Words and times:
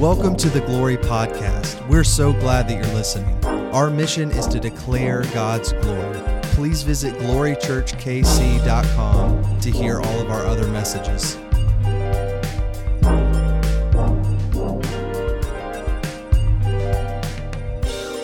Welcome 0.00 0.34
to 0.36 0.48
the 0.48 0.62
Glory 0.62 0.96
Podcast. 0.96 1.86
We're 1.86 2.04
so 2.04 2.32
glad 2.32 2.66
that 2.68 2.74
you're 2.74 2.94
listening. 2.94 3.36
Our 3.74 3.90
mission 3.90 4.30
is 4.30 4.46
to 4.46 4.58
declare 4.58 5.24
God's 5.34 5.74
glory. 5.74 6.18
Please 6.54 6.82
visit 6.82 7.12
glorychurchkc.com 7.16 9.60
to 9.60 9.70
hear 9.70 10.00
all 10.00 10.20
of 10.20 10.30
our 10.30 10.46
other 10.46 10.66
messages. 10.68 11.36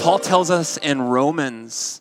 Paul 0.00 0.18
tells 0.18 0.50
us 0.50 0.79
in 0.79 1.02
Romans 1.02 2.00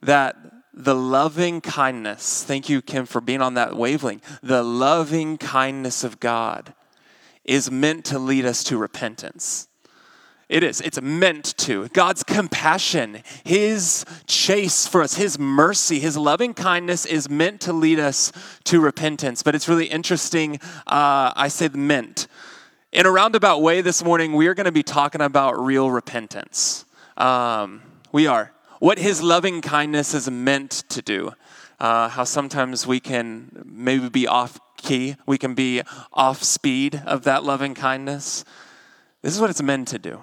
that 0.00 0.36
the 0.72 0.94
loving 0.94 1.60
kindness, 1.60 2.44
thank 2.44 2.70
you, 2.70 2.80
Kim, 2.80 3.04
for 3.04 3.20
being 3.20 3.42
on 3.42 3.52
that 3.54 3.76
wavelength, 3.76 4.38
the 4.42 4.62
loving 4.62 5.36
kindness 5.36 6.02
of 6.02 6.18
God 6.18 6.72
is 7.44 7.70
meant 7.70 8.04
to 8.06 8.18
lead 8.18 8.44
us 8.44 8.62
to 8.64 8.76
repentance. 8.76 9.68
It 10.48 10.62
is. 10.62 10.82
It's 10.82 11.00
meant 11.00 11.56
to. 11.58 11.88
God's 11.88 12.22
compassion, 12.22 13.22
His 13.42 14.04
chase 14.26 14.86
for 14.86 15.00
us, 15.00 15.14
His 15.14 15.38
mercy, 15.38 15.98
His 15.98 16.16
loving 16.18 16.52
kindness 16.52 17.06
is 17.06 17.30
meant 17.30 17.62
to 17.62 17.72
lead 17.72 17.98
us 17.98 18.32
to 18.64 18.78
repentance. 18.78 19.42
But 19.42 19.54
it's 19.54 19.66
really 19.66 19.86
interesting. 19.86 20.60
Uh, 20.86 21.32
I 21.34 21.48
say 21.48 21.68
meant. 21.68 22.26
In 22.92 23.06
a 23.06 23.10
roundabout 23.10 23.62
way 23.62 23.80
this 23.80 24.04
morning, 24.04 24.34
we 24.34 24.46
are 24.46 24.52
going 24.52 24.66
to 24.66 24.72
be 24.72 24.82
talking 24.82 25.22
about 25.22 25.58
real 25.58 25.90
repentance. 25.90 26.84
Um, 27.16 27.80
we 28.12 28.26
are. 28.26 28.52
What 28.78 28.98
His 28.98 29.22
loving 29.22 29.62
kindness 29.62 30.12
is 30.12 30.30
meant 30.30 30.84
to 30.90 31.00
do. 31.00 31.32
Uh, 31.80 32.10
how 32.10 32.24
sometimes 32.24 32.86
we 32.86 33.00
can 33.00 33.64
maybe 33.64 34.10
be 34.10 34.26
off 34.26 34.60
key, 34.82 35.16
we 35.26 35.38
can 35.38 35.54
be 35.54 35.82
off 36.12 36.42
speed 36.42 37.02
of 37.06 37.24
that 37.24 37.44
loving 37.44 37.74
kindness. 37.74 38.44
This 39.22 39.34
is 39.34 39.40
what 39.40 39.50
it's 39.50 39.62
meant 39.62 39.88
to 39.88 39.98
do. 39.98 40.22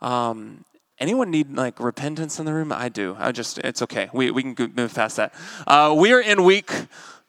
Um, 0.00 0.64
anyone 0.98 1.30
need 1.30 1.54
like 1.54 1.80
repentance 1.80 2.38
in 2.38 2.46
the 2.46 2.52
room? 2.52 2.72
I 2.72 2.88
do. 2.88 3.16
I 3.18 3.32
just, 3.32 3.58
it's 3.58 3.82
okay. 3.82 4.10
We, 4.12 4.30
we 4.30 4.54
can 4.54 4.72
move 4.76 4.94
past 4.94 5.16
that. 5.16 5.34
Uh, 5.66 5.94
we 5.96 6.12
are 6.12 6.20
in 6.20 6.44
week, 6.44 6.70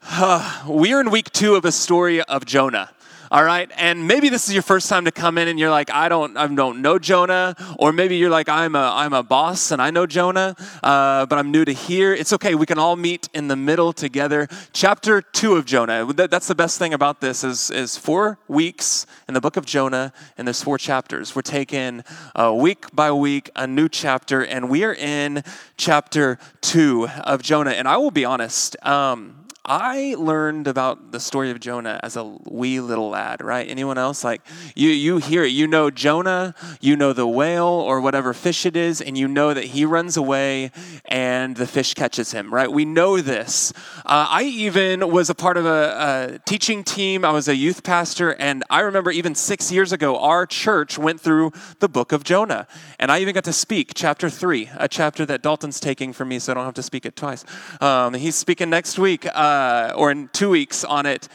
uh, 0.04 0.64
we 0.70 0.94
are 0.94 1.02
in 1.02 1.10
week 1.10 1.32
two 1.32 1.56
of 1.56 1.66
a 1.66 1.72
story 1.72 2.22
of 2.22 2.46
Jonah 2.46 2.92
all 3.36 3.44
right? 3.44 3.70
And 3.76 4.08
maybe 4.08 4.30
this 4.30 4.48
is 4.48 4.54
your 4.54 4.64
first 4.64 4.88
time 4.88 5.04
to 5.04 5.12
come 5.12 5.38
in 5.38 5.50
and 5.50 5.60
you're 5.60 5.70
like, 5.70 5.92
I 5.92 6.08
don't, 6.08 6.38
I 6.38 6.48
don't 6.48 6.82
know 6.82 6.98
Jonah, 6.98 7.54
or 7.78 7.92
maybe 7.92 8.16
you're 8.16 8.30
like, 8.30 8.48
I'm 8.48 8.76
a, 8.76 8.94
I'm 8.96 9.12
a 9.12 9.24
boss 9.24 9.72
and 9.72 9.82
I 9.82 9.92
know 9.92 10.06
Jonah, 10.06 10.56
uh, 10.82 11.26
but 11.26 11.38
I'm 11.38 11.52
new 11.52 11.66
to 11.66 11.74
here. 11.74 12.14
It's 12.14 12.32
okay. 12.32 12.56
We 12.56 12.66
can 12.66 12.80
all 12.80 12.96
meet 12.96 13.28
in 13.34 13.50
the 13.50 13.58
middle 13.58 13.92
together. 13.92 14.48
Chapter 14.72 15.22
two 15.22 15.58
of 15.58 15.66
Jonah. 15.66 16.06
That's 16.14 16.48
the 16.48 16.56
best 16.56 16.80
thing 16.80 16.94
about 16.94 17.20
this 17.20 17.44
is, 17.44 17.70
is 17.72 17.98
four 17.98 18.40
weeks 18.48 19.06
in 19.28 19.34
the 19.34 19.42
book 19.42 19.58
of 19.58 19.66
Jonah, 19.66 20.14
and 20.38 20.48
there's 20.48 20.64
four 20.64 20.78
chapters. 20.78 21.36
We're 21.36 21.42
taking 21.42 22.06
uh, 22.36 22.54
week 22.54 22.86
by 22.94 23.12
week 23.12 23.50
a 23.58 23.68
new 23.68 23.90
chapter, 23.90 24.46
and 24.46 24.70
we 24.70 24.86
are 24.86 24.94
in 24.94 25.44
chapter 25.76 26.40
two 26.62 27.10
of 27.26 27.42
Jonah. 27.42 27.72
And 27.72 27.86
I 27.86 27.98
will 27.98 28.12
be 28.12 28.24
honest. 28.24 28.78
Um, 28.86 29.45
I 29.68 30.16
learned 30.18 30.68
about 30.68 31.12
the 31.12 31.20
story 31.20 31.50
of 31.50 31.60
Jonah 31.60 32.00
as 32.04 32.16
a 32.16 32.24
wee 32.46 32.80
little 32.80 33.10
lad, 33.10 33.44
right? 33.44 33.68
Anyone 33.68 33.98
else? 33.98 34.24
Like 34.24 34.42
you, 34.76 34.90
you 34.90 35.18
hear 35.18 35.44
it. 35.44 35.48
You 35.48 35.66
know 35.66 35.90
Jonah, 35.90 36.54
you 36.82 36.96
know 36.96 37.14
the 37.14 37.28
whale 37.28 37.66
or 37.66 38.00
whatever 38.00 38.34
fish 38.34 38.66
it 38.68 38.76
is, 38.76 39.02
and 39.02 39.18
you 39.18 39.28
know 39.28 39.54
that 39.56 39.66
he 39.66 39.84
runs 39.84 40.18
away 40.18 40.72
and 41.06 41.56
the 41.56 41.66
fish 41.66 41.96
catches 41.96 42.32
him, 42.32 42.54
right? 42.54 42.72
We 42.72 42.86
know 42.86 43.22
this. 43.22 43.74
Uh, 44.06 44.28
I 44.30 44.44
even 44.44 45.10
was 45.12 45.32
a 45.32 45.36
part 45.36 45.58
of 45.58 45.66
a, 45.66 46.36
a 46.36 46.40
teaching 46.48 46.84
team. 46.84 47.26
I 47.26 47.32
was 47.32 47.48
a 47.48 47.56
youth 47.56 47.84
pastor, 47.84 48.36
and 48.36 48.64
I 48.70 48.82
remember 48.82 49.10
even 49.10 49.34
six 49.34 49.72
years 49.72 49.92
ago, 49.92 50.20
our 50.20 50.46
church 50.46 51.00
went 51.00 51.20
through 51.20 51.52
the 51.80 51.90
book 51.90 52.12
of 52.12 52.24
Jonah, 52.24 52.68
and 53.00 53.12
I 53.12 53.20
even 53.20 53.34
got 53.34 53.46
to 53.46 53.54
speak 53.54 53.94
chapter 53.96 54.30
three, 54.30 54.70
a 54.76 54.88
chapter 54.88 55.26
that 55.26 55.42
Dalton's 55.42 55.80
taking 55.80 56.14
for 56.14 56.24
me, 56.24 56.38
so 56.38 56.52
I 56.52 56.56
don't 56.56 56.66
have 56.66 56.76
to 56.76 56.84
speak 56.84 57.06
it 57.06 57.16
twice. 57.16 57.44
Um, 57.82 58.14
he's 58.14 58.36
speaking 58.36 58.70
next 58.70 59.00
week. 59.00 59.26
Uh, 59.26 59.55
uh, 59.56 59.94
or 59.96 60.12
in 60.12 60.30
two 60.34 60.50
weeks 60.50 60.84
on 60.84 61.06
it. 61.06 61.28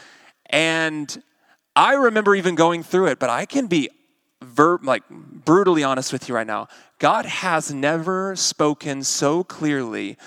And 0.46 1.22
I 1.74 1.94
remember 1.94 2.34
even 2.34 2.54
going 2.54 2.82
through 2.82 3.06
it, 3.06 3.18
but 3.18 3.30
I 3.30 3.46
can 3.46 3.66
be 3.66 3.88
ver- 4.42 4.80
like 4.82 5.02
brutally 5.08 5.82
honest 5.82 6.12
with 6.12 6.28
you 6.28 6.34
right 6.34 6.46
now. 6.46 6.68
God 6.98 7.24
has 7.24 7.72
never 7.72 8.36
spoken 8.36 9.02
so 9.04 9.42
clearly 9.44 10.18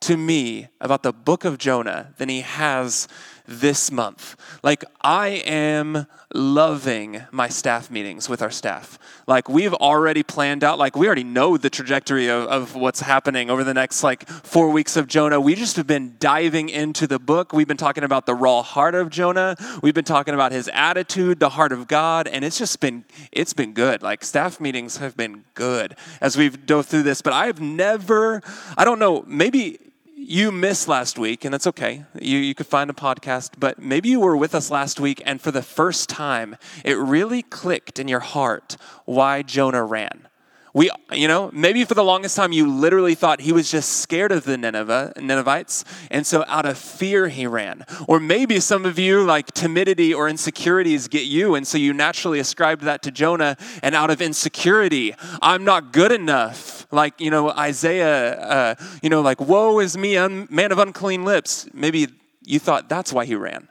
to 0.00 0.16
me 0.16 0.68
about 0.80 1.02
the 1.02 1.12
book 1.12 1.44
of 1.44 1.58
Jonah 1.58 2.14
than 2.18 2.28
he 2.28 2.40
has 2.42 3.08
this 3.46 3.90
month. 3.90 4.36
Like, 4.62 4.84
I 5.00 5.28
am 5.44 6.06
loving 6.32 7.22
my 7.30 7.48
staff 7.48 7.90
meetings 7.90 8.28
with 8.28 8.42
our 8.42 8.50
staff. 8.50 8.98
Like, 9.26 9.48
we've 9.48 9.74
already 9.74 10.22
planned 10.22 10.64
out, 10.64 10.78
like, 10.78 10.96
we 10.96 11.06
already 11.06 11.24
know 11.24 11.56
the 11.56 11.70
trajectory 11.70 12.28
of, 12.28 12.46
of 12.48 12.74
what's 12.74 13.00
happening 13.00 13.50
over 13.50 13.62
the 13.62 13.74
next, 13.74 14.02
like, 14.02 14.26
four 14.28 14.70
weeks 14.70 14.96
of 14.96 15.06
Jonah. 15.06 15.40
We 15.40 15.54
just 15.54 15.76
have 15.76 15.86
been 15.86 16.16
diving 16.18 16.68
into 16.68 17.06
the 17.06 17.18
book. 17.18 17.52
We've 17.52 17.68
been 17.68 17.76
talking 17.76 18.04
about 18.04 18.26
the 18.26 18.34
raw 18.34 18.62
heart 18.62 18.94
of 18.94 19.10
Jonah. 19.10 19.56
We've 19.82 19.94
been 19.94 20.04
talking 20.04 20.34
about 20.34 20.52
his 20.52 20.68
attitude, 20.72 21.40
the 21.40 21.50
heart 21.50 21.72
of 21.72 21.86
God, 21.86 22.26
and 22.26 22.44
it's 22.44 22.58
just 22.58 22.80
been, 22.80 23.04
it's 23.30 23.52
been 23.52 23.72
good. 23.72 24.02
Like, 24.02 24.24
staff 24.24 24.60
meetings 24.60 24.96
have 24.98 25.16
been 25.16 25.44
good 25.54 25.96
as 26.20 26.36
we've 26.36 26.66
dove 26.66 26.86
through 26.86 27.04
this, 27.04 27.22
but 27.22 27.32
I've 27.32 27.60
never, 27.60 28.42
I 28.76 28.84
don't 28.84 28.98
know, 28.98 29.24
maybe 29.26 29.78
you 30.26 30.50
missed 30.50 30.88
last 30.88 31.18
week, 31.18 31.44
and 31.44 31.52
that's 31.52 31.66
okay. 31.66 32.04
You, 32.18 32.38
you 32.38 32.54
could 32.54 32.66
find 32.66 32.88
a 32.88 32.94
podcast, 32.94 33.52
but 33.58 33.78
maybe 33.78 34.08
you 34.08 34.20
were 34.20 34.36
with 34.36 34.54
us 34.54 34.70
last 34.70 34.98
week, 34.98 35.22
and 35.26 35.40
for 35.40 35.50
the 35.50 35.62
first 35.62 36.08
time, 36.08 36.56
it 36.84 36.96
really 36.96 37.42
clicked 37.42 37.98
in 37.98 38.08
your 38.08 38.20
heart 38.20 38.76
why 39.04 39.42
Jonah 39.42 39.84
ran. 39.84 40.28
We, 40.74 40.90
you 41.12 41.28
know, 41.28 41.50
maybe 41.52 41.84
for 41.84 41.94
the 41.94 42.02
longest 42.02 42.34
time 42.34 42.50
you 42.50 42.66
literally 42.66 43.14
thought 43.14 43.40
he 43.40 43.52
was 43.52 43.70
just 43.70 44.00
scared 44.00 44.32
of 44.32 44.42
the 44.42 44.58
Nineveh, 44.58 45.12
Ninevites, 45.16 45.84
and 46.10 46.26
so 46.26 46.44
out 46.48 46.66
of 46.66 46.76
fear 46.76 47.28
he 47.28 47.46
ran. 47.46 47.84
Or 48.08 48.18
maybe 48.18 48.58
some 48.58 48.84
of 48.84 48.98
you, 48.98 49.22
like 49.22 49.52
timidity 49.52 50.12
or 50.12 50.28
insecurities 50.28 51.06
get 51.06 51.26
you, 51.26 51.54
and 51.54 51.64
so 51.64 51.78
you 51.78 51.92
naturally 51.92 52.40
ascribed 52.40 52.82
that 52.82 53.02
to 53.02 53.12
Jonah, 53.12 53.56
and 53.84 53.94
out 53.94 54.10
of 54.10 54.20
insecurity, 54.20 55.14
I'm 55.40 55.62
not 55.62 55.92
good 55.92 56.10
enough. 56.10 56.88
Like, 56.90 57.20
you 57.20 57.30
know, 57.30 57.50
Isaiah, 57.50 58.32
uh, 58.40 58.74
you 59.00 59.10
know, 59.10 59.20
like, 59.20 59.40
woe 59.40 59.78
is 59.78 59.96
me, 59.96 60.16
un- 60.16 60.48
man 60.50 60.72
of 60.72 60.78
unclean 60.78 61.24
lips. 61.24 61.68
Maybe 61.72 62.08
you 62.42 62.58
thought 62.58 62.88
that's 62.88 63.12
why 63.12 63.26
he 63.26 63.36
ran. 63.36 63.68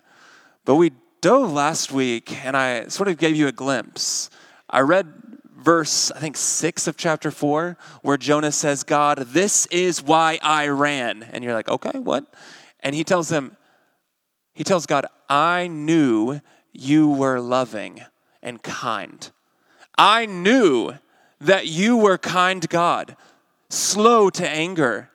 But 0.63 0.75
we 0.75 0.93
dove 1.19 1.51
last 1.51 1.91
week, 1.91 2.45
and 2.45 2.55
I 2.55 2.87
sort 2.87 3.09
of 3.09 3.17
gave 3.17 3.35
you 3.35 3.47
a 3.47 3.51
glimpse. 3.51 4.29
I 4.69 4.79
read 4.79 5.22
verse, 5.63 6.11
I 6.11 6.19
think, 6.19 6.37
six 6.37 6.87
of 6.87 6.97
chapter 6.97 7.31
four, 7.31 7.77
where 8.01 8.17
Jonah 8.17 8.51
says, 8.51 8.83
God, 8.83 9.19
this 9.19 9.65
is 9.67 10.03
why 10.03 10.39
I 10.41 10.67
ran. 10.67 11.23
And 11.23 11.43
you're 11.43 11.53
like, 11.53 11.69
okay, 11.69 11.97
what? 11.99 12.25
And 12.81 12.93
he 12.93 13.03
tells 13.03 13.31
him, 13.31 13.57
he 14.53 14.63
tells 14.63 14.85
God, 14.85 15.05
I 15.29 15.67
knew 15.67 16.41
you 16.71 17.09
were 17.09 17.39
loving 17.39 18.01
and 18.41 18.61
kind. 18.61 19.31
I 19.97 20.25
knew 20.25 20.93
that 21.39 21.67
you 21.67 21.97
were 21.97 22.17
kind 22.17 22.67
God, 22.69 23.15
slow 23.69 24.29
to 24.31 24.47
anger. 24.47 25.09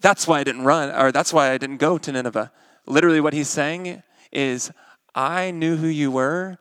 That's 0.00 0.26
why 0.26 0.40
I 0.40 0.44
didn't 0.44 0.64
run, 0.64 0.90
or 0.90 1.12
that's 1.12 1.32
why 1.32 1.50
I 1.50 1.58
didn't 1.58 1.78
go 1.78 1.98
to 1.98 2.12
Nineveh. 2.12 2.52
Literally, 2.86 3.20
what 3.20 3.34
he's 3.34 3.48
saying 3.48 4.02
is, 4.32 4.70
I 5.14 5.50
knew 5.50 5.76
who 5.76 5.88
you 5.88 6.10
were, 6.10 6.56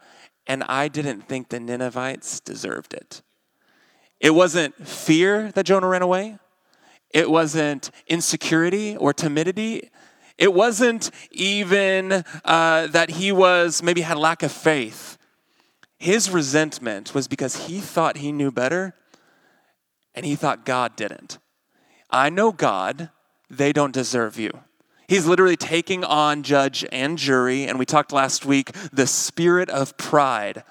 and 0.49 0.63
I 0.63 0.87
didn't 0.87 1.21
think 1.21 1.49
the 1.49 1.59
Ninevites 1.59 2.39
deserved 2.39 2.95
it. 2.95 3.21
It 4.19 4.31
wasn't 4.31 4.75
fear 4.85 5.51
that 5.53 5.65
Jonah 5.65 5.87
ran 5.87 6.01
away, 6.01 6.39
it 7.11 7.29
wasn't 7.29 7.91
insecurity 8.07 8.97
or 8.97 9.13
timidity. 9.13 9.89
It 10.37 10.53
wasn't 10.53 11.11
even 11.31 12.23
uh, 12.45 12.87
that 12.87 13.09
he 13.09 13.29
was 13.29 13.83
maybe 13.83 13.99
had 13.99 14.17
lack 14.17 14.41
of 14.41 14.53
faith. 14.53 15.17
His 15.97 16.29
resentment 16.29 17.13
was 17.13 17.27
because 17.27 17.67
he 17.67 17.81
thought 17.81 18.15
he 18.17 18.31
knew 18.31 18.49
better 18.49 18.95
and 20.15 20.25
he 20.25 20.37
thought 20.37 20.65
God 20.65 20.95
didn't. 20.95 21.39
I 22.09 22.29
know 22.29 22.53
God, 22.53 23.09
they 23.49 23.73
don't 23.73 23.93
deserve 23.93 24.39
you. 24.39 24.51
He's 25.09 25.25
literally 25.25 25.57
taking 25.57 26.03
on 26.03 26.43
judge 26.43 26.85
and 26.91 27.17
jury. 27.17 27.65
And 27.65 27.79
we 27.79 27.85
talked 27.87 28.11
last 28.11 28.45
week 28.45 28.73
the 28.93 29.07
spirit 29.07 29.67
of 29.67 29.97
pride 29.97 30.63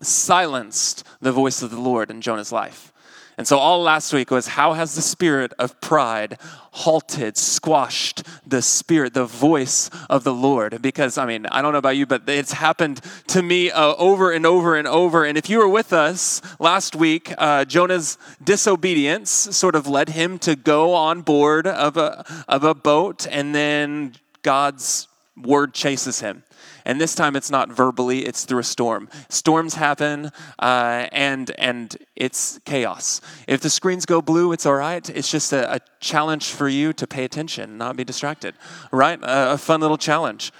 silenced 0.00 1.06
the 1.20 1.30
voice 1.30 1.60
of 1.60 1.70
the 1.70 1.78
Lord 1.78 2.10
in 2.10 2.22
Jonah's 2.22 2.52
life. 2.52 2.90
And 3.36 3.48
so, 3.48 3.58
all 3.58 3.82
last 3.82 4.12
week 4.12 4.30
was 4.30 4.48
how 4.48 4.74
has 4.74 4.94
the 4.94 5.02
spirit 5.02 5.52
of 5.58 5.80
pride 5.80 6.38
halted, 6.70 7.36
squashed 7.36 8.22
the 8.46 8.62
spirit, 8.62 9.12
the 9.14 9.24
voice 9.24 9.90
of 10.08 10.22
the 10.22 10.32
Lord? 10.32 10.80
Because, 10.80 11.18
I 11.18 11.26
mean, 11.26 11.46
I 11.46 11.60
don't 11.60 11.72
know 11.72 11.78
about 11.78 11.96
you, 11.96 12.06
but 12.06 12.28
it's 12.28 12.52
happened 12.52 13.00
to 13.28 13.42
me 13.42 13.72
uh, 13.72 13.94
over 13.96 14.30
and 14.30 14.46
over 14.46 14.76
and 14.76 14.86
over. 14.86 15.24
And 15.24 15.36
if 15.36 15.50
you 15.50 15.58
were 15.58 15.68
with 15.68 15.92
us 15.92 16.42
last 16.60 16.94
week, 16.94 17.34
uh, 17.36 17.64
Jonah's 17.64 18.18
disobedience 18.42 19.30
sort 19.30 19.74
of 19.74 19.88
led 19.88 20.10
him 20.10 20.38
to 20.40 20.54
go 20.54 20.94
on 20.94 21.22
board 21.22 21.66
of 21.66 21.96
a, 21.96 22.24
of 22.46 22.62
a 22.62 22.74
boat, 22.74 23.26
and 23.28 23.52
then 23.52 24.14
God's 24.42 25.08
word 25.36 25.74
chases 25.74 26.20
him. 26.20 26.44
And 26.84 27.00
this 27.00 27.14
time 27.14 27.36
it's 27.36 27.50
not 27.50 27.70
verbally; 27.70 28.26
it's 28.26 28.44
through 28.44 28.60
a 28.60 28.64
storm. 28.64 29.08
Storms 29.28 29.74
happen, 29.74 30.30
uh, 30.58 31.06
and 31.12 31.50
and 31.58 31.96
it's 32.16 32.58
chaos. 32.64 33.20
If 33.46 33.60
the 33.60 33.70
screens 33.70 34.06
go 34.06 34.20
blue, 34.20 34.52
it's 34.52 34.66
all 34.66 34.74
right. 34.74 35.08
It's 35.10 35.30
just 35.30 35.52
a, 35.52 35.76
a 35.76 35.80
challenge 36.00 36.50
for 36.50 36.68
you 36.68 36.92
to 36.92 37.06
pay 37.06 37.24
attention, 37.24 37.78
not 37.78 37.96
be 37.96 38.04
distracted. 38.04 38.54
Right? 38.92 39.18
A, 39.22 39.52
a 39.52 39.58
fun 39.58 39.80
little 39.80 39.98
challenge. 39.98 40.52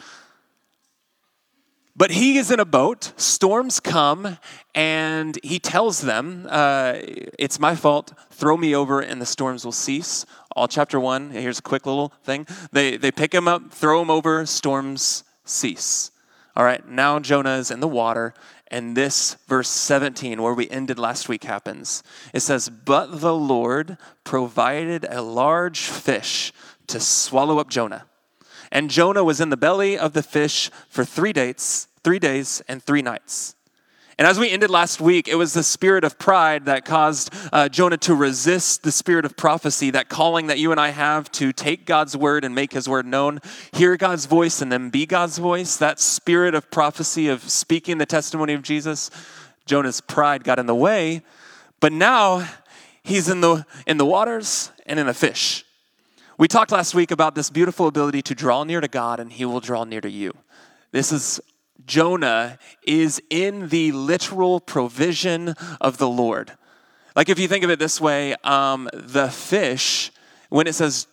But 1.96 2.10
he 2.10 2.38
is 2.38 2.50
in 2.50 2.58
a 2.58 2.64
boat, 2.64 3.12
storms 3.16 3.78
come, 3.78 4.38
and 4.74 5.38
he 5.44 5.60
tells 5.60 6.00
them, 6.00 6.46
uh, 6.50 6.94
It's 7.38 7.60
my 7.60 7.76
fault, 7.76 8.12
throw 8.30 8.56
me 8.56 8.74
over, 8.74 9.00
and 9.00 9.22
the 9.22 9.26
storms 9.26 9.64
will 9.64 9.72
cease. 9.72 10.26
All 10.56 10.66
chapter 10.66 10.98
one, 10.98 11.30
here's 11.30 11.60
a 11.60 11.62
quick 11.62 11.86
little 11.86 12.12
thing. 12.24 12.48
They, 12.72 12.96
they 12.96 13.12
pick 13.12 13.32
him 13.32 13.46
up, 13.46 13.70
throw 13.70 14.02
him 14.02 14.10
over, 14.10 14.44
storms 14.44 15.22
cease. 15.44 16.10
All 16.56 16.64
right, 16.64 16.86
now 16.88 17.18
Jonah 17.18 17.56
is 17.56 17.70
in 17.70 17.80
the 17.80 17.88
water, 17.88 18.32
and 18.68 18.96
this 18.96 19.34
verse 19.48 19.68
17, 19.68 20.40
where 20.40 20.54
we 20.54 20.68
ended 20.70 20.98
last 20.98 21.28
week, 21.28 21.44
happens. 21.44 22.02
It 22.32 22.40
says, 22.40 22.68
But 22.68 23.20
the 23.20 23.34
Lord 23.34 23.98
provided 24.22 25.04
a 25.08 25.20
large 25.20 25.80
fish 25.80 26.52
to 26.86 27.00
swallow 27.00 27.58
up 27.58 27.70
Jonah. 27.70 28.06
And 28.70 28.90
Jonah 28.90 29.24
was 29.24 29.40
in 29.40 29.50
the 29.50 29.56
belly 29.56 29.98
of 29.98 30.12
the 30.12 30.22
fish 30.22 30.70
for 30.88 31.04
three 31.04 31.32
days, 31.32 31.88
three 32.04 32.18
days 32.18 32.62
and 32.68 32.82
three 32.82 33.02
nights. 33.02 33.56
And 34.16 34.28
as 34.28 34.38
we 34.38 34.50
ended 34.50 34.70
last 34.70 35.00
week, 35.00 35.26
it 35.26 35.34
was 35.34 35.54
the 35.54 35.64
spirit 35.64 36.04
of 36.04 36.18
pride 36.18 36.66
that 36.66 36.84
caused 36.84 37.34
uh, 37.52 37.68
Jonah 37.68 37.96
to 37.98 38.14
resist 38.14 38.84
the 38.84 38.92
spirit 38.92 39.24
of 39.24 39.36
prophecy, 39.36 39.90
that 39.90 40.08
calling 40.08 40.46
that 40.46 40.58
you 40.58 40.70
and 40.70 40.80
I 40.80 40.90
have 40.90 41.32
to 41.32 41.52
take 41.52 41.84
God's 41.84 42.16
word 42.16 42.44
and 42.44 42.54
make 42.54 42.72
his 42.72 42.88
word 42.88 43.06
known, 43.06 43.40
hear 43.72 43.96
God's 43.96 44.26
voice 44.26 44.62
and 44.62 44.70
then 44.70 44.90
be 44.90 45.04
God's 45.04 45.38
voice. 45.38 45.76
That 45.76 45.98
spirit 45.98 46.54
of 46.54 46.70
prophecy, 46.70 47.28
of 47.28 47.42
speaking 47.42 47.98
the 47.98 48.06
testimony 48.06 48.52
of 48.52 48.62
Jesus, 48.62 49.10
Jonah's 49.66 50.00
pride 50.00 50.44
got 50.44 50.60
in 50.60 50.66
the 50.66 50.74
way. 50.74 51.22
But 51.80 51.92
now 51.92 52.48
he's 53.02 53.28
in 53.28 53.40
the, 53.40 53.66
in 53.84 53.98
the 53.98 54.06
waters 54.06 54.70
and 54.86 55.00
in 55.00 55.08
a 55.08 55.14
fish. 55.14 55.64
We 56.38 56.46
talked 56.46 56.70
last 56.70 56.94
week 56.94 57.10
about 57.10 57.34
this 57.34 57.50
beautiful 57.50 57.88
ability 57.88 58.22
to 58.22 58.34
draw 58.34 58.62
near 58.64 58.80
to 58.80 58.88
God 58.88 59.18
and 59.18 59.32
he 59.32 59.44
will 59.44 59.60
draw 59.60 59.84
near 59.84 60.00
to 60.00 60.10
you. 60.10 60.32
This 60.92 61.10
is 61.10 61.40
Jonah 61.86 62.58
is 62.86 63.20
in 63.30 63.68
the 63.68 63.92
literal 63.92 64.60
provision 64.60 65.54
of 65.80 65.98
the 65.98 66.08
Lord. 66.08 66.52
Like 67.14 67.28
if 67.28 67.38
you 67.38 67.48
think 67.48 67.64
of 67.64 67.70
it 67.70 67.78
this 67.78 68.00
way, 68.00 68.34
um, 68.44 68.88
the 68.92 69.28
fish, 69.28 70.10
when 70.48 70.66
it 70.66 70.74
says 70.74 71.06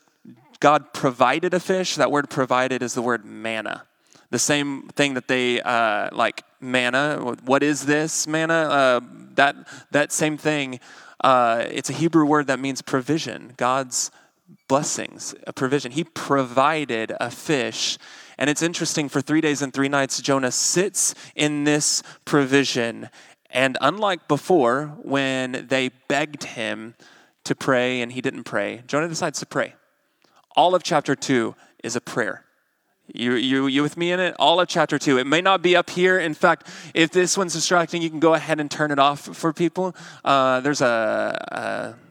God 0.59 0.93
provided 0.93 1.53
a 1.53 1.59
fish, 1.59 1.95
that 1.95 2.11
word 2.11 2.29
provided 2.29 2.81
is 2.81 2.93
the 2.93 3.01
word 3.01 3.25
manna. 3.25 3.83
The 4.29 4.39
same 4.39 4.87
thing 4.89 5.15
that 5.15 5.27
they 5.27 5.61
uh, 5.61 6.09
like 6.13 6.43
manna. 6.61 7.35
What 7.43 7.63
is 7.63 7.85
this 7.85 8.27
manna? 8.27 8.53
Uh, 8.53 8.99
that 9.35 9.55
that 9.91 10.11
same 10.11 10.37
thing. 10.37 10.79
Uh, 11.21 11.65
it's 11.69 11.89
a 11.89 11.93
Hebrew 11.93 12.25
word 12.25 12.47
that 12.47 12.59
means 12.59 12.81
provision. 12.81 13.53
God's 13.57 14.09
blessings, 14.67 15.35
a 15.45 15.53
provision. 15.53 15.91
He 15.91 16.03
provided 16.03 17.13
a 17.19 17.29
fish. 17.29 17.97
And 18.37 18.49
it's 18.49 18.61
interesting, 18.61 19.09
for 19.09 19.21
three 19.21 19.41
days 19.41 19.61
and 19.61 19.73
three 19.73 19.89
nights, 19.89 20.21
Jonah 20.21 20.51
sits 20.51 21.13
in 21.35 21.63
this 21.63 22.03
provision. 22.25 23.09
And 23.49 23.77
unlike 23.81 24.27
before, 24.27 24.97
when 25.01 25.67
they 25.69 25.89
begged 26.07 26.43
him 26.43 26.95
to 27.43 27.55
pray 27.55 28.01
and 28.01 28.11
he 28.11 28.21
didn't 28.21 28.43
pray, 28.43 28.83
Jonah 28.87 29.07
decides 29.07 29.39
to 29.39 29.45
pray. 29.45 29.73
All 30.55 30.75
of 30.75 30.83
chapter 30.83 31.15
two 31.15 31.55
is 31.83 31.95
a 31.95 32.01
prayer. 32.01 32.45
You, 33.13 33.33
you, 33.33 33.67
you 33.67 33.81
with 33.81 33.97
me 33.97 34.11
in 34.13 34.19
it? 34.21 34.35
All 34.39 34.61
of 34.61 34.69
chapter 34.69 34.97
two. 34.97 35.17
It 35.17 35.27
may 35.27 35.41
not 35.41 35.61
be 35.61 35.75
up 35.75 35.89
here. 35.89 36.17
In 36.17 36.33
fact, 36.33 36.67
if 36.93 37.11
this 37.11 37.37
one's 37.37 37.53
distracting, 37.53 38.01
you 38.01 38.09
can 38.09 38.21
go 38.21 38.33
ahead 38.35 38.59
and 38.59 38.71
turn 38.71 38.91
it 38.91 38.99
off 38.99 39.19
for 39.19 39.51
people. 39.51 39.95
Uh, 40.23 40.61
there's 40.61 40.81
a, 40.81 41.95
a 41.95 42.10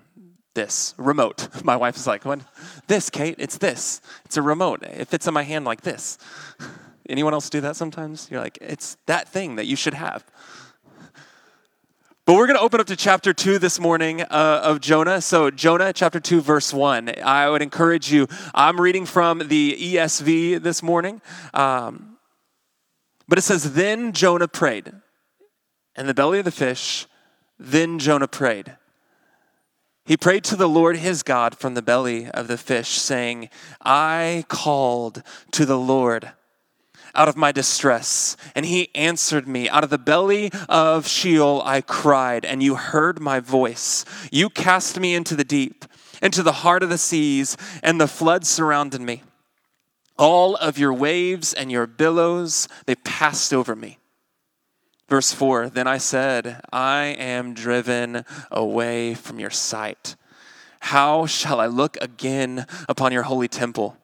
this 0.55 0.95
remote. 0.97 1.49
My 1.65 1.77
wife 1.77 1.97
is 1.97 2.07
like, 2.07 2.25
"What? 2.25 2.41
This, 2.87 3.11
Kate? 3.11 3.37
It's 3.39 3.59
this. 3.59 4.01
It's 4.25 4.37
a 4.37 4.43
remote. 4.43 4.83
It 4.83 5.09
fits 5.09 5.27
in 5.27 5.35
my 5.35 5.43
hand 5.43 5.65
like 5.65 5.83
this." 5.83 6.19
Anyone 7.09 7.35
else 7.35 7.51
do 7.51 7.61
that 7.63 7.77
sometimes? 7.77 8.29
You're 8.31 8.41
like, 8.41 8.59
"It's 8.61 8.97
that 9.07 9.29
thing 9.29 9.57
that 9.57 9.67
you 9.67 9.77
should 9.77 9.95
have." 9.95 10.25
But 12.31 12.37
we're 12.37 12.47
going 12.47 12.59
to 12.59 12.63
open 12.63 12.79
up 12.79 12.87
to 12.87 12.95
chapter 12.95 13.33
2 13.33 13.59
this 13.59 13.81
morning 13.81 14.23
uh, 14.23 14.61
of 14.63 14.81
Jonah. 14.81 15.21
So, 15.21 15.51
Jonah, 15.51 15.93
chapter 15.93 16.21
2, 16.21 16.41
verse 16.41 16.73
1. 16.73 17.21
I 17.25 17.51
would 17.51 17.61
encourage 17.61 18.13
you, 18.13 18.29
I'm 18.55 18.81
reading 18.81 19.05
from 19.05 19.49
the 19.49 19.77
ESV 19.77 20.63
this 20.63 20.81
morning. 20.81 21.23
Um, 21.55 22.19
but 23.27 23.39
it 23.39 23.43
says, 23.43 23.73
Then 23.73 24.13
Jonah 24.13 24.47
prayed. 24.47 24.93
In 25.97 26.07
the 26.07 26.15
belly 26.15 26.39
of 26.39 26.45
the 26.45 26.53
fish, 26.53 27.07
then 27.59 27.99
Jonah 27.99 28.29
prayed. 28.29 28.77
He 30.05 30.17
prayed 30.17 30.45
to 30.45 30.57
the 30.57 30.69
Lord 30.69 30.97
his 30.97 31.23
God 31.23 31.57
from 31.57 31.75
the 31.75 31.83
belly 31.83 32.29
of 32.31 32.49
the 32.49 32.59
fish, 32.59 32.91
saying, 32.91 33.49
I 33.83 34.45
called 34.49 35.23
to 35.53 35.65
the 35.65 35.79
Lord 35.79 36.33
out 37.15 37.29
of 37.29 37.37
my 37.37 37.53
distress, 37.53 38.37
and 38.55 38.65
he 38.65 38.95
answered 38.95 39.49
me. 39.49 39.69
Out 39.69 39.85
of 39.85 39.91
the 39.91 39.99
belly 39.99 40.51
of 40.69 41.07
Sheol 41.07 41.63
I 41.65 41.81
cried, 41.81 42.45
and 42.45 42.63
you 42.63 42.75
heard 42.77 43.21
my 43.21 43.41
voice. 43.41 44.05
You 44.31 44.49
cast 44.49 44.99
me 44.99 45.15
into 45.15 45.35
the 45.35 45.45
deep, 45.45 45.85
into 46.23 46.43
the 46.43 46.53
heart 46.53 46.83
of 46.83 46.89
the 46.89 46.99
seas, 46.99 47.57
and 47.83 48.01
the 48.01 48.09
flood 48.09 48.47
surrounded 48.47 49.01
me. 49.01 49.23
All 50.19 50.57
of 50.57 50.79
your 50.79 50.93
waves 50.93 51.53
and 51.55 51.71
your 51.71 51.87
billows, 51.87 52.69
they 52.87 52.95
passed 52.95 53.55
over 53.55 53.75
me. 53.75 54.00
Verse 55.11 55.33
4 55.33 55.69
Then 55.69 55.89
I 55.89 55.99
said, 55.99 56.61
I 56.73 57.17
am 57.19 57.53
driven 57.53 58.25
away 58.51 59.15
from 59.15 59.41
your 59.41 59.51
sight. 59.51 60.15
How 60.79 61.27
shall 61.27 61.61
I 61.61 61.67
look 61.67 61.99
again 62.01 62.65
upon 62.89 63.13
your 63.13 63.25
holy 63.25 63.49
temple? 63.49 63.97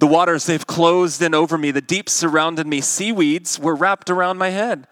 The 0.00 0.06
waters, 0.06 0.46
they've 0.46 0.66
closed 0.66 1.22
in 1.22 1.34
over 1.34 1.56
me. 1.56 1.70
The 1.70 1.80
deep 1.80 2.10
surrounded 2.10 2.66
me. 2.66 2.80
Seaweeds 2.80 3.58
were 3.58 3.74
wrapped 3.74 4.10
around 4.10 4.38
my 4.38 4.50
head. 4.50 4.86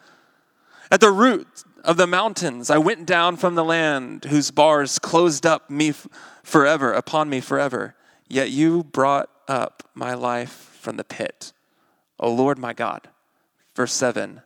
At 0.91 1.01
the 1.01 1.11
root 1.11 1.65
of 1.85 1.97
the 1.97 2.07
mountains, 2.07 2.71
I 2.71 2.79
went 2.79 3.05
down 3.05 3.37
from 3.37 3.55
the 3.55 3.65
land 3.65 4.27
whose 4.27 4.51
bars 4.51 4.99
closed 4.99 5.45
up 5.45 5.69
me 5.69 5.93
forever, 6.43 6.93
upon 6.93 7.29
me 7.29 7.41
forever. 7.41 7.95
Yet 8.29 8.51
you 8.51 8.85
brought 8.85 9.29
up 9.49 9.83
my 9.95 10.15
life 10.15 10.79
from 10.81 10.97
the 10.97 11.05
pit. 11.05 11.53
O 12.21 12.33
Lord 12.33 12.59
my 12.59 12.73
God. 12.73 13.09
Verse 13.75 13.93
7 13.93 14.43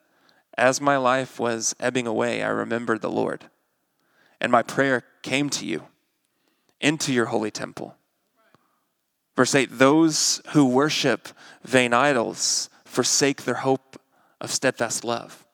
as 0.57 0.81
my 0.81 0.97
life 0.97 1.39
was 1.39 1.75
ebbing 1.81 2.07
away, 2.07 2.43
I 2.43 2.49
remembered 2.49 3.01
the 3.01 3.11
Lord, 3.11 3.47
and 4.41 4.53
my 4.53 4.63
prayer 4.63 5.05
came 5.23 5.51
to 5.51 5.67
you 5.67 5.85
into 6.81 7.13
your 7.13 7.27
holy 7.27 7.51
temple. 7.51 7.97
Verse 9.37 9.55
8 9.55 9.69
Those 9.73 10.43
who 10.49 10.67
worship 10.67 11.29
vain 11.63 11.93
idols 11.95 12.69
forsake 12.85 13.45
their 13.45 13.55
hope 13.57 14.01
of 14.41 14.51
steadfast 14.51 15.05
love. 15.05 15.47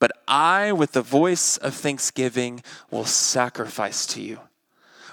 But 0.00 0.12
I, 0.26 0.72
with 0.72 0.92
the 0.92 1.02
voice 1.02 1.56
of 1.56 1.74
thanksgiving, 1.74 2.62
will 2.90 3.04
sacrifice 3.04 4.06
to 4.06 4.22
you. 4.22 4.40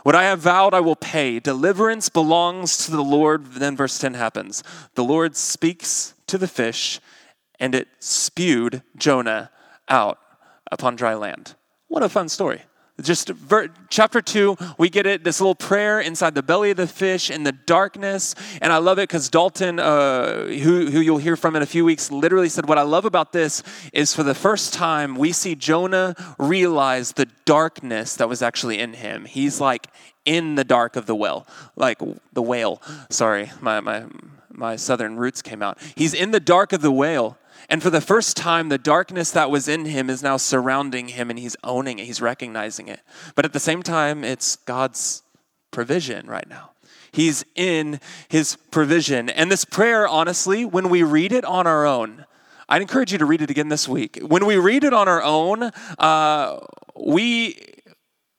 What 0.03 0.15
I 0.15 0.23
have 0.25 0.39
vowed, 0.39 0.75
I 0.75 0.81
will 0.81 0.95
pay. 0.95 1.39
Deliverance 1.39 2.09
belongs 2.09 2.85
to 2.85 2.91
the 2.91 3.03
Lord. 3.03 3.45
Then 3.53 3.75
verse 3.75 3.97
10 3.97 4.13
happens. 4.13 4.63
The 4.93 5.03
Lord 5.03 5.35
speaks 5.35 6.13
to 6.27 6.37
the 6.37 6.47
fish, 6.47 6.99
and 7.59 7.75
it 7.75 7.87
spewed 7.99 8.81
Jonah 8.97 9.51
out 9.87 10.19
upon 10.71 10.95
dry 10.95 11.13
land. 11.13 11.55
What 11.87 12.03
a 12.03 12.09
fun 12.09 12.29
story. 12.29 12.63
Just 13.01 13.27
ver- 13.27 13.71
chapter 13.89 14.21
two, 14.21 14.55
we 14.77 14.89
get 14.89 15.05
it 15.05 15.25
this 15.25 15.41
little 15.41 15.55
prayer 15.55 15.99
inside 15.99 16.33
the 16.33 16.41
belly 16.41 16.71
of 16.71 16.77
the 16.77 16.87
fish 16.87 17.29
in 17.29 17.43
the 17.43 17.51
darkness. 17.51 18.35
And 18.61 18.71
I 18.71 18.77
love 18.77 18.99
it 18.99 19.09
because 19.09 19.29
Dalton, 19.29 19.79
uh, 19.79 20.45
who, 20.45 20.89
who 20.89 21.01
you'll 21.01 21.17
hear 21.17 21.35
from 21.35 21.57
in 21.57 21.61
a 21.61 21.65
few 21.65 21.83
weeks, 21.83 22.09
literally 22.09 22.47
said, 22.47 22.69
What 22.69 22.77
I 22.77 22.83
love 22.83 23.03
about 23.03 23.33
this 23.33 23.63
is 23.91 24.15
for 24.15 24.23
the 24.23 24.33
first 24.33 24.73
time, 24.73 25.15
we 25.15 25.33
see 25.33 25.55
Jonah 25.55 26.15
realize 26.39 27.11
the 27.11 27.27
darkness 27.43 28.15
that 28.15 28.29
was 28.29 28.41
actually 28.41 28.79
in 28.79 28.93
him. 28.93 29.25
He's 29.25 29.59
like 29.59 29.87
in 30.23 30.55
the 30.55 30.63
dark 30.63 30.95
of 30.95 31.05
the 31.05 31.15
well, 31.15 31.45
like 31.75 31.99
the 32.31 32.41
whale. 32.41 32.81
Sorry, 33.09 33.51
my, 33.59 33.81
my, 33.81 34.05
my 34.51 34.77
southern 34.77 35.17
roots 35.17 35.41
came 35.41 35.61
out. 35.61 35.79
He's 35.95 36.13
in 36.13 36.31
the 36.31 36.39
dark 36.39 36.71
of 36.71 36.81
the 36.81 36.91
whale 36.91 37.37
and 37.69 37.81
for 37.81 37.89
the 37.89 38.01
first 38.01 38.37
time, 38.37 38.69
the 38.69 38.77
darkness 38.77 39.31
that 39.31 39.49
was 39.49 39.67
in 39.67 39.85
him 39.85 40.09
is 40.09 40.21
now 40.21 40.37
surrounding 40.37 41.09
him 41.09 41.29
and 41.29 41.39
he's 41.39 41.55
owning 41.63 41.99
it, 41.99 42.05
he's 42.05 42.21
recognizing 42.21 42.87
it. 42.87 43.01
But 43.35 43.45
at 43.45 43.53
the 43.53 43.59
same 43.59 43.83
time, 43.83 44.23
it's 44.23 44.55
God's 44.55 45.23
provision 45.71 46.27
right 46.27 46.47
now. 46.47 46.71
He's 47.11 47.45
in 47.55 47.99
his 48.27 48.57
provision. 48.71 49.29
And 49.29 49.51
this 49.51 49.63
prayer, 49.63 50.07
honestly, 50.07 50.65
when 50.65 50.89
we 50.89 51.01
read 51.01 51.31
it 51.31 51.45
on 51.45 51.65
our 51.65 51.85
own, 51.85 52.25
I'd 52.67 52.81
encourage 52.81 53.11
you 53.11 53.17
to 53.19 53.25
read 53.25 53.41
it 53.41 53.49
again 53.49 53.69
this 53.69 53.87
week. 53.87 54.19
When 54.21 54.45
we 54.45 54.57
read 54.57 54.83
it 54.83 54.93
on 54.93 55.07
our 55.07 55.23
own, 55.23 55.71
uh, 55.99 56.59
we 56.95 57.57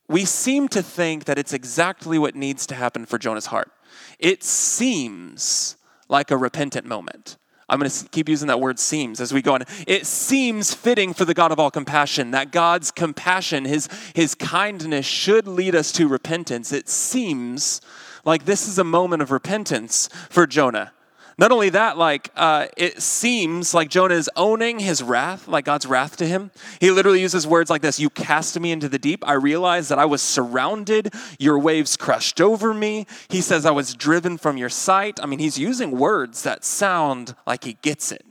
we 0.09 0.25
seem 0.25 0.68
to 0.68 0.83
think 0.83 1.25
that 1.25 1.38
it's 1.38 1.52
exactly 1.52 2.18
what 2.18 2.37
needs 2.37 2.66
to 2.66 2.75
happen 2.75 3.06
for 3.06 3.18
Jonah's 3.18 3.47
heart. 3.47 3.73
It 4.18 4.45
seems 4.45 5.76
like 6.09 6.30
a 6.30 6.37
repentant 6.37 6.87
moment. 6.87 7.37
I'm 7.69 7.81
going 7.81 7.91
to 7.91 8.09
keep 8.11 8.29
using 8.29 8.47
that 8.49 8.61
word 8.61 8.79
seems 8.79 9.21
as 9.21 9.35
we 9.35 9.43
go 9.43 9.55
on. 9.55 9.65
It 9.89 10.07
seems 10.07 10.73
fitting 10.73 11.13
for 11.13 11.25
the 11.25 11.35
God 11.35 11.51
of 11.51 11.59
all 11.59 11.71
compassion 11.71 12.31
that 12.31 12.53
God's 12.53 12.93
compassion, 12.93 13.65
his, 13.65 13.89
his 14.15 14.35
kindness, 14.37 15.05
should 15.05 15.49
lead 15.49 15.75
us 15.75 15.91
to 15.93 16.07
repentance. 16.07 16.73
It 16.73 16.89
seems 16.89 17.81
like 18.25 18.45
this 18.45 18.69
is 18.69 18.79
a 18.79 18.85
moment 18.85 19.23
of 19.23 19.33
repentance 19.33 20.09
for 20.31 20.47
Jonah. 20.47 20.93
Not 21.38 21.52
only 21.52 21.69
that, 21.69 21.99
like 21.99 22.31
uh, 22.35 22.69
it 22.78 23.02
seems 23.02 23.75
like 23.75 23.90
Jonah 23.90 24.14
is 24.14 24.31
owning 24.37 24.78
his 24.78 25.02
wrath, 25.02 25.47
like 25.47 25.66
God's 25.66 25.85
wrath 25.85 26.16
to 26.16 26.26
him. 26.26 26.50
He 26.81 26.90
literally 26.90 27.21
uses 27.21 27.47
words 27.47 27.69
like 27.69 27.83
this: 27.83 28.00
"You 28.00 28.09
cast 28.09 28.59
me 28.59 28.73
into 28.73 28.88
the 28.88 28.99
deep. 28.99 29.23
I 29.26 29.35
realized 29.35 29.90
that 29.90 29.99
I 29.99 30.07
was 30.07 30.23
surrounded. 30.23 31.12
Your 31.38 31.59
waves 31.59 31.95
crushed 31.97 32.40
over 32.40 32.73
me." 32.73 33.07
He 33.28 33.43
says, 33.43 33.66
"I 33.66 33.71
was 33.71 33.95
driven 33.95 34.38
from 34.38 34.57
your 34.57 34.71
sight." 34.71 35.21
I 35.23 35.26
mean, 35.26 35.38
he's 35.38 35.59
using 35.59 35.90
words 35.90 36.43
that 36.45 36.64
sound 36.64 37.35
like 37.47 37.64
he 37.64 37.75
gets 37.83 38.11
it. 38.12 38.25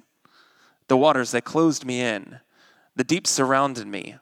The 0.88 0.98
waters 0.98 1.30
that 1.32 1.44
closed 1.44 1.86
me 1.86 2.02
in, 2.02 2.40
the 2.96 3.04
deep 3.04 3.28
surrounded 3.28 3.86
me. 3.86 4.16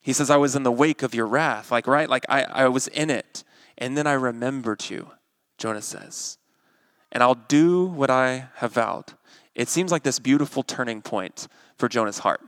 He 0.00 0.12
says, 0.12 0.28
"I 0.28 0.38
was 0.38 0.56
in 0.56 0.64
the 0.64 0.72
wake 0.72 1.04
of 1.04 1.14
your 1.14 1.26
wrath." 1.26 1.70
Like 1.70 1.86
right, 1.86 2.10
like 2.10 2.26
I, 2.28 2.42
I 2.42 2.66
was 2.66 2.88
in 2.88 3.10
it, 3.10 3.44
and 3.78 3.96
then 3.96 4.08
I 4.08 4.14
remembered 4.14 4.90
you. 4.90 5.12
Jonah 5.56 5.82
says 5.82 6.38
and 7.14 7.22
I'll 7.22 7.36
do 7.36 7.86
what 7.86 8.10
I 8.10 8.48
have 8.56 8.72
vowed. 8.72 9.14
It 9.54 9.68
seems 9.68 9.92
like 9.92 10.02
this 10.02 10.18
beautiful 10.18 10.64
turning 10.64 11.00
point 11.00 11.46
for 11.78 11.88
Jonah's 11.88 12.18
heart. 12.18 12.40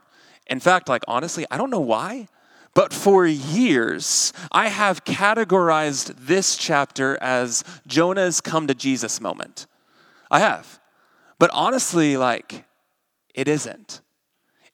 In 0.48 0.60
fact, 0.60 0.88
like 0.88 1.02
honestly, 1.08 1.46
I 1.50 1.56
don't 1.56 1.70
know 1.70 1.80
why, 1.80 2.28
but 2.74 2.92
for 2.92 3.26
years, 3.26 4.32
I 4.52 4.68
have 4.68 5.04
categorized 5.04 6.14
this 6.18 6.56
chapter 6.58 7.16
as 7.22 7.64
Jonah's 7.86 8.42
come 8.42 8.66
to 8.66 8.74
Jesus 8.74 9.20
moment. 9.20 9.66
I 10.30 10.40
have. 10.40 10.78
But 11.38 11.50
honestly, 11.54 12.16
like, 12.16 12.64
it 13.34 13.48
isn't. 13.48 14.00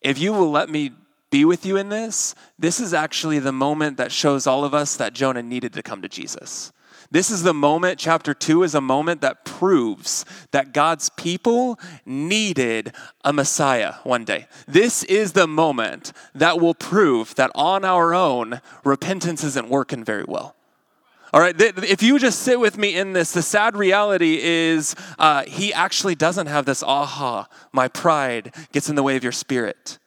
If 0.01 0.19
you 0.19 0.33
will 0.33 0.51
let 0.51 0.69
me 0.69 0.93
be 1.31 1.45
with 1.45 1.65
you 1.65 1.77
in 1.77 1.91
this, 1.91 2.35
this 2.59 2.81
is 2.81 2.93
actually 2.93 3.39
the 3.39 3.53
moment 3.53 3.99
that 3.99 4.11
shows 4.11 4.47
all 4.47 4.65
of 4.65 4.75
us 4.75 4.97
that 4.97 5.13
Jonah 5.13 5.43
needed 5.43 5.73
to 5.75 5.83
come 5.83 6.03
to 6.03 6.09
Jesus. 6.09 6.73
This 7.13 7.31
is 7.31 7.43
the 7.43 7.53
moment, 7.53 7.99
chapter 7.99 8.33
2 8.33 8.63
is 8.63 8.75
a 8.75 8.81
moment 8.81 9.21
that 9.21 9.45
proves 9.45 10.25
that 10.51 10.73
God's 10.73 11.11
people 11.11 11.79
needed 12.07 12.95
a 13.23 13.35
Messiah 13.35 13.97
one 14.05 14.25
day. 14.25 14.47
This 14.67 15.03
is 15.05 15.33
the 15.33 15.47
moment 15.47 16.15
that 16.35 16.59
will 16.59 16.73
prove 16.73 17.35
that 17.35 17.51
on 17.55 17.85
our 17.85 18.15
own, 18.15 18.63
repentance 18.83 19.45
isn't 19.45 19.69
working 19.69 20.05
very 20.05 20.25
well. 20.27 20.57
All 21.35 21.41
right, 21.43 21.55
if 21.61 22.03
you 22.03 22.19
just 22.19 22.41
sit 22.41 22.59
with 22.59 22.79
me 22.79 22.97
in 22.97 23.13
this, 23.13 23.33
the 23.33 23.43
sad 23.43 23.77
reality 23.77 24.39
is 24.41 24.97
uh, 25.19 25.45
he 25.45 25.71
actually 25.71 26.15
doesn't 26.15 26.47
have 26.47 26.65
this 26.65 26.83
aha, 26.83 27.47
my 27.73 27.89
pride 27.89 28.55
gets 28.73 28.89
in 28.89 28.97
the 28.97 29.03
way 29.03 29.17
of 29.17 29.23
your 29.23 29.33
spirit. 29.33 29.99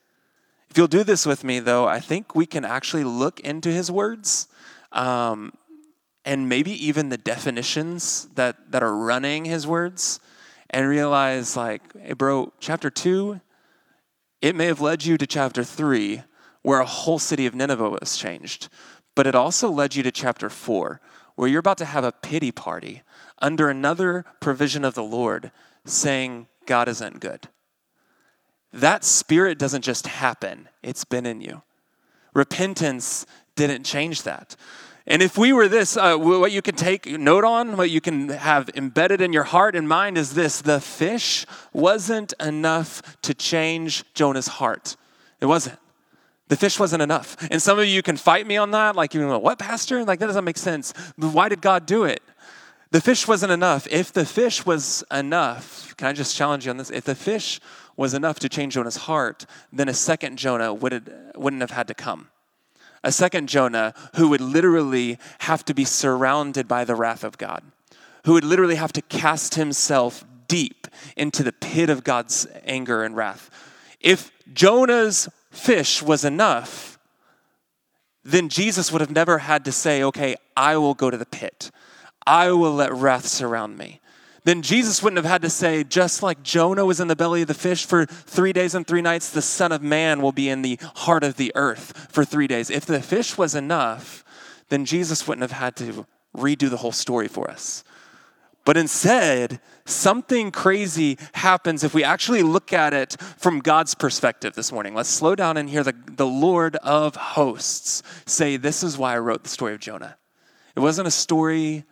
If 0.70 0.76
you'll 0.76 0.88
do 0.88 1.04
this 1.04 1.24
with 1.24 1.44
me, 1.44 1.60
though, 1.60 1.86
I 1.86 2.00
think 2.00 2.34
we 2.34 2.46
can 2.46 2.64
actually 2.64 3.04
look 3.04 3.38
into 3.38 3.68
his 3.68 3.92
words. 3.92 4.48
Um, 4.90 5.52
and 6.26 6.48
maybe 6.48 6.72
even 6.84 7.08
the 7.08 7.16
definitions 7.16 8.28
that, 8.34 8.72
that 8.72 8.82
are 8.82 8.94
running 8.94 9.44
his 9.44 9.66
words 9.66 10.18
and 10.68 10.88
realize, 10.88 11.56
like, 11.56 11.80
hey, 11.98 12.12
bro, 12.12 12.52
chapter 12.58 12.90
two, 12.90 13.40
it 14.42 14.56
may 14.56 14.66
have 14.66 14.80
led 14.80 15.04
you 15.04 15.16
to 15.16 15.26
chapter 15.26 15.62
three, 15.62 16.22
where 16.62 16.80
a 16.80 16.84
whole 16.84 17.20
city 17.20 17.46
of 17.46 17.54
Nineveh 17.54 17.90
was 17.90 18.16
changed, 18.18 18.68
but 19.14 19.26
it 19.28 19.36
also 19.36 19.70
led 19.70 19.94
you 19.94 20.02
to 20.02 20.10
chapter 20.10 20.50
four, 20.50 21.00
where 21.36 21.48
you're 21.48 21.60
about 21.60 21.78
to 21.78 21.84
have 21.84 22.04
a 22.04 22.12
pity 22.12 22.50
party 22.50 23.02
under 23.38 23.68
another 23.68 24.24
provision 24.40 24.84
of 24.84 24.94
the 24.94 25.04
Lord 25.04 25.52
saying, 25.84 26.48
God 26.66 26.88
isn't 26.88 27.20
good. 27.20 27.48
That 28.72 29.04
spirit 29.04 29.58
doesn't 29.58 29.82
just 29.82 30.08
happen, 30.08 30.68
it's 30.82 31.04
been 31.04 31.24
in 31.24 31.40
you. 31.40 31.62
Repentance 32.34 33.24
didn't 33.54 33.84
change 33.84 34.24
that. 34.24 34.56
And 35.08 35.22
if 35.22 35.38
we 35.38 35.52
were 35.52 35.68
this, 35.68 35.96
uh, 35.96 36.16
what 36.16 36.50
you 36.50 36.62
can 36.62 36.74
take 36.74 37.06
note 37.06 37.44
on, 37.44 37.76
what 37.76 37.90
you 37.90 38.00
can 38.00 38.28
have 38.28 38.68
embedded 38.74 39.20
in 39.20 39.32
your 39.32 39.44
heart 39.44 39.76
and 39.76 39.88
mind 39.88 40.18
is 40.18 40.34
this 40.34 40.60
the 40.60 40.80
fish 40.80 41.46
wasn't 41.72 42.32
enough 42.40 43.02
to 43.22 43.32
change 43.32 44.04
Jonah's 44.14 44.48
heart. 44.48 44.96
It 45.40 45.46
wasn't. 45.46 45.78
The 46.48 46.56
fish 46.56 46.80
wasn't 46.80 47.02
enough. 47.02 47.36
And 47.50 47.62
some 47.62 47.78
of 47.78 47.86
you 47.86 48.02
can 48.02 48.16
fight 48.16 48.46
me 48.46 48.56
on 48.56 48.72
that, 48.72 48.96
like, 48.96 49.14
you 49.14 49.20
know, 49.20 49.38
what, 49.38 49.60
Pastor? 49.60 50.04
Like, 50.04 50.18
that 50.18 50.26
doesn't 50.26 50.44
make 50.44 50.58
sense. 50.58 50.92
Why 51.16 51.48
did 51.48 51.60
God 51.60 51.86
do 51.86 52.04
it? 52.04 52.22
The 52.90 53.00
fish 53.00 53.28
wasn't 53.28 53.52
enough. 53.52 53.86
If 53.90 54.12
the 54.12 54.24
fish 54.24 54.66
was 54.66 55.04
enough, 55.12 55.94
can 55.96 56.08
I 56.08 56.12
just 56.12 56.36
challenge 56.36 56.66
you 56.66 56.70
on 56.70 56.78
this? 56.78 56.90
If 56.90 57.04
the 57.04 57.16
fish 57.16 57.60
was 57.96 58.14
enough 58.14 58.38
to 58.40 58.48
change 58.48 58.74
Jonah's 58.74 58.96
heart, 58.96 59.46
then 59.72 59.88
a 59.88 59.94
second 59.94 60.36
Jonah 60.36 60.74
would, 60.74 61.12
wouldn't 61.36 61.62
have 61.62 61.70
had 61.70 61.88
to 61.88 61.94
come 61.94 62.28
a 63.06 63.12
second 63.12 63.48
Jonah 63.48 63.94
who 64.16 64.28
would 64.28 64.40
literally 64.40 65.16
have 65.38 65.64
to 65.66 65.72
be 65.72 65.84
surrounded 65.84 66.66
by 66.66 66.84
the 66.84 66.96
wrath 66.96 67.22
of 67.22 67.38
God, 67.38 67.62
who 68.24 68.32
would 68.32 68.42
literally 68.42 68.74
have 68.74 68.92
to 68.94 69.02
cast 69.02 69.54
himself 69.54 70.24
deep 70.48 70.88
into 71.16 71.44
the 71.44 71.52
pit 71.52 71.88
of 71.88 72.02
God's 72.02 72.48
anger 72.64 73.04
and 73.04 73.16
wrath. 73.16 73.48
If 74.00 74.32
Jonah's 74.52 75.28
fish 75.52 76.02
was 76.02 76.24
enough, 76.24 76.98
then 78.24 78.48
Jesus 78.48 78.90
would 78.90 79.00
have 79.00 79.12
never 79.12 79.38
had 79.38 79.64
to 79.66 79.72
say, 79.72 80.02
Okay, 80.02 80.34
I 80.56 80.76
will 80.76 80.94
go 80.94 81.08
to 81.08 81.16
the 81.16 81.26
pit. 81.26 81.70
I 82.26 82.50
will 82.50 82.74
let 82.74 82.92
wrath 82.92 83.26
surround 83.26 83.78
me 83.78 84.00
then 84.46 84.62
Jesus 84.62 85.02
wouldn't 85.02 85.16
have 85.16 85.30
had 85.30 85.42
to 85.42 85.50
say, 85.50 85.82
just 85.82 86.22
like 86.22 86.40
Jonah 86.44 86.86
was 86.86 87.00
in 87.00 87.08
the 87.08 87.16
belly 87.16 87.42
of 87.42 87.48
the 87.48 87.52
fish 87.52 87.84
for 87.84 88.06
three 88.06 88.52
days 88.52 88.76
and 88.76 88.86
three 88.86 89.02
nights, 89.02 89.28
the 89.28 89.42
Son 89.42 89.72
of 89.72 89.82
Man 89.82 90.22
will 90.22 90.30
be 90.30 90.48
in 90.48 90.62
the 90.62 90.78
heart 90.94 91.24
of 91.24 91.36
the 91.36 91.50
earth 91.56 92.06
for 92.12 92.24
three 92.24 92.46
days. 92.46 92.70
If 92.70 92.86
the 92.86 93.02
fish 93.02 93.36
was 93.36 93.56
enough, 93.56 94.24
then 94.68 94.84
Jesus 94.84 95.26
wouldn't 95.26 95.42
have 95.42 95.58
had 95.58 95.74
to 95.76 96.06
redo 96.36 96.70
the 96.70 96.76
whole 96.76 96.92
story 96.92 97.26
for 97.26 97.50
us. 97.50 97.82
But 98.64 98.76
instead, 98.76 99.60
something 99.84 100.52
crazy 100.52 101.18
happens 101.34 101.82
if 101.82 101.92
we 101.92 102.04
actually 102.04 102.44
look 102.44 102.72
at 102.72 102.94
it 102.94 103.16
from 103.38 103.58
God's 103.58 103.96
perspective 103.96 104.54
this 104.54 104.70
morning. 104.70 104.94
Let's 104.94 105.08
slow 105.08 105.34
down 105.34 105.56
and 105.56 105.68
hear 105.68 105.82
the, 105.82 105.94
the 106.06 106.26
Lord 106.26 106.76
of 106.76 107.16
hosts 107.16 108.04
say, 108.26 108.56
This 108.56 108.84
is 108.84 108.96
why 108.96 109.16
I 109.16 109.18
wrote 109.18 109.42
the 109.42 109.48
story 109.48 109.74
of 109.74 109.80
Jonah. 109.80 110.18
It 110.76 110.80
wasn't 110.80 111.08
a 111.08 111.12
story 111.12 111.82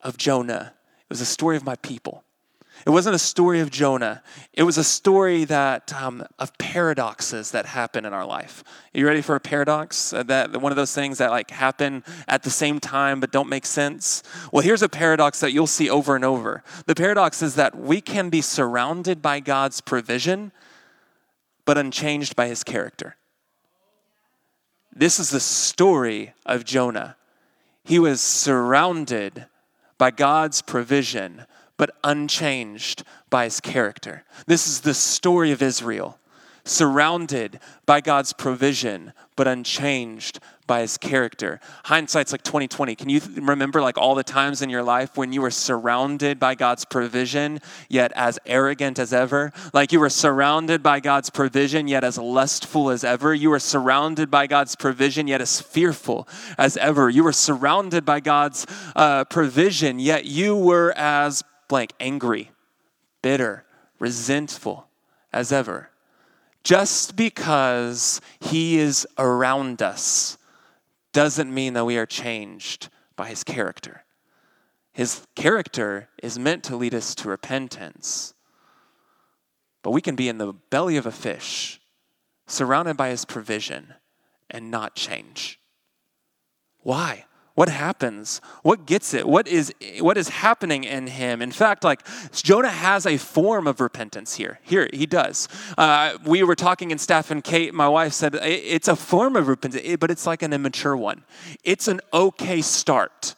of 0.00 0.16
Jonah, 0.16 0.74
was 1.14 1.20
a 1.20 1.24
story 1.24 1.56
of 1.56 1.64
my 1.64 1.76
people. 1.76 2.24
It 2.84 2.90
wasn't 2.90 3.14
a 3.14 3.20
story 3.20 3.60
of 3.60 3.70
Jonah. 3.70 4.20
It 4.52 4.64
was 4.64 4.78
a 4.78 4.82
story 4.82 5.44
that 5.44 5.92
um, 5.92 6.26
of 6.40 6.58
paradoxes 6.58 7.52
that 7.52 7.66
happen 7.66 8.04
in 8.04 8.12
our 8.12 8.26
life. 8.26 8.64
Are 8.92 8.98
you 8.98 9.06
ready 9.06 9.22
for 9.22 9.36
a 9.36 9.40
paradox? 9.40 10.12
Uh, 10.12 10.24
that 10.24 10.60
one 10.60 10.72
of 10.72 10.76
those 10.76 10.92
things 10.92 11.18
that 11.18 11.30
like 11.30 11.52
happen 11.52 12.02
at 12.26 12.42
the 12.42 12.50
same 12.50 12.80
time 12.80 13.20
but 13.20 13.30
don't 13.30 13.48
make 13.48 13.64
sense. 13.64 14.24
Well, 14.50 14.64
here's 14.64 14.82
a 14.82 14.88
paradox 14.88 15.38
that 15.38 15.52
you'll 15.52 15.68
see 15.68 15.88
over 15.88 16.16
and 16.16 16.24
over. 16.24 16.64
The 16.86 16.96
paradox 16.96 17.42
is 17.42 17.54
that 17.54 17.78
we 17.78 18.00
can 18.00 18.28
be 18.28 18.40
surrounded 18.40 19.22
by 19.22 19.38
God's 19.38 19.80
provision, 19.80 20.50
but 21.64 21.78
unchanged 21.78 22.34
by 22.34 22.48
His 22.48 22.64
character. 22.64 23.14
This 24.92 25.20
is 25.20 25.30
the 25.30 25.38
story 25.38 26.34
of 26.44 26.64
Jonah. 26.64 27.16
He 27.84 28.00
was 28.00 28.20
surrounded 28.20 29.46
by 30.04 30.10
God's 30.10 30.60
provision, 30.60 31.46
but 31.78 31.96
unchanged 32.04 33.04
by 33.30 33.44
his 33.44 33.58
character. 33.58 34.22
This 34.46 34.66
is 34.66 34.82
the 34.82 34.92
story 34.92 35.50
of 35.50 35.62
Israel, 35.62 36.18
surrounded 36.62 37.58
by 37.86 38.02
God's 38.02 38.34
provision, 38.34 39.14
but 39.36 39.48
unchanged 39.48 40.38
by 40.66 40.80
his 40.80 40.96
character. 40.96 41.60
Hindsight's 41.84 42.32
like 42.32 42.42
2020. 42.42 42.94
Can 42.94 43.08
you 43.08 43.20
remember 43.36 43.82
like 43.82 43.98
all 43.98 44.14
the 44.14 44.24
times 44.24 44.62
in 44.62 44.70
your 44.70 44.82
life 44.82 45.16
when 45.16 45.32
you 45.32 45.42
were 45.42 45.50
surrounded 45.50 46.40
by 46.40 46.54
God's 46.54 46.84
provision, 46.84 47.60
yet 47.88 48.12
as 48.14 48.38
arrogant 48.46 48.98
as 48.98 49.12
ever? 49.12 49.52
Like 49.72 49.92
you 49.92 50.00
were 50.00 50.08
surrounded 50.08 50.82
by 50.82 51.00
God's 51.00 51.28
provision, 51.30 51.86
yet 51.86 52.04
as 52.04 52.16
lustful 52.16 52.90
as 52.90 53.04
ever. 53.04 53.34
You 53.34 53.50
were 53.50 53.58
surrounded 53.58 54.30
by 54.30 54.46
God's 54.46 54.74
provision, 54.76 55.28
yet 55.28 55.40
as 55.40 55.60
fearful 55.60 56.26
as 56.56 56.76
ever. 56.76 57.10
You 57.10 57.24
were 57.24 57.32
surrounded 57.32 58.04
by 58.04 58.20
God's 58.20 58.66
uh, 58.96 59.24
provision, 59.24 59.98
yet 59.98 60.24
you 60.24 60.56
were 60.56 60.94
as 60.96 61.42
blank 61.68 61.92
angry, 62.00 62.52
bitter, 63.20 63.64
resentful 63.98 64.88
as 65.32 65.52
ever. 65.52 65.90
Just 66.64 67.14
because 67.14 68.20
He 68.40 68.78
is 68.78 69.06
around 69.18 69.82
us 69.82 70.38
doesn't 71.12 71.52
mean 71.52 71.74
that 71.74 71.84
we 71.84 71.96
are 71.96 72.06
changed 72.06 72.88
by 73.16 73.28
his 73.28 73.44
character. 73.44 74.04
His 74.92 75.26
character 75.34 76.08
is 76.22 76.38
meant 76.38 76.64
to 76.64 76.76
lead 76.76 76.94
us 76.94 77.14
to 77.16 77.28
repentance. 77.28 78.34
But 79.82 79.92
we 79.92 80.00
can 80.00 80.16
be 80.16 80.28
in 80.28 80.38
the 80.38 80.52
belly 80.52 80.96
of 80.96 81.06
a 81.06 81.12
fish, 81.12 81.80
surrounded 82.46 82.96
by 82.96 83.10
his 83.10 83.24
provision, 83.24 83.94
and 84.50 84.70
not 84.70 84.94
change. 84.94 85.60
Why? 86.80 87.24
What 87.54 87.68
happens? 87.68 88.40
What 88.62 88.84
gets 88.84 89.14
it? 89.14 89.28
What 89.28 89.46
is 89.46 89.72
what 90.00 90.16
is 90.16 90.28
happening 90.28 90.82
in 90.82 91.06
him? 91.06 91.40
In 91.40 91.52
fact, 91.52 91.84
like 91.84 92.04
Jonah 92.32 92.68
has 92.68 93.06
a 93.06 93.16
form 93.16 93.68
of 93.68 93.80
repentance 93.80 94.34
here. 94.34 94.58
Here 94.62 94.88
he 94.92 95.06
does. 95.06 95.48
Uh, 95.78 96.18
we 96.26 96.42
were 96.42 96.56
talking 96.56 96.90
in 96.90 96.98
staff, 96.98 97.30
and 97.30 97.44
Kate, 97.44 97.72
my 97.72 97.88
wife, 97.88 98.12
said 98.12 98.34
it's 98.34 98.88
a 98.88 98.96
form 98.96 99.36
of 99.36 99.46
repentance, 99.46 99.96
but 100.00 100.10
it's 100.10 100.26
like 100.26 100.42
an 100.42 100.52
immature 100.52 100.96
one. 100.96 101.22
It's 101.62 101.86
an 101.86 102.00
okay 102.12 102.60
start 102.60 103.36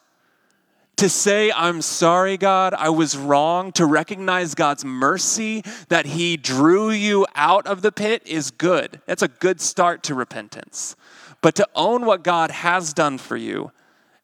to 0.97 1.11
say, 1.11 1.53
I'm 1.53 1.83
sorry, 1.83 2.39
God, 2.39 2.73
I 2.73 2.89
was 2.89 3.19
wrong, 3.19 3.71
to 3.73 3.85
recognize 3.85 4.55
God's 4.55 4.83
mercy 4.83 5.63
that 5.89 6.07
He 6.07 6.39
drew 6.39 6.91
you 6.91 7.27
out 7.35 7.67
of 7.67 7.83
the 7.83 7.93
pit 7.93 8.23
is 8.25 8.51
good. 8.51 9.03
That's 9.05 9.21
a 9.21 9.29
good 9.29 9.61
start 9.61 10.03
to 10.05 10.15
repentance. 10.15 10.97
But 11.43 11.55
to 11.57 11.69
own 11.75 12.07
what 12.07 12.25
God 12.25 12.51
has 12.51 12.95
done 12.95 13.19
for 13.19 13.37
you 13.37 13.73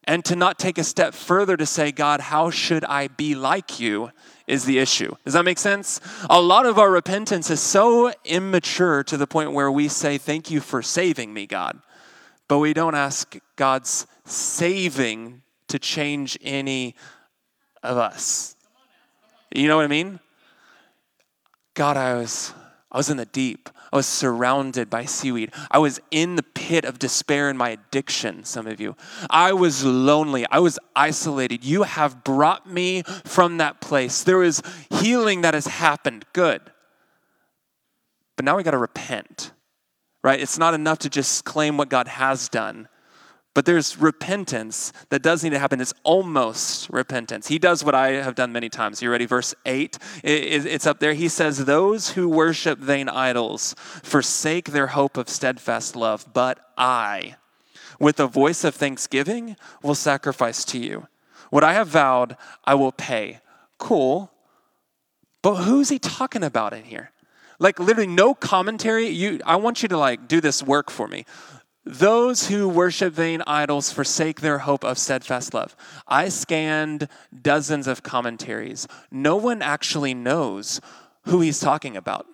and 0.04 0.24
to 0.24 0.36
not 0.36 0.58
take 0.58 0.78
a 0.78 0.84
step 0.84 1.14
further 1.14 1.56
to 1.56 1.66
say, 1.66 1.92
God, 1.92 2.20
how 2.20 2.50
should 2.50 2.84
I 2.84 3.08
be 3.08 3.34
like 3.34 3.78
you? 3.78 4.10
is 4.46 4.64
the 4.64 4.78
issue. 4.78 5.14
Does 5.24 5.34
that 5.34 5.44
make 5.44 5.58
sense? 5.58 6.00
A 6.28 6.40
lot 6.40 6.66
of 6.66 6.78
our 6.78 6.90
repentance 6.90 7.50
is 7.50 7.60
so 7.60 8.12
immature 8.24 9.02
to 9.04 9.16
the 9.16 9.26
point 9.26 9.52
where 9.52 9.70
we 9.70 9.88
say, 9.88 10.18
Thank 10.18 10.50
you 10.50 10.60
for 10.60 10.82
saving 10.82 11.32
me, 11.32 11.46
God. 11.46 11.80
But 12.48 12.58
we 12.58 12.74
don't 12.74 12.94
ask 12.94 13.36
God's 13.56 14.06
saving 14.24 15.42
to 15.68 15.78
change 15.78 16.38
any 16.42 16.94
of 17.82 17.96
us. 17.96 18.56
You 19.54 19.68
know 19.68 19.76
what 19.76 19.84
I 19.84 19.88
mean? 19.88 20.20
God, 21.74 21.96
I 21.96 22.14
was 22.14 22.52
I 22.92 22.98
was 22.98 23.08
in 23.08 23.16
the 23.16 23.24
deep. 23.24 23.70
I 23.90 23.96
was 23.96 24.06
surrounded 24.06 24.90
by 24.90 25.06
seaweed. 25.06 25.52
I 25.70 25.78
was 25.78 25.98
in 26.10 26.36
the 26.36 26.42
pit 26.42 26.84
of 26.84 26.98
despair 26.98 27.48
in 27.48 27.56
my 27.56 27.70
addiction, 27.70 28.44
some 28.44 28.66
of 28.66 28.80
you. 28.80 28.96
I 29.30 29.54
was 29.54 29.84
lonely. 29.84 30.46
I 30.50 30.58
was 30.58 30.78
isolated. 30.94 31.64
You 31.64 31.84
have 31.84 32.22
brought 32.22 32.70
me 32.70 33.02
from 33.24 33.56
that 33.58 33.80
place. 33.80 34.22
There 34.22 34.42
is 34.42 34.62
healing 34.90 35.40
that 35.40 35.54
has 35.54 35.66
happened. 35.66 36.26
Good. 36.34 36.60
But 38.36 38.44
now 38.44 38.56
we 38.56 38.62
got 38.62 38.72
to 38.72 38.78
repent, 38.78 39.52
right? 40.22 40.40
It's 40.40 40.58
not 40.58 40.74
enough 40.74 40.98
to 41.00 41.10
just 41.10 41.44
claim 41.44 41.78
what 41.78 41.88
God 41.88 42.08
has 42.08 42.48
done. 42.50 42.88
But 43.54 43.66
there's 43.66 43.98
repentance 43.98 44.92
that 45.10 45.22
does 45.22 45.44
need 45.44 45.50
to 45.50 45.58
happen. 45.58 45.80
It's 45.80 45.92
almost 46.04 46.88
repentance. 46.88 47.48
He 47.48 47.58
does 47.58 47.84
what 47.84 47.94
I 47.94 48.12
have 48.12 48.34
done 48.34 48.50
many 48.50 48.70
times. 48.70 49.02
You 49.02 49.10
ready? 49.10 49.26
Verse 49.26 49.54
8, 49.66 49.98
it's 50.24 50.86
up 50.86 51.00
there. 51.00 51.12
He 51.12 51.28
says, 51.28 51.66
Those 51.66 52.10
who 52.10 52.28
worship 52.30 52.78
vain 52.78 53.10
idols 53.10 53.74
forsake 53.78 54.70
their 54.70 54.88
hope 54.88 55.18
of 55.18 55.28
steadfast 55.28 55.96
love, 55.96 56.26
but 56.32 56.60
I, 56.78 57.36
with 58.00 58.18
a 58.18 58.26
voice 58.26 58.64
of 58.64 58.74
thanksgiving, 58.74 59.56
will 59.82 59.94
sacrifice 59.94 60.64
to 60.66 60.78
you. 60.78 61.08
What 61.50 61.62
I 61.62 61.74
have 61.74 61.88
vowed, 61.88 62.38
I 62.64 62.74
will 62.74 62.92
pay. 62.92 63.40
Cool. 63.76 64.30
But 65.42 65.56
who's 65.56 65.90
he 65.90 65.98
talking 65.98 66.42
about 66.42 66.72
in 66.72 66.84
here? 66.84 67.10
Like 67.58 67.78
literally 67.78 68.08
no 68.08 68.34
commentary. 68.34 69.08
You 69.08 69.40
I 69.44 69.56
want 69.56 69.82
you 69.82 69.88
to 69.90 69.98
like 69.98 70.26
do 70.26 70.40
this 70.40 70.62
work 70.62 70.90
for 70.90 71.06
me. 71.06 71.26
Those 71.84 72.46
who 72.46 72.68
worship 72.68 73.12
vain 73.12 73.42
idols 73.46 73.92
forsake 73.92 74.40
their 74.40 74.58
hope 74.58 74.84
of 74.84 74.98
steadfast 74.98 75.52
love. 75.52 75.74
I 76.06 76.28
scanned 76.28 77.08
dozens 77.42 77.88
of 77.88 78.04
commentaries. 78.04 78.86
No 79.10 79.36
one 79.36 79.62
actually 79.62 80.14
knows 80.14 80.80
who 81.22 81.40
he's 81.40 81.58
talking 81.58 81.96
about. 81.96 82.26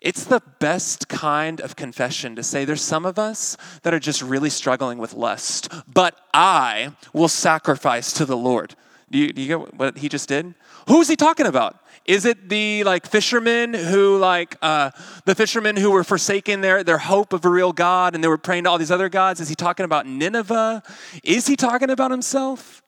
It's 0.00 0.24
the 0.24 0.42
best 0.60 1.08
kind 1.08 1.60
of 1.60 1.76
confession 1.76 2.36
to 2.36 2.42
say 2.42 2.64
there's 2.64 2.82
some 2.82 3.06
of 3.06 3.18
us 3.18 3.56
that 3.82 3.94
are 3.94 3.98
just 3.98 4.22
really 4.22 4.50
struggling 4.50 4.98
with 4.98 5.14
lust, 5.14 5.72
but 5.92 6.14
I 6.32 6.92
will 7.12 7.28
sacrifice 7.28 8.12
to 8.12 8.26
the 8.26 8.36
Lord. 8.36 8.76
Do 9.10 9.18
you, 9.18 9.32
do 9.32 9.40
you 9.40 9.48
get 9.48 9.74
what 9.74 9.98
he 9.98 10.08
just 10.08 10.28
did? 10.28 10.54
Who's 10.88 11.08
he 11.08 11.16
talking 11.16 11.46
about? 11.46 11.78
Is 12.04 12.24
it 12.24 12.48
the 12.48 12.84
like 12.84 13.06
fishermen 13.06 13.74
who 13.74 14.18
like 14.18 14.56
uh, 14.62 14.90
the 15.24 15.34
fishermen 15.34 15.76
who 15.76 15.90
were 15.90 16.04
forsaking 16.04 16.60
their, 16.60 16.84
their 16.84 16.98
hope 16.98 17.32
of 17.32 17.44
a 17.44 17.48
real 17.48 17.72
God 17.72 18.14
and 18.14 18.22
they 18.22 18.28
were 18.28 18.38
praying 18.38 18.64
to 18.64 18.70
all 18.70 18.78
these 18.78 18.90
other 18.90 19.08
gods? 19.08 19.40
Is 19.40 19.48
he 19.48 19.54
talking 19.54 19.84
about 19.84 20.06
Nineveh? 20.06 20.82
Is 21.22 21.46
he 21.46 21.56
talking 21.56 21.90
about 21.90 22.10
himself? 22.10 22.82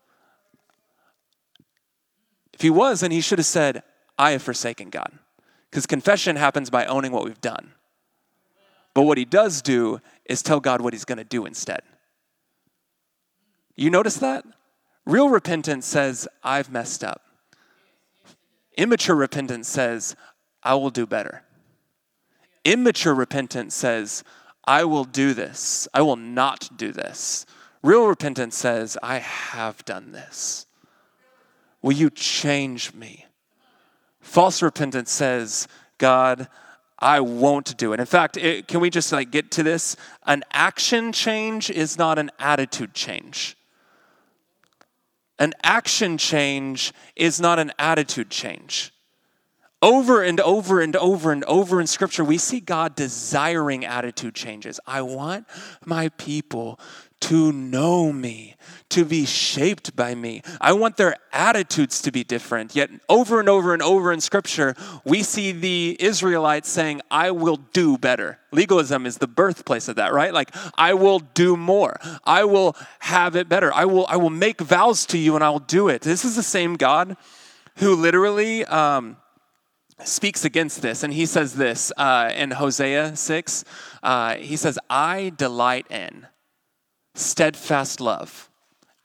If 2.53 2.63
he 2.63 2.71
was, 2.71 3.01
then 3.01 3.11
he 3.11 3.21
should 3.21 3.39
have 3.39 3.47
said, 3.47 3.83
I 4.19 4.31
have 4.31 4.43
forsaken 4.43 4.91
God. 4.91 5.13
Because 5.71 5.87
confession 5.87 6.37
happens 6.37 6.71
by 6.71 6.87
owning 6.87 7.13
what 7.13 7.25
we've 7.25 7.41
done. 7.41 7.73
But 8.95 9.03
what 9.03 9.19
he 9.19 9.27
does 9.27 9.61
do 9.61 10.01
is 10.25 10.43
tell 10.43 10.59
God 10.59 10.81
what 10.81 10.95
he's 10.95 11.05
going 11.05 11.19
to 11.19 11.25
do 11.25 11.45
instead. 11.45 11.81
You 13.77 13.91
notice 13.91 14.17
that? 14.17 14.47
Real 15.05 15.29
repentance 15.29 15.85
says, 15.85 16.27
I've 16.43 16.71
messed 16.71 17.05
up. 17.05 17.26
Immature 18.77 19.17
repentance 19.17 19.69
says, 19.69 20.17
I 20.63 20.75
will 20.75 20.91
do 20.91 21.07
better. 21.07 21.43
Immature 22.65 23.15
repentance 23.15 23.75
says, 23.75 24.25
I 24.65 24.85
will 24.85 25.05
do 25.05 25.33
this. 25.33 25.87
I 25.95 26.03
will 26.03 26.17
not 26.17 26.71
do 26.77 26.93
this. 26.93 27.47
Real 27.83 28.09
repentance 28.09 28.57
says, 28.57 28.99
I 29.03 29.19
have 29.19 29.85
done 29.85 30.13
this. 30.13 30.67
Will 31.83 31.93
you 31.93 32.11
change 32.11 32.93
me? 32.93 33.27
False 34.21 34.61
repentance 34.61 35.13
says, 35.13 35.69
God, 35.99 36.49
I 36.99 37.21
won't 37.21 37.77
do 37.77 37.93
it. 37.93 38.01
In 38.01 38.07
fact, 38.07 38.37
it, 38.37 38.67
can 38.67 38.81
we 38.81 38.91
just 38.91 39.13
like 39.13 39.31
get 39.31 39.53
to 39.53 39.63
this? 39.63 39.97
An 40.27 40.43
action 40.53 41.13
change 41.13 41.71
is 41.71 41.97
not 41.97 42.19
an 42.19 42.31
attitude 42.41 42.93
change. 42.93 43.56
An 45.39 45.53
action 45.63 46.19
change 46.19 46.93
is 47.15 47.41
not 47.41 47.59
an 47.59 47.73
attitude 47.79 48.31
change. 48.31 48.93
Over 49.83 50.23
and 50.23 50.41
over 50.41 50.81
and 50.81 50.97
over 50.97 51.33
and 51.33 51.45
over 51.45 51.81
in 51.81 51.87
Scripture, 51.87 52.25
we 52.25 52.39
see 52.39 52.61
God 52.61 52.97
desiring 52.97 53.85
attitude 53.85 54.35
changes. 54.35 54.81
I 54.87 55.03
want 55.03 55.47
my 55.85 56.09
people 56.11 56.81
to 57.21 57.53
know 57.53 58.11
me, 58.13 58.57
to 58.91 59.05
be 59.05 59.27
shaped 59.27 59.97
by 59.97 60.15
me. 60.15 60.43
I 60.61 60.73
want 60.73 60.97
their 60.97 61.17
attitudes 61.33 62.01
to 62.03 62.13
be 62.13 62.25
different. 62.25 62.77
Yet, 62.77 62.91
over 63.09 63.41
and 63.41 63.49
over 63.49 63.73
and 63.73 63.83
over 63.83 64.13
in 64.13 64.21
Scripture, 64.21 64.75
we 65.05 65.23
see 65.23 65.53
the 65.53 65.97
Israelites 65.99 66.69
saying, 66.69 67.03
I 67.11 67.31
will 67.33 67.57
do 67.57 67.99
better. 67.99 68.39
Legalism 68.53 69.05
is 69.05 69.19
the 69.19 69.27
birthplace 69.27 69.89
of 69.89 69.97
that, 69.97 70.13
right? 70.13 70.33
Like, 70.33 70.55
I 70.79 70.95
will 70.95 71.19
do 71.19 71.57
more. 71.57 71.99
I 72.25 72.45
will 72.45 72.77
have 73.01 73.35
it 73.37 73.49
better. 73.49 73.73
I 73.73 73.85
will, 73.85 74.07
I 74.09 74.17
will 74.17 74.31
make 74.31 74.61
vows 74.61 75.05
to 75.07 75.19
you 75.19 75.35
and 75.35 75.45
I 75.45 75.51
will 75.51 75.59
do 75.59 75.89
it. 75.89 76.03
This 76.03 76.25
is 76.25 76.37
the 76.37 76.43
same 76.43 76.77
God 76.77 77.17
who 77.77 77.95
literally. 77.95 78.65
Um, 78.65 79.17
speaks 80.05 80.45
against 80.45 80.83
this, 80.83 81.03
and 81.03 81.15
he 81.15 81.25
says 81.25 81.55
this 81.55 81.91
uh, 81.97 82.31
in 82.37 82.51
Hosea 82.51 83.17
6. 83.17 83.65
Uh, 84.03 84.35
he 84.35 84.55
says, 84.55 84.79
I 84.91 85.33
delight 85.39 85.87
in 85.91 86.27
steadfast 87.15 87.99
love 87.99 88.51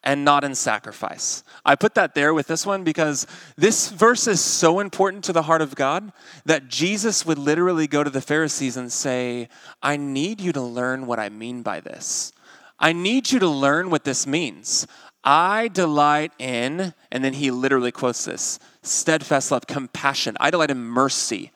and 0.04 0.26
not 0.26 0.44
in 0.44 0.56
sacrifice. 0.56 1.44
I 1.64 1.76
put 1.76 1.94
that 1.96 2.16
there 2.16 2.34
with 2.34 2.48
this 2.48 2.66
one 2.66 2.84
because 2.84 3.28
this 3.56 3.90
verse 3.90 4.28
is 4.28 4.42
so 4.42 4.80
important 4.80 5.24
to 5.26 5.34
the 5.34 5.44
heart 5.44 5.62
of 5.62 5.76
God 5.76 6.12
that 6.46 6.68
Jesus 6.68 7.26
would 7.26 7.38
literally 7.38 7.88
go 7.88 8.04
to 8.04 8.10
the 8.10 8.22
Pharisees 8.22 8.78
and 8.78 8.92
say, 8.92 9.48
I 9.82 9.98
need 9.98 10.42
you 10.42 10.52
to 10.54 10.62
learn 10.62 11.06
what 11.06 11.20
I 11.20 11.30
mean 11.30 11.62
by 11.62 11.80
this. 11.82 12.34
I 12.80 12.94
need 12.94 13.32
you 13.32 13.40
to 13.40 13.48
learn 13.48 13.92
what 13.92 14.04
this 14.04 14.26
means. 14.26 14.88
I 15.24 15.68
delight 15.68 16.32
in, 16.40 16.96
and 17.12 17.24
then 17.24 17.34
he 17.34 17.52
literally 17.52 17.92
quotes 17.92 18.26
this 18.26 18.58
steadfast 18.82 19.52
love, 19.52 19.68
compassion. 19.68 20.36
I 20.40 20.50
delight 20.50 20.72
in 20.72 20.80
mercy, 20.80 21.52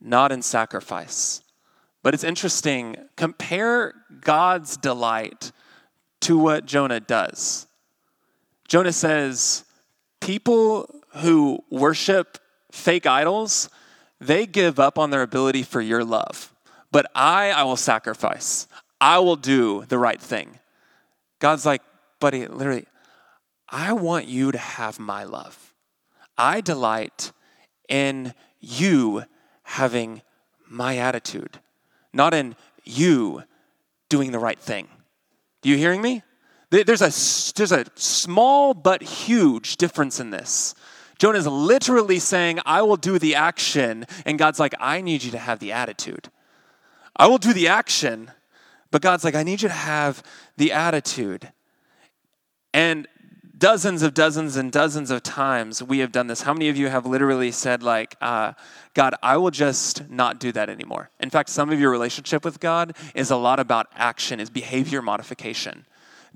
not 0.00 0.32
in 0.32 0.40
sacrifice. 0.40 1.42
But 2.02 2.14
it's 2.14 2.24
interesting, 2.24 2.96
compare 3.16 3.92
God's 4.22 4.78
delight 4.78 5.52
to 6.20 6.38
what 6.38 6.66
Jonah 6.66 7.00
does. 7.00 7.66
Jonah 8.66 8.92
says, 8.92 9.64
People 10.20 11.02
who 11.16 11.64
worship 11.70 12.38
fake 12.72 13.06
idols, 13.06 13.70
they 14.20 14.46
give 14.46 14.78
up 14.80 14.98
on 14.98 15.10
their 15.10 15.22
ability 15.22 15.62
for 15.62 15.80
your 15.80 16.04
love. 16.04 16.52
But 16.90 17.10
I, 17.14 17.50
I 17.50 17.62
will 17.62 17.76
sacrifice. 17.76 18.66
I 19.00 19.20
will 19.20 19.36
do 19.36 19.84
the 19.88 19.98
right 19.98 20.20
thing. 20.20 20.58
God's 21.38 21.64
like, 21.64 21.82
buddy, 22.18 22.46
literally, 22.46 22.86
I 23.68 23.92
want 23.92 24.26
you 24.26 24.50
to 24.50 24.58
have 24.58 24.98
my 24.98 25.24
love. 25.24 25.72
I 26.36 26.60
delight 26.60 27.32
in 27.88 28.34
you 28.60 29.24
having 29.62 30.22
my 30.68 30.98
attitude 30.98 31.60
not 32.12 32.34
in 32.34 32.56
you 32.84 33.42
doing 34.08 34.32
the 34.32 34.38
right 34.38 34.58
thing. 34.58 34.88
You 35.62 35.76
hearing 35.76 36.02
me? 36.02 36.22
There's 36.70 37.00
a, 37.00 37.10
there's 37.56 37.72
a 37.72 37.86
small 37.94 38.74
but 38.74 39.02
huge 39.02 39.76
difference 39.76 40.20
in 40.20 40.30
this. 40.30 40.74
Jonah 41.18 41.38
is 41.38 41.46
literally 41.46 42.18
saying, 42.18 42.60
I 42.64 42.82
will 42.82 42.96
do 42.96 43.18
the 43.18 43.34
action, 43.34 44.06
and 44.24 44.38
God's 44.38 44.60
like, 44.60 44.74
I 44.78 45.00
need 45.00 45.24
you 45.24 45.30
to 45.32 45.38
have 45.38 45.58
the 45.58 45.72
attitude. 45.72 46.28
I 47.16 47.26
will 47.26 47.38
do 47.38 47.52
the 47.52 47.68
action, 47.68 48.30
but 48.90 49.02
God's 49.02 49.24
like, 49.24 49.34
I 49.34 49.42
need 49.42 49.62
you 49.62 49.68
to 49.68 49.74
have 49.74 50.22
the 50.56 50.72
attitude. 50.72 51.52
And 52.72 53.08
dozens 53.58 54.02
of 54.02 54.14
dozens 54.14 54.56
and 54.56 54.70
dozens 54.70 55.10
of 55.10 55.22
times 55.22 55.82
we 55.82 55.98
have 55.98 56.12
done 56.12 56.28
this. 56.28 56.42
How 56.42 56.52
many 56.52 56.68
of 56.68 56.76
you 56.76 56.88
have 56.88 57.06
literally 57.06 57.50
said, 57.50 57.82
like, 57.82 58.16
uh, 58.20 58.52
God, 58.94 59.14
I 59.22 59.36
will 59.36 59.50
just 59.50 60.08
not 60.08 60.38
do 60.38 60.52
that 60.52 60.70
anymore? 60.70 61.10
In 61.20 61.30
fact, 61.30 61.50
some 61.50 61.70
of 61.70 61.80
your 61.80 61.90
relationship 61.90 62.44
with 62.44 62.60
God 62.60 62.96
is 63.14 63.30
a 63.30 63.36
lot 63.36 63.58
about 63.58 63.88
action, 63.94 64.40
is 64.40 64.50
behavior 64.50 65.02
modification. 65.02 65.86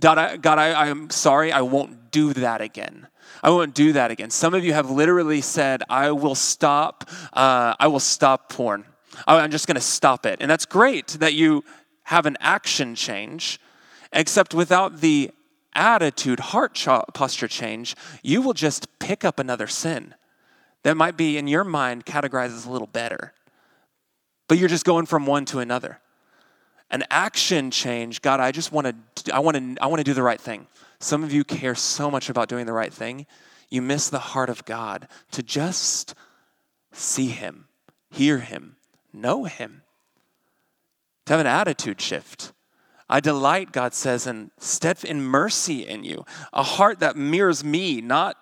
God, 0.01 0.19
I, 0.19 0.37
God, 0.37 0.59
I, 0.59 0.89
I'm 0.89 1.11
sorry, 1.11 1.53
I 1.53 1.61
won't 1.61 2.11
do 2.11 2.33
that 2.35 2.61
again. 2.61 3.07
I 3.43 3.51
won't 3.51 3.75
do 3.75 3.93
that 3.93 4.11
again. 4.11 4.31
Some 4.31 4.55
of 4.55 4.65
you 4.65 4.73
have 4.73 4.91
literally 4.91 5.41
said, 5.41 5.83
I 5.89 6.11
will 6.11 6.35
stop, 6.35 7.09
uh, 7.33 7.75
I 7.79 7.87
will 7.87 8.01
stop 8.01 8.51
porn. 8.51 8.85
I'm 9.27 9.51
just 9.51 9.67
going 9.67 9.77
to 9.77 9.81
stop 9.81 10.27
it. 10.27 10.39
And 10.41 10.51
that's 10.51 10.67
great 10.67 11.09
that 11.21 11.35
you 11.35 11.65
have 12.05 12.27
an 12.27 12.37
action 12.41 12.95
change, 12.95 13.61
except 14.13 14.55
without 14.55 15.01
the 15.01 15.31
attitude, 15.75 16.41
heart 16.41 16.75
posture 17.15 17.49
change, 17.49 17.97
you 18.23 18.43
will 18.43 18.55
just 18.55 18.99
pick 18.99 19.25
up 19.25 19.39
another 19.39 19.67
sin 19.67 20.15
that 20.83 20.97
might 20.97 21.17
be 21.17 21.39
in 21.39 21.47
your 21.47 21.65
mind 21.65 22.05
categorized 22.07 22.55
as 22.55 22.67
a 22.67 22.71
little 22.71 22.87
better. 22.87 23.33
But 24.49 24.59
you're 24.59 24.69
just 24.69 24.85
going 24.85 25.07
from 25.07 25.27
one 25.27 25.45
to 25.47 25.61
another. 25.61 26.01
An 26.91 27.05
action 27.11 27.71
change, 27.71 28.21
God, 28.21 28.41
I 28.41 28.53
just 28.53 28.71
want 28.71 28.87
to 29.17 29.35
I 29.35 29.39
want 29.39 29.57
to 29.57 29.83
I 29.83 29.87
want 29.87 30.01
to 30.01 30.05
do 30.05 30.13
the 30.13 30.23
right 30.23 30.41
thing. 30.41 30.67
Some 30.99 31.25
of 31.25 31.33
you 31.33 31.43
care 31.43 31.75
so 31.75 32.11
much 32.11 32.29
about 32.29 32.49
doing 32.49 32.67
the 32.67 32.73
right 32.73 32.93
thing, 32.93 33.27
you 33.71 33.81
miss 33.81 34.11
the 34.11 34.19
heart 34.19 34.51
of 34.51 34.65
God 34.67 35.09
to 35.31 35.43
just 35.43 36.15
see 36.93 37.29
him, 37.29 37.69
hear 38.11 38.39
him, 38.39 38.77
know 39.13 39.45
him. 39.45 39.83
To 41.27 41.33
have 41.33 41.41
an 41.41 41.47
attitude 41.47 42.01
shift 42.01 42.53
I 43.13 43.21
delight, 43.21 43.73
God 43.73 43.93
says, 43.93 44.27
in, 44.27 44.51
step 44.57 45.05
in 45.05 45.21
mercy 45.21 45.87
in 45.87 46.03
you, 46.03 46.25
a 46.51 46.63
heart 46.63 47.01
that 47.01 47.15
mirrors 47.15 47.63
me, 47.63 48.01
not 48.01 48.39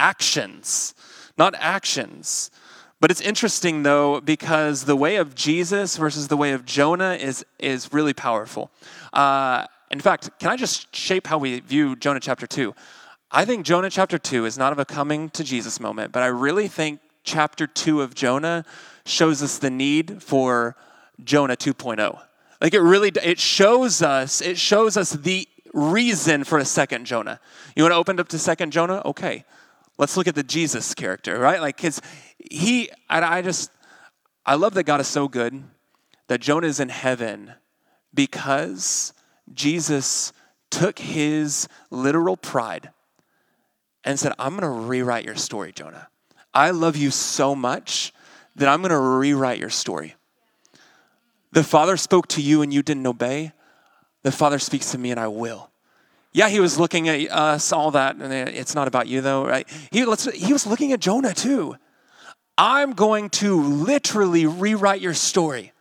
actions, 0.00 0.96
not 1.38 1.54
actions. 1.56 2.50
But 2.98 3.12
it's 3.12 3.20
interesting 3.20 3.84
though, 3.84 4.20
because 4.20 4.86
the 4.86 4.96
way 4.96 5.14
of 5.14 5.36
Jesus 5.36 5.96
versus 5.96 6.26
the 6.26 6.36
way 6.36 6.50
of 6.50 6.64
Jonah 6.64 7.14
is, 7.14 7.46
is 7.60 7.92
really 7.92 8.12
powerful. 8.12 8.72
Uh, 9.12 9.66
in 9.92 10.00
fact, 10.00 10.40
can 10.40 10.50
I 10.50 10.56
just 10.56 10.94
shape 10.96 11.28
how 11.28 11.38
we 11.38 11.60
view 11.60 11.94
Jonah 11.94 12.18
chapter 12.18 12.48
2? 12.48 12.74
I 13.30 13.44
think 13.44 13.64
Jonah 13.64 13.90
chapter 13.90 14.18
2 14.18 14.44
is 14.44 14.58
not 14.58 14.72
of 14.72 14.80
a 14.80 14.84
coming 14.84 15.30
to 15.30 15.44
Jesus 15.44 15.78
moment, 15.78 16.10
but 16.10 16.24
I 16.24 16.26
really 16.26 16.66
think 16.66 16.98
chapter 17.22 17.68
2 17.68 18.02
of 18.02 18.16
Jonah 18.16 18.64
shows 19.06 19.40
us 19.40 19.58
the 19.58 19.70
need 19.70 20.20
for 20.20 20.74
Jonah 21.22 21.56
2.0. 21.56 22.20
Like 22.64 22.72
it 22.72 22.80
really 22.80 23.12
it 23.22 23.38
shows 23.38 24.00
us 24.00 24.40
it 24.40 24.56
shows 24.56 24.96
us 24.96 25.10
the 25.10 25.46
reason 25.74 26.44
for 26.44 26.56
a 26.56 26.64
second 26.64 27.04
Jonah. 27.04 27.38
You 27.76 27.82
want 27.82 27.92
to 27.92 27.96
open 27.96 28.18
up 28.18 28.28
to 28.28 28.38
second 28.38 28.70
Jonah? 28.70 29.02
Okay. 29.04 29.44
Let's 29.98 30.16
look 30.16 30.26
at 30.26 30.34
the 30.34 30.42
Jesus 30.42 30.94
character, 30.94 31.38
right? 31.38 31.60
Like 31.60 31.78
his 31.78 32.00
he 32.38 32.88
I, 33.10 33.20
I 33.20 33.42
just 33.42 33.70
I 34.46 34.54
love 34.54 34.72
that 34.74 34.84
God 34.84 35.02
is 35.02 35.08
so 35.08 35.28
good 35.28 35.62
that 36.28 36.40
Jonah 36.40 36.66
is 36.66 36.80
in 36.80 36.88
heaven 36.88 37.52
because 38.14 39.12
Jesus 39.52 40.32
took 40.70 40.98
his 40.98 41.68
literal 41.90 42.38
pride 42.38 42.92
and 44.04 44.18
said, 44.18 44.32
I'm 44.38 44.56
going 44.56 44.62
to 44.62 44.88
rewrite 44.88 45.26
your 45.26 45.36
story, 45.36 45.70
Jonah. 45.72 46.08
I 46.54 46.70
love 46.70 46.96
you 46.96 47.10
so 47.10 47.54
much 47.54 48.14
that 48.56 48.70
I'm 48.70 48.80
going 48.80 48.90
to 48.90 48.98
rewrite 48.98 49.58
your 49.58 49.68
story. 49.68 50.14
The 51.54 51.62
Father 51.62 51.96
spoke 51.96 52.26
to 52.28 52.42
you 52.42 52.62
and 52.62 52.74
you 52.74 52.82
didn't 52.82 53.06
obey. 53.06 53.52
The 54.22 54.32
Father 54.32 54.58
speaks 54.58 54.90
to 54.90 54.98
me 54.98 55.12
and 55.12 55.20
I 55.20 55.28
will. 55.28 55.70
Yeah, 56.32 56.48
he 56.48 56.58
was 56.58 56.80
looking 56.80 57.08
at 57.08 57.30
us, 57.30 57.72
all 57.72 57.92
that, 57.92 58.16
and 58.16 58.32
it's 58.32 58.74
not 58.74 58.88
about 58.88 59.06
you 59.06 59.20
though, 59.20 59.46
right? 59.46 59.68
He, 59.92 60.00
he 60.00 60.52
was 60.52 60.66
looking 60.66 60.92
at 60.92 60.98
Jonah 60.98 61.32
too. 61.32 61.76
I'm 62.58 62.92
going 62.92 63.30
to 63.30 63.60
literally 63.62 64.46
rewrite 64.46 65.00
your 65.00 65.14
story 65.14 65.72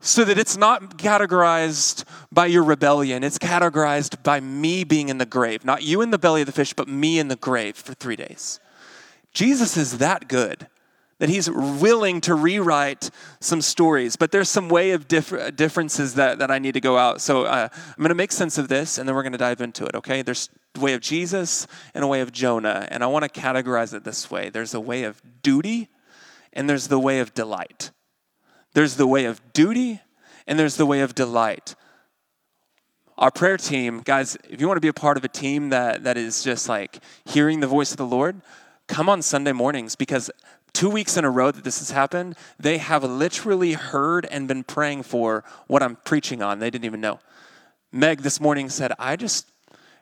so 0.00 0.24
that 0.24 0.38
it's 0.38 0.56
not 0.56 0.96
categorized 0.96 2.04
by 2.32 2.46
your 2.46 2.64
rebellion. 2.64 3.24
It's 3.24 3.38
categorized 3.38 4.22
by 4.22 4.40
me 4.40 4.84
being 4.84 5.10
in 5.10 5.18
the 5.18 5.26
grave. 5.26 5.66
Not 5.66 5.82
you 5.82 6.00
in 6.00 6.10
the 6.10 6.18
belly 6.18 6.40
of 6.40 6.46
the 6.46 6.52
fish, 6.52 6.72
but 6.72 6.88
me 6.88 7.18
in 7.18 7.28
the 7.28 7.36
grave 7.36 7.76
for 7.76 7.92
three 7.92 8.16
days. 8.16 8.58
Jesus 9.34 9.76
is 9.76 9.98
that 9.98 10.28
good 10.28 10.66
that 11.18 11.28
he's 11.28 11.50
willing 11.50 12.20
to 12.22 12.34
rewrite 12.34 13.10
some 13.40 13.62
stories. 13.62 14.16
But 14.16 14.32
there's 14.32 14.48
some 14.48 14.68
way 14.68 14.90
of 14.90 15.08
diff- 15.08 15.56
differences 15.56 16.14
that, 16.14 16.38
that 16.38 16.50
i 16.50 16.58
need 16.58 16.74
to 16.74 16.80
go 16.80 16.98
out. 16.98 17.20
So 17.20 17.44
uh, 17.44 17.68
i'm 17.72 17.96
going 17.98 18.08
to 18.10 18.14
make 18.14 18.32
sense 18.32 18.58
of 18.58 18.68
this 18.68 18.98
and 18.98 19.08
then 19.08 19.16
we're 19.16 19.22
going 19.22 19.32
to 19.32 19.38
dive 19.38 19.60
into 19.60 19.84
it 19.86 19.94
okay? 19.94 20.22
There's 20.22 20.50
a 20.74 20.80
way 20.80 20.92
of 20.92 21.00
jesus 21.00 21.66
and 21.94 22.04
a 22.04 22.06
way 22.06 22.20
of 22.20 22.32
jonah 22.32 22.86
and 22.90 23.02
i 23.02 23.06
want 23.06 23.22
to 23.24 23.40
categorize 23.40 23.94
it 23.94 24.04
this 24.04 24.30
way. 24.30 24.50
There's 24.50 24.74
a 24.74 24.80
way 24.80 25.04
of 25.04 25.22
duty 25.42 25.88
and 26.52 26.68
there's 26.68 26.88
the 26.88 26.98
way 26.98 27.20
of 27.20 27.34
delight. 27.34 27.90
There's 28.74 28.96
the 28.96 29.06
way 29.06 29.24
of 29.24 29.40
duty 29.52 30.00
and 30.46 30.58
there's 30.58 30.76
the 30.76 30.86
way 30.86 31.00
of 31.00 31.14
delight. 31.14 31.74
Our 33.16 33.30
prayer 33.30 33.56
team 33.56 34.02
guys 34.04 34.36
if 34.50 34.60
you 34.60 34.68
want 34.68 34.76
to 34.76 34.82
be 34.82 34.88
a 34.88 34.92
part 34.92 35.16
of 35.16 35.24
a 35.24 35.28
team 35.28 35.70
that, 35.70 36.04
that 36.04 36.18
is 36.18 36.44
just 36.44 36.68
like 36.68 36.98
hearing 37.24 37.60
the 37.60 37.66
voice 37.66 37.90
of 37.90 37.96
the 37.96 38.06
lord 38.06 38.42
come 38.88 39.08
on 39.08 39.22
sunday 39.22 39.52
mornings 39.52 39.96
because 39.96 40.30
two 40.76 40.90
weeks 40.90 41.16
in 41.16 41.24
a 41.24 41.30
row 41.30 41.50
that 41.50 41.64
this 41.64 41.78
has 41.78 41.90
happened, 41.90 42.36
they 42.60 42.76
have 42.76 43.02
literally 43.02 43.72
heard 43.72 44.26
and 44.26 44.46
been 44.46 44.62
praying 44.62 45.02
for 45.02 45.42
what 45.68 45.82
I'm 45.82 45.96
preaching 45.96 46.42
on. 46.42 46.58
They 46.58 46.68
didn't 46.68 46.84
even 46.84 47.00
know. 47.00 47.18
Meg 47.92 48.20
this 48.20 48.42
morning 48.42 48.68
said, 48.68 48.92
I 48.98 49.16
just, 49.16 49.50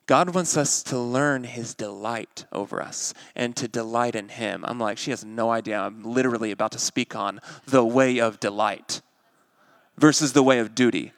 God 0.06 0.34
wants 0.34 0.56
us 0.56 0.82
to 0.84 0.98
learn 0.98 1.44
his 1.44 1.74
delight 1.74 2.46
over 2.50 2.82
us 2.82 3.14
and 3.36 3.54
to 3.54 3.68
delight 3.68 4.16
in 4.16 4.28
him. 4.30 4.64
I'm 4.66 4.80
like, 4.80 4.98
she 4.98 5.12
has 5.12 5.24
no 5.24 5.52
idea. 5.52 5.78
I'm 5.78 6.02
literally 6.02 6.50
about 6.50 6.72
to 6.72 6.80
speak 6.80 7.14
on 7.14 7.38
the 7.66 7.84
way 7.84 8.18
of 8.18 8.40
delight 8.40 9.00
versus 9.96 10.32
the 10.32 10.42
way 10.42 10.58
of 10.58 10.74
duty. 10.74 11.12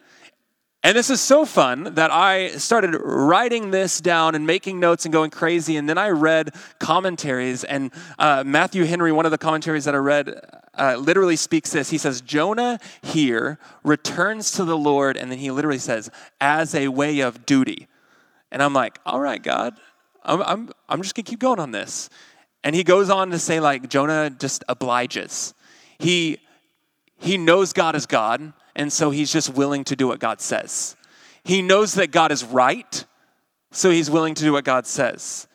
And 0.86 0.96
this 0.96 1.10
is 1.10 1.20
so 1.20 1.44
fun 1.44 1.94
that 1.94 2.12
I 2.12 2.58
started 2.58 2.96
writing 3.02 3.72
this 3.72 4.00
down 4.00 4.36
and 4.36 4.46
making 4.46 4.78
notes 4.78 5.04
and 5.04 5.12
going 5.12 5.30
crazy. 5.30 5.76
And 5.76 5.88
then 5.88 5.98
I 5.98 6.10
read 6.10 6.54
commentaries, 6.78 7.64
and 7.64 7.90
uh, 8.20 8.44
Matthew 8.46 8.84
Henry, 8.84 9.10
one 9.10 9.24
of 9.24 9.32
the 9.32 9.36
commentaries 9.36 9.86
that 9.86 9.96
I 9.96 9.98
read, 9.98 10.40
uh, 10.78 10.94
literally 10.94 11.34
speaks 11.34 11.72
this. 11.72 11.90
He 11.90 11.98
says, 11.98 12.20
Jonah 12.20 12.78
here 13.02 13.58
returns 13.82 14.52
to 14.52 14.64
the 14.64 14.78
Lord, 14.78 15.16
and 15.16 15.28
then 15.28 15.38
he 15.38 15.50
literally 15.50 15.80
says, 15.80 16.08
as 16.40 16.72
a 16.72 16.86
way 16.86 17.18
of 17.18 17.44
duty. 17.44 17.88
And 18.52 18.62
I'm 18.62 18.72
like, 18.72 19.00
all 19.04 19.18
right, 19.18 19.42
God, 19.42 19.76
I'm, 20.22 20.40
I'm, 20.42 20.70
I'm 20.88 21.02
just 21.02 21.16
going 21.16 21.24
to 21.24 21.30
keep 21.32 21.40
going 21.40 21.58
on 21.58 21.72
this. 21.72 22.10
And 22.62 22.76
he 22.76 22.84
goes 22.84 23.10
on 23.10 23.32
to 23.32 23.40
say, 23.40 23.58
like, 23.58 23.88
Jonah 23.88 24.30
just 24.30 24.62
obliges. 24.68 25.52
He, 25.98 26.38
he 27.18 27.38
knows 27.38 27.72
God 27.72 27.96
is 27.96 28.06
God 28.06 28.52
and 28.76 28.92
so 28.92 29.10
he's 29.10 29.32
just 29.32 29.54
willing 29.54 29.82
to 29.84 29.96
do 29.96 30.06
what 30.06 30.20
God 30.20 30.40
says. 30.40 30.94
He 31.42 31.62
knows 31.62 31.94
that 31.94 32.12
God 32.12 32.30
is 32.30 32.44
right, 32.44 33.04
so 33.72 33.90
he's 33.90 34.10
willing 34.10 34.34
to 34.34 34.44
do 34.44 34.52
what 34.52 34.64
God 34.64 34.86
says. 34.86 35.48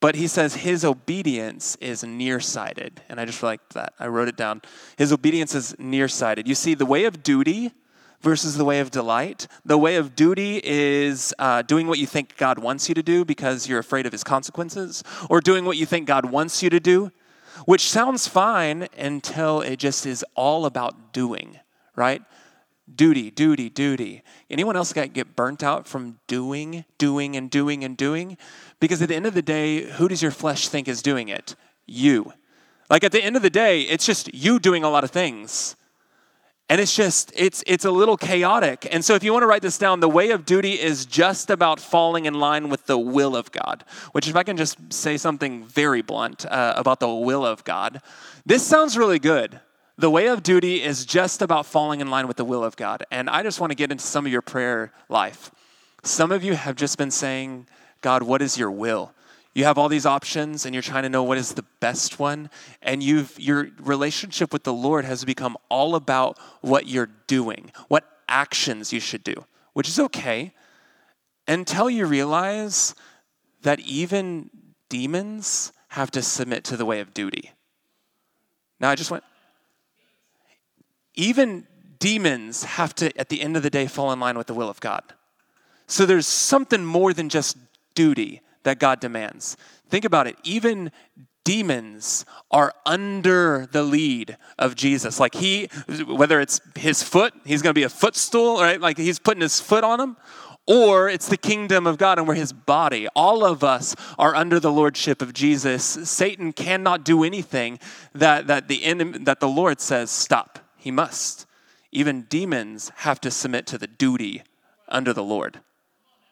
But 0.00 0.16
he 0.16 0.26
says 0.26 0.56
his 0.56 0.84
obedience 0.84 1.76
is 1.76 2.04
nearsighted. 2.04 3.00
And 3.08 3.18
I 3.18 3.24
just 3.24 3.42
like 3.42 3.60
that. 3.70 3.94
I 3.98 4.08
wrote 4.08 4.28
it 4.28 4.36
down. 4.36 4.60
His 4.98 5.12
obedience 5.12 5.54
is 5.54 5.74
nearsighted. 5.78 6.46
You 6.46 6.54
see, 6.54 6.74
the 6.74 6.84
way 6.84 7.04
of 7.04 7.22
duty 7.22 7.72
versus 8.20 8.56
the 8.56 8.64
way 8.64 8.80
of 8.80 8.90
delight. 8.90 9.46
The 9.64 9.78
way 9.78 9.96
of 9.96 10.16
duty 10.16 10.60
is 10.64 11.34
uh, 11.38 11.62
doing 11.62 11.86
what 11.86 11.98
you 11.98 12.06
think 12.06 12.36
God 12.36 12.58
wants 12.58 12.88
you 12.88 12.94
to 12.94 13.02
do 13.02 13.24
because 13.24 13.68
you're 13.68 13.78
afraid 13.78 14.06
of 14.06 14.12
his 14.12 14.24
consequences, 14.24 15.04
or 15.30 15.40
doing 15.40 15.64
what 15.64 15.76
you 15.76 15.86
think 15.86 16.06
God 16.06 16.30
wants 16.30 16.62
you 16.62 16.70
to 16.70 16.80
do, 16.80 17.12
which 17.66 17.88
sounds 17.88 18.26
fine 18.26 18.88
until 18.98 19.60
it 19.60 19.78
just 19.78 20.06
is 20.06 20.24
all 20.34 20.66
about 20.66 21.12
doing 21.12 21.60
right? 21.96 22.22
Duty, 22.94 23.32
duty, 23.32 23.68
duty. 23.68 24.22
Anyone 24.48 24.76
else 24.76 24.92
got 24.92 25.12
get 25.12 25.34
burnt 25.34 25.64
out 25.64 25.88
from 25.88 26.20
doing, 26.28 26.84
doing, 26.98 27.36
and 27.36 27.50
doing 27.50 27.82
and 27.82 27.96
doing? 27.96 28.36
Because 28.78 29.02
at 29.02 29.08
the 29.08 29.16
end 29.16 29.26
of 29.26 29.34
the 29.34 29.42
day, 29.42 29.90
who 29.92 30.06
does 30.06 30.22
your 30.22 30.30
flesh 30.30 30.68
think 30.68 30.86
is 30.86 31.02
doing 31.02 31.28
it? 31.28 31.56
You. 31.86 32.32
Like 32.88 33.02
at 33.02 33.10
the 33.10 33.22
end 33.22 33.34
of 33.34 33.42
the 33.42 33.50
day, 33.50 33.82
it's 33.82 34.06
just 34.06 34.32
you 34.32 34.60
doing 34.60 34.84
a 34.84 34.88
lot 34.88 35.02
of 35.02 35.10
things. 35.10 35.74
And 36.68 36.80
it's 36.80 36.94
just, 36.94 37.32
it's, 37.36 37.62
it's 37.66 37.84
a 37.84 37.92
little 37.92 38.16
chaotic. 38.16 38.88
And 38.90 39.04
so, 39.04 39.14
if 39.14 39.22
you 39.22 39.32
want 39.32 39.44
to 39.44 39.46
write 39.46 39.62
this 39.62 39.78
down, 39.78 40.00
the 40.00 40.08
way 40.08 40.30
of 40.30 40.44
duty 40.44 40.72
is 40.72 41.06
just 41.06 41.48
about 41.48 41.78
falling 41.78 42.26
in 42.26 42.34
line 42.34 42.68
with 42.68 42.86
the 42.86 42.98
will 42.98 43.36
of 43.36 43.52
God. 43.52 43.84
Which, 44.10 44.26
if 44.26 44.34
I 44.34 44.42
can 44.42 44.56
just 44.56 44.92
say 44.92 45.16
something 45.16 45.64
very 45.64 46.02
blunt 46.02 46.44
uh, 46.44 46.74
about 46.76 46.98
the 46.98 47.08
will 47.08 47.46
of 47.46 47.62
God, 47.62 48.02
this 48.44 48.66
sounds 48.66 48.98
really 48.98 49.20
good. 49.20 49.60
The 49.98 50.10
way 50.10 50.26
of 50.26 50.42
duty 50.42 50.82
is 50.82 51.06
just 51.06 51.40
about 51.40 51.64
falling 51.64 52.00
in 52.00 52.10
line 52.10 52.28
with 52.28 52.36
the 52.36 52.44
will 52.44 52.62
of 52.62 52.76
God. 52.76 53.04
And 53.10 53.30
I 53.30 53.42
just 53.42 53.60
want 53.60 53.70
to 53.70 53.74
get 53.74 53.90
into 53.90 54.04
some 54.04 54.26
of 54.26 54.32
your 54.32 54.42
prayer 54.42 54.92
life. 55.08 55.50
Some 56.02 56.30
of 56.30 56.44
you 56.44 56.54
have 56.54 56.76
just 56.76 56.98
been 56.98 57.10
saying, 57.10 57.66
God, 58.02 58.22
what 58.22 58.42
is 58.42 58.58
your 58.58 58.70
will? 58.70 59.12
You 59.54 59.64
have 59.64 59.78
all 59.78 59.88
these 59.88 60.04
options 60.04 60.66
and 60.66 60.74
you're 60.74 60.82
trying 60.82 61.04
to 61.04 61.08
know 61.08 61.22
what 61.22 61.38
is 61.38 61.54
the 61.54 61.64
best 61.80 62.18
one. 62.18 62.50
And 62.82 63.02
you've, 63.02 63.40
your 63.40 63.70
relationship 63.80 64.52
with 64.52 64.64
the 64.64 64.72
Lord 64.72 65.06
has 65.06 65.24
become 65.24 65.56
all 65.70 65.94
about 65.94 66.38
what 66.60 66.86
you're 66.86 67.08
doing, 67.26 67.72
what 67.88 68.04
actions 68.28 68.92
you 68.92 69.00
should 69.00 69.24
do, 69.24 69.46
which 69.72 69.88
is 69.88 69.98
okay. 69.98 70.52
until 71.48 71.88
you 71.88 72.06
realize 72.06 72.94
that 73.62 73.80
even 73.80 74.50
demons 74.88 75.72
have 75.88 76.10
to 76.12 76.22
submit 76.22 76.64
to 76.64 76.76
the 76.76 76.84
way 76.84 77.00
of 77.00 77.14
duty. 77.14 77.52
Now, 78.80 78.90
I 78.90 78.94
just 78.94 79.10
went, 79.10 79.24
even 81.16 81.66
demons 81.98 82.64
have 82.64 82.94
to, 82.96 83.16
at 83.18 83.28
the 83.28 83.42
end 83.42 83.56
of 83.56 83.62
the 83.62 83.70
day, 83.70 83.86
fall 83.86 84.12
in 84.12 84.20
line 84.20 84.36
with 84.38 84.46
the 84.46 84.54
will 84.54 84.68
of 84.68 84.80
God. 84.80 85.02
So 85.86 86.06
there's 86.06 86.26
something 86.26 86.84
more 86.84 87.12
than 87.12 87.28
just 87.28 87.56
duty 87.94 88.42
that 88.64 88.78
God 88.78 89.00
demands. 89.00 89.56
Think 89.88 90.04
about 90.04 90.26
it. 90.26 90.36
Even 90.44 90.90
demons 91.44 92.24
are 92.50 92.74
under 92.84 93.68
the 93.70 93.82
lead 93.82 94.36
of 94.58 94.74
Jesus. 94.74 95.20
Like 95.20 95.34
he, 95.34 95.68
whether 96.06 96.40
it's 96.40 96.60
his 96.74 97.02
foot, 97.02 97.32
he's 97.44 97.62
going 97.62 97.70
to 97.70 97.78
be 97.78 97.84
a 97.84 97.88
footstool, 97.88 98.60
right? 98.60 98.80
Like 98.80 98.98
he's 98.98 99.20
putting 99.20 99.42
his 99.42 99.60
foot 99.60 99.84
on 99.84 100.00
him, 100.00 100.16
or 100.66 101.08
it's 101.08 101.28
the 101.28 101.36
kingdom 101.36 101.86
of 101.86 101.98
God 101.98 102.18
and 102.18 102.26
we're 102.26 102.34
his 102.34 102.52
body. 102.52 103.06
All 103.14 103.44
of 103.44 103.62
us 103.62 103.94
are 104.18 104.34
under 104.34 104.58
the 104.58 104.72
lordship 104.72 105.22
of 105.22 105.32
Jesus. 105.32 105.84
Satan 105.84 106.52
cannot 106.52 107.04
do 107.04 107.22
anything 107.22 107.78
that, 108.12 108.48
that, 108.48 108.66
the, 108.66 108.84
enemy, 108.84 109.18
that 109.20 109.38
the 109.38 109.48
Lord 109.48 109.80
says, 109.80 110.10
stop. 110.10 110.65
He 110.86 110.92
must. 110.92 111.46
Even 111.90 112.26
demons 112.28 112.92
have 112.98 113.20
to 113.22 113.30
submit 113.32 113.66
to 113.66 113.76
the 113.76 113.88
duty 113.88 114.44
under 114.86 115.12
the 115.12 115.24
Lord. 115.24 115.58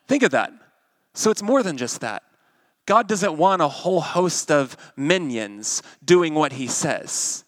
Think 0.06 0.22
of 0.22 0.30
that. 0.30 0.52
So 1.12 1.32
it's 1.32 1.42
more 1.42 1.64
than 1.64 1.76
just 1.76 2.00
that. 2.02 2.22
God 2.86 3.08
doesn't 3.08 3.36
want 3.36 3.62
a 3.62 3.66
whole 3.66 4.00
host 4.00 4.52
of 4.52 4.76
minions 4.96 5.82
doing 6.04 6.34
what 6.34 6.52
he 6.52 6.68
says. 6.68 7.42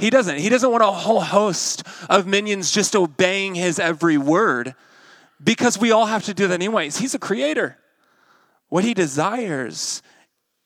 He 0.00 0.10
doesn't. 0.10 0.38
He 0.38 0.48
doesn't 0.48 0.72
want 0.72 0.82
a 0.82 0.90
whole 0.90 1.20
host 1.20 1.84
of 2.08 2.26
minions 2.26 2.72
just 2.72 2.96
obeying 2.96 3.54
his 3.54 3.78
every 3.78 4.18
word 4.18 4.74
because 5.40 5.78
we 5.78 5.92
all 5.92 6.06
have 6.06 6.24
to 6.24 6.34
do 6.34 6.48
that 6.48 6.54
anyways. 6.54 6.96
He's 6.96 7.14
a 7.14 7.20
creator. 7.20 7.78
What 8.68 8.82
he 8.82 8.94
desires 8.94 10.02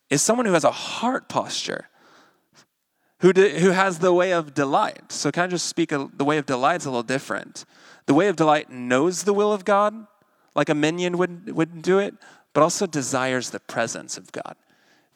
is 0.08 0.22
someone 0.22 0.46
who 0.46 0.54
has 0.54 0.64
a 0.64 0.70
heart 0.70 1.28
posture, 1.28 1.90
who, 3.24 3.32
de- 3.32 3.58
who 3.58 3.70
has 3.70 4.00
the 4.00 4.12
way 4.12 4.34
of 4.34 4.52
delight. 4.52 5.10
So, 5.10 5.32
can 5.32 5.44
I 5.44 5.46
just 5.46 5.64
speak? 5.64 5.92
A, 5.92 6.10
the 6.14 6.26
way 6.26 6.36
of 6.36 6.44
delight 6.44 6.82
is 6.82 6.84
a 6.84 6.90
little 6.90 7.02
different. 7.02 7.64
The 8.04 8.12
way 8.12 8.28
of 8.28 8.36
delight 8.36 8.68
knows 8.68 9.22
the 9.22 9.32
will 9.32 9.50
of 9.50 9.64
God, 9.64 10.06
like 10.54 10.68
a 10.68 10.74
minion 10.74 11.16
would, 11.16 11.50
would 11.56 11.80
do 11.80 11.98
it, 11.98 12.14
but 12.52 12.62
also 12.62 12.86
desires 12.86 13.48
the 13.48 13.60
presence 13.60 14.18
of 14.18 14.30
God. 14.30 14.56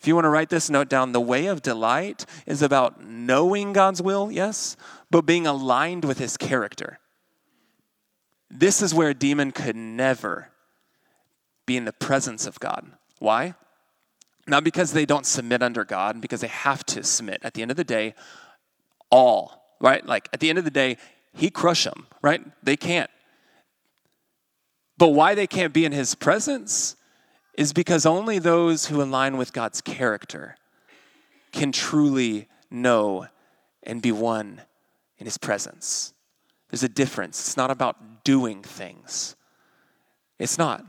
If 0.01 0.09
you 0.09 0.15
want 0.15 0.25
to 0.25 0.31
write 0.31 0.49
this 0.49 0.71
note 0.71 0.89
down, 0.89 1.13
the 1.13 1.21
way 1.21 1.49
of 1.49 1.61
delight 1.61 2.25
is 2.47 2.63
about 2.63 3.05
knowing 3.05 3.75
God's 3.75 4.01
will, 4.01 4.33
yes, 4.33 4.75
but 5.11 5.27
being 5.27 5.47
aligned 5.47 6.07
with 6.07 6.19
his 6.19 6.39
character. 6.39 7.01
This 8.51 8.81
is 8.81 8.95
where 8.95 9.11
a 9.11 9.15
demon 9.15 9.53
could 9.53 9.77
never 9.77 10.49
be 11.67 11.77
in 11.77 11.85
the 11.85 11.93
presence 11.93 12.47
of 12.47 12.59
God. 12.59 12.91
Why? 13.19 13.55
Not 14.49 14.65
because 14.65 14.93
they 14.93 15.05
don't 15.05 15.27
submit 15.27 15.63
under 15.63 15.85
God, 15.85 16.21
because 16.21 16.41
they 16.41 16.49
have 16.49 16.85
to 16.87 17.05
submit. 17.05 17.41
At 17.43 17.55
the 17.55 17.63
end 17.63 17.71
of 17.71 17.77
the 17.77 17.85
day, 17.85 18.15
all, 19.11 19.77
right? 19.81 20.05
Like 20.05 20.29
at 20.33 20.41
the 20.41 20.49
end 20.49 20.59
of 20.59 20.65
the 20.65 20.71
day, 20.71 20.97
he 21.35 21.51
crush 21.51 21.85
them, 21.85 22.07
right? 22.23 22.41
They 22.63 22.77
can't. 22.77 23.11
But 24.97 25.09
why 25.09 25.35
they 25.35 25.47
can't 25.47 25.73
be 25.73 25.85
in 25.85 25.93
his 25.93 26.15
presence 26.15 26.97
is 27.57 27.73
because 27.73 28.07
only 28.07 28.39
those 28.39 28.87
who 28.87 29.03
align 29.03 29.37
with 29.37 29.53
God's 29.53 29.81
character 29.81 30.57
can 31.53 31.71
truly 31.71 32.49
know 32.71 33.27
and 33.83 34.01
be 34.01 34.13
one 34.13 34.63
in 35.19 35.27
his 35.27 35.39
presence. 35.39 36.15
There's 36.71 36.83
a 36.83 36.89
difference. 36.89 37.39
It's 37.41 37.57
not 37.57 37.71
about 37.71 38.25
doing 38.25 38.63
things. 38.63 39.37
It's 40.39 40.59
not. 40.59 40.85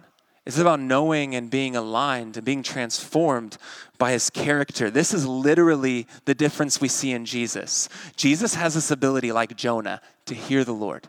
It's 0.45 0.57
about 0.57 0.79
knowing 0.79 1.35
and 1.35 1.49
being 1.49 1.75
aligned 1.75 2.37
and 2.37 2.45
being 2.45 2.63
transformed 2.63 3.57
by 3.97 4.11
his 4.11 4.29
character. 4.29 4.89
This 4.89 5.13
is 5.13 5.25
literally 5.25 6.07
the 6.25 6.33
difference 6.33 6.81
we 6.81 6.87
see 6.87 7.11
in 7.11 7.25
Jesus. 7.25 7.89
Jesus 8.15 8.55
has 8.55 8.73
this 8.73 8.91
ability, 8.91 9.31
like 9.31 9.55
Jonah, 9.55 10.01
to 10.25 10.33
hear 10.33 10.63
the 10.63 10.73
Lord. 10.73 11.07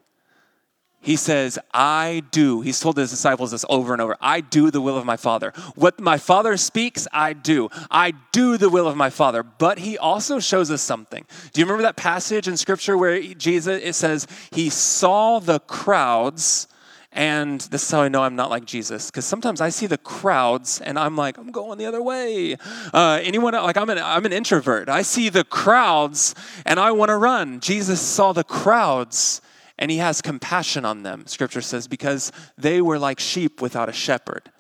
He 1.03 1.17
says, 1.17 1.59
I 1.73 2.23
do. 2.31 2.61
He's 2.61 2.79
told 2.79 2.99
his 2.99 3.09
disciples 3.09 3.53
this 3.53 3.65
over 3.71 3.95
and 3.95 4.03
over 4.03 4.17
I 4.21 4.43
do 4.43 4.71
the 4.71 4.83
will 4.83 4.99
of 4.99 5.07
my 5.07 5.17
Father. 5.17 5.53
What 5.75 5.99
my 5.99 6.19
Father 6.19 6.59
speaks, 6.59 7.09
I 7.11 7.33
do. 7.33 7.71
I 7.91 8.13
do 8.33 8.59
the 8.59 8.69
will 8.69 8.87
of 8.87 8.97
my 8.97 9.09
Father. 9.09 9.43
But 9.43 9.79
he 9.79 9.97
also 9.97 10.39
shows 10.41 10.71
us 10.71 10.83
something. 10.83 11.25
Do 11.53 11.61
you 11.61 11.65
remember 11.65 11.85
that 11.85 11.97
passage 11.97 12.49
in 12.49 12.59
Scripture 12.59 12.99
where 12.99 13.19
Jesus, 13.19 13.83
it 13.83 13.95
says, 13.95 14.27
He 14.53 14.69
saw 14.69 15.39
the 15.39 15.61
crowds, 15.61 16.69
and 17.13 17.61
this 17.61 17.83
is 17.83 17.91
how 17.91 18.03
I 18.03 18.09
know 18.09 18.23
I'm 18.23 18.37
not 18.37 18.51
like 18.51 18.65
Jesus, 18.65 19.11
because 19.11 19.25
sometimes 19.25 19.61
I 19.61 19.71
see 19.71 19.87
the 19.87 19.99
crowds 19.99 20.81
and 20.81 20.99
I'm 20.99 21.17
like, 21.17 21.39
I'm 21.39 21.51
going 21.51 21.79
the 21.79 21.87
other 21.87 22.03
way. 22.03 22.57
Uh, 22.95 23.21
anyone, 23.23 23.53
like, 23.55 23.77
I'm 23.77 23.91
an, 23.91 23.99
I'm 23.99 24.25
an 24.25 24.33
introvert. 24.33 24.89
I 24.89 25.03
see 25.03 25.29
the 25.29 25.43
crowds 25.43 26.35
and 26.65 26.79
I 26.79 26.93
want 26.93 27.09
to 27.09 27.17
run. 27.17 27.61
Jesus 27.61 28.01
saw 28.01 28.33
the 28.33 28.45
crowds 28.45 29.41
and 29.77 29.91
he 29.91 29.97
has 29.97 30.21
compassion 30.21 30.85
on 30.85 31.03
them, 31.03 31.27
scripture 31.27 31.63
says, 31.63 31.89
because 31.89 32.31
they 32.57 32.81
were 32.81 32.99
like 32.99 33.19
sheep 33.19 33.61
without 33.61 33.89
a 33.89 33.93
shepherd. 33.93 34.53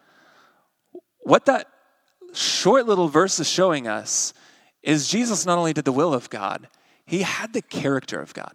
What 1.20 1.46
that 1.46 1.68
short 2.32 2.86
little 2.86 3.08
verse 3.08 3.38
is 3.38 3.48
showing 3.48 3.86
us 3.86 4.32
is 4.82 5.08
Jesus 5.08 5.46
not 5.46 5.58
only 5.58 5.72
did 5.72 5.84
the 5.84 5.92
will 5.92 6.14
of 6.14 6.30
God, 6.30 6.68
he 7.04 7.22
had 7.22 7.52
the 7.52 7.62
character 7.62 8.20
of 8.20 8.34
God. 8.34 8.54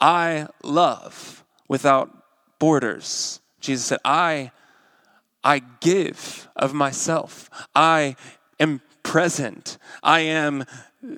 I 0.00 0.48
love 0.62 1.44
without 1.66 2.23
borders. 2.64 3.42
Jesus 3.60 3.84
said, 3.84 3.98
I, 4.06 4.50
I 5.44 5.58
give 5.80 6.48
of 6.56 6.72
myself. 6.72 7.50
I 7.74 8.16
am 8.58 8.80
present. 9.02 9.76
I 10.02 10.20
am 10.20 10.64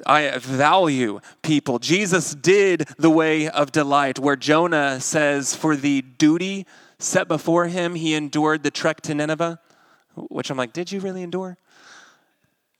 I 0.04 0.36
value 0.38 1.20
people. 1.42 1.78
Jesus 1.78 2.34
did 2.34 2.88
the 2.98 3.10
way 3.10 3.48
of 3.48 3.70
delight, 3.70 4.18
where 4.18 4.34
Jonah 4.34 4.98
says, 5.00 5.54
for 5.54 5.76
the 5.76 6.02
duty 6.02 6.66
set 6.98 7.28
before 7.28 7.68
him, 7.68 7.94
he 7.94 8.14
endured 8.14 8.64
the 8.64 8.72
trek 8.72 9.00
to 9.02 9.14
Nineveh, 9.14 9.60
which 10.16 10.50
I'm 10.50 10.56
like, 10.56 10.72
did 10.72 10.90
you 10.90 10.98
really 10.98 11.22
endure? 11.22 11.58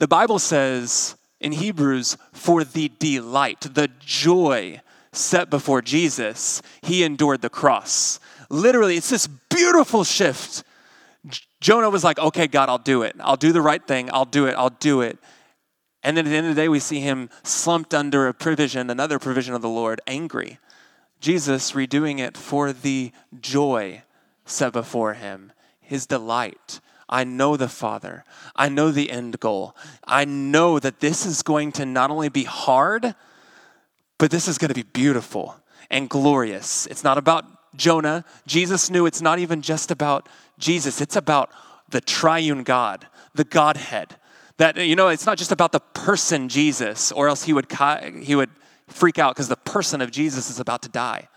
The 0.01 0.09
Bible 0.09 0.41
says 0.41 1.15
in 1.41 1.53
Hebrews, 1.53 2.17
for 2.33 2.65
the 2.65 2.91
delight, 2.99 3.61
the 3.61 3.89
joy 4.01 4.81
set 5.13 5.51
before 5.51 5.83
Jesus, 5.83 6.63
he 6.83 7.05
endured 7.05 7.43
the 7.43 7.49
cross. 7.49 8.19
Literally, 8.49 8.97
it's 8.97 9.11
this 9.11 9.27
beautiful 9.27 10.05
shift. 10.05 10.65
Jonah 11.61 11.91
was 11.91 12.05
like, 12.05 12.19
okay, 12.19 12.47
God, 12.47 12.69
I'll 12.69 12.79
do 12.79 13.03
it. 13.03 13.17
I'll 13.21 13.37
do 13.37 13.53
the 13.53 13.61
right 13.61 13.85
thing. 13.85 14.11
I'll 14.13 14.25
do 14.25 14.47
it. 14.47 14.55
I'll 14.57 14.71
do 14.71 15.01
it. 15.01 15.19
And 16.03 16.17
then 16.17 16.27
at 16.27 16.31
the 16.31 16.37
end 16.37 16.47
of 16.47 16.55
the 16.55 16.63
day, 16.63 16.69
we 16.69 16.79
see 16.79 17.01
him 17.01 17.31
slumped 17.43 17.93
under 17.93 18.29
a 18.29 18.35
provision, 18.35 18.91
another 18.91 19.19
provision 19.19 19.55
of 19.55 19.63
the 19.63 19.69
Lord, 19.69 20.01
angry. 20.07 20.59
Jesus 21.21 21.73
redoing 21.73 22.21
it 22.21 22.37
for 22.37 22.73
the 22.73 23.11
joy 23.41 24.03
set 24.45 24.73
before 24.73 25.15
him, 25.15 25.53
his 25.81 26.07
delight. 26.07 26.81
I 27.09 27.25
know 27.25 27.57
the 27.57 27.69
Father. 27.69 28.25
I 28.55 28.69
know 28.69 28.91
the 28.91 29.11
end 29.11 29.41
goal. 29.41 29.75
I 30.07 30.25
know 30.25 30.79
that 30.79 31.01
this 31.01 31.25
is 31.27 31.43
going 31.43 31.73
to 31.73 31.87
not 31.87 32.11
only 32.11 32.29
be 32.29 32.45
hard, 32.45 33.15
but 34.19 34.31
this 34.31 34.49
is 34.49 34.59
going 34.59 34.69
to 34.69 34.75
be 34.75 34.83
beautiful 34.83 35.57
and 35.91 36.09
glorious. 36.09 36.87
It's 36.87 37.05
not 37.05 37.19
about 37.19 37.45
Jonah. 37.77 38.25
Jesus 38.47 38.91
knew 38.91 39.07
it's 39.07 39.23
not 39.23 39.39
even 39.39 39.63
just 39.63 39.91
about 39.91 40.29
Jesus, 40.59 41.01
it's 41.01 41.17
about 41.17 41.51
the 41.89 42.01
triune 42.01 42.63
God, 42.63 43.07
the 43.35 43.45
Godhead, 43.45 44.17
that, 44.57 44.77
you 44.77 44.97
know, 44.97 45.09
it's 45.09 45.27
not 45.27 45.39
just 45.39 45.53
about 45.53 45.73
the 45.73 45.81
person 45.81 46.49
Jesus, 46.49 47.13
or 47.13 47.29
else 47.29 47.45
he 47.45 47.53
would, 47.53 47.67
he 48.23 48.35
would 48.35 48.51
freak 48.89 49.19
out 49.19 49.35
because 49.35 49.49
the 49.49 49.57
person 49.57 50.01
of 50.01 50.11
Jesus 50.11 50.51
is 50.51 50.59
about 50.59 50.83
to 50.83 50.89
die. 50.89 51.29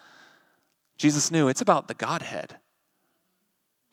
Jesus 0.97 1.31
knew 1.31 1.47
it's 1.47 1.61
about 1.61 1.87
the 1.87 1.93
Godhead. 1.93 2.57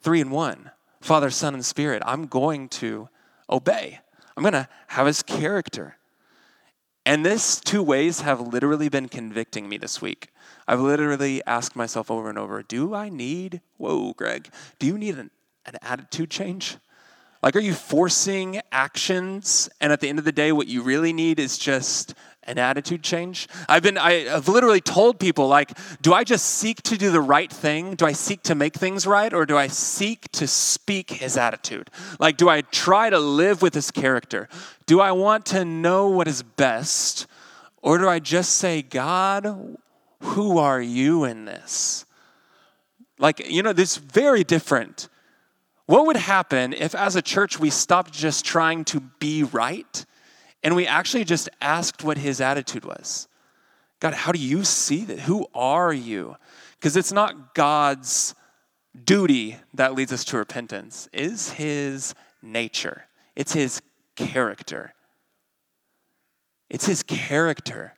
Three 0.01 0.21
in 0.21 0.31
one 0.31 0.71
Father, 1.01 1.31
Son, 1.31 1.55
and 1.55 1.65
Spirit. 1.65 2.03
I'm 2.05 2.27
going 2.27 2.69
to 2.69 3.09
obey, 3.49 4.01
I'm 4.37 4.43
going 4.43 4.53
to 4.53 4.69
have 4.89 5.07
his 5.07 5.23
character. 5.23 5.97
And 7.05 7.25
this 7.25 7.61
two 7.61 7.83
ways 7.85 8.23
have 8.23 8.41
literally 8.41 8.89
been 8.89 9.09
convicting 9.09 9.69
me 9.69 9.79
this 9.79 10.03
week. 10.03 10.31
I've 10.69 10.81
literally 10.81 11.43
asked 11.47 11.77
myself 11.77 12.11
over 12.11 12.29
and 12.29 12.39
over 12.39 12.63
do 12.63 12.95
I 12.95 13.09
need, 13.09 13.61
whoa, 13.77 14.13
Greg, 14.15 14.49
do 14.79 14.87
you 14.87 14.99
need 14.99 15.19
an, 15.19 15.31
an 15.65 15.75
attitude 15.83 16.31
change? 16.31 16.77
Like, 17.43 17.55
are 17.55 17.61
you 17.61 17.75
forcing 17.75 18.61
actions? 18.73 19.69
And 19.81 19.93
at 19.93 20.01
the 20.01 20.09
end 20.09 20.19
of 20.19 20.25
the 20.25 20.33
day, 20.33 20.51
what 20.53 20.67
you 20.67 20.83
really 20.83 21.13
need 21.13 21.39
is 21.39 21.59
just 21.59 22.15
an 22.43 22.59
attitude 22.59 23.03
change. 23.03 23.49
I've 23.69 23.83
been, 23.83 23.99
I, 23.99 24.25
have 24.25 24.49
literally 24.49 24.81
told 24.81 25.21
people, 25.21 25.47
like, 25.47 25.77
do 26.01 26.13
I 26.13 26.25
just 26.25 26.47
seek 26.47 26.83
to 26.83 26.97
do 26.97 27.11
the 27.11 27.21
right 27.21 27.53
thing? 27.53 27.95
Do 27.95 28.07
I 28.07 28.13
seek 28.13 28.43
to 28.45 28.55
make 28.55 28.75
things 28.75 29.07
right? 29.07 29.33
Or 29.33 29.47
do 29.47 29.57
I 29.57 29.67
seek 29.67 30.31
to 30.33 30.47
speak 30.47 31.11
his 31.11 31.37
attitude? 31.37 31.91
Like, 32.19 32.37
do 32.37 32.49
I 32.49 32.63
try 32.63 33.11
to 33.11 33.19
live 33.19 33.63
with 33.63 33.75
his 33.75 33.91
character? 33.91 34.49
Do 34.87 35.01
I 35.01 35.13
want 35.13 35.47
to 35.47 35.65
know 35.65 36.09
what 36.09 36.29
is 36.29 36.43
best? 36.43 37.27
Or 37.83 37.99
do 37.99 38.09
I 38.09 38.19
just 38.19 38.55
say, 38.55 38.83
God, 38.83 39.77
who 40.35 40.59
are 40.59 40.81
you 40.81 41.25
in 41.25 41.45
this? 41.45 42.05
Like, 43.19 43.49
you 43.51 43.63
know, 43.63 43.73
this 43.73 43.97
very 43.97 44.45
different 44.45 45.09
What 45.87 46.07
would 46.07 46.17
happen 46.17 46.73
if, 46.73 46.95
as 46.95 47.15
a 47.15 47.23
church, 47.23 47.61
we 47.61 47.71
stopped 47.71 48.13
just 48.13 48.45
trying 48.45 48.85
to 48.87 49.01
be 49.01 49.45
right 49.45 50.05
and 50.63 50.75
we 50.75 50.87
actually 50.87 51.25
just 51.25 51.49
asked 51.61 52.03
what 52.03 52.19
his 52.19 52.41
attitude 52.41 52.85
was? 52.85 53.29
God, 54.01 54.13
how 54.13 54.33
do 54.33 54.39
you 54.41 54.65
see 54.65 55.05
that? 55.05 55.21
Who 55.21 55.47
are 55.55 55.93
you? 55.93 56.37
Because 56.79 56.97
it's 56.97 57.13
not 57.13 57.55
God's 57.55 58.35
duty 59.05 59.59
that 59.75 59.95
leads 59.95 60.13
us 60.13 60.25
to 60.25 60.39
repentance, 60.39 61.09
is 61.13 61.53
his 61.53 62.15
nature, 62.43 63.05
it's 63.37 63.53
his 63.53 63.81
character. 64.17 64.93
It's 66.69 66.87
his 66.87 67.05
character. 67.05 67.95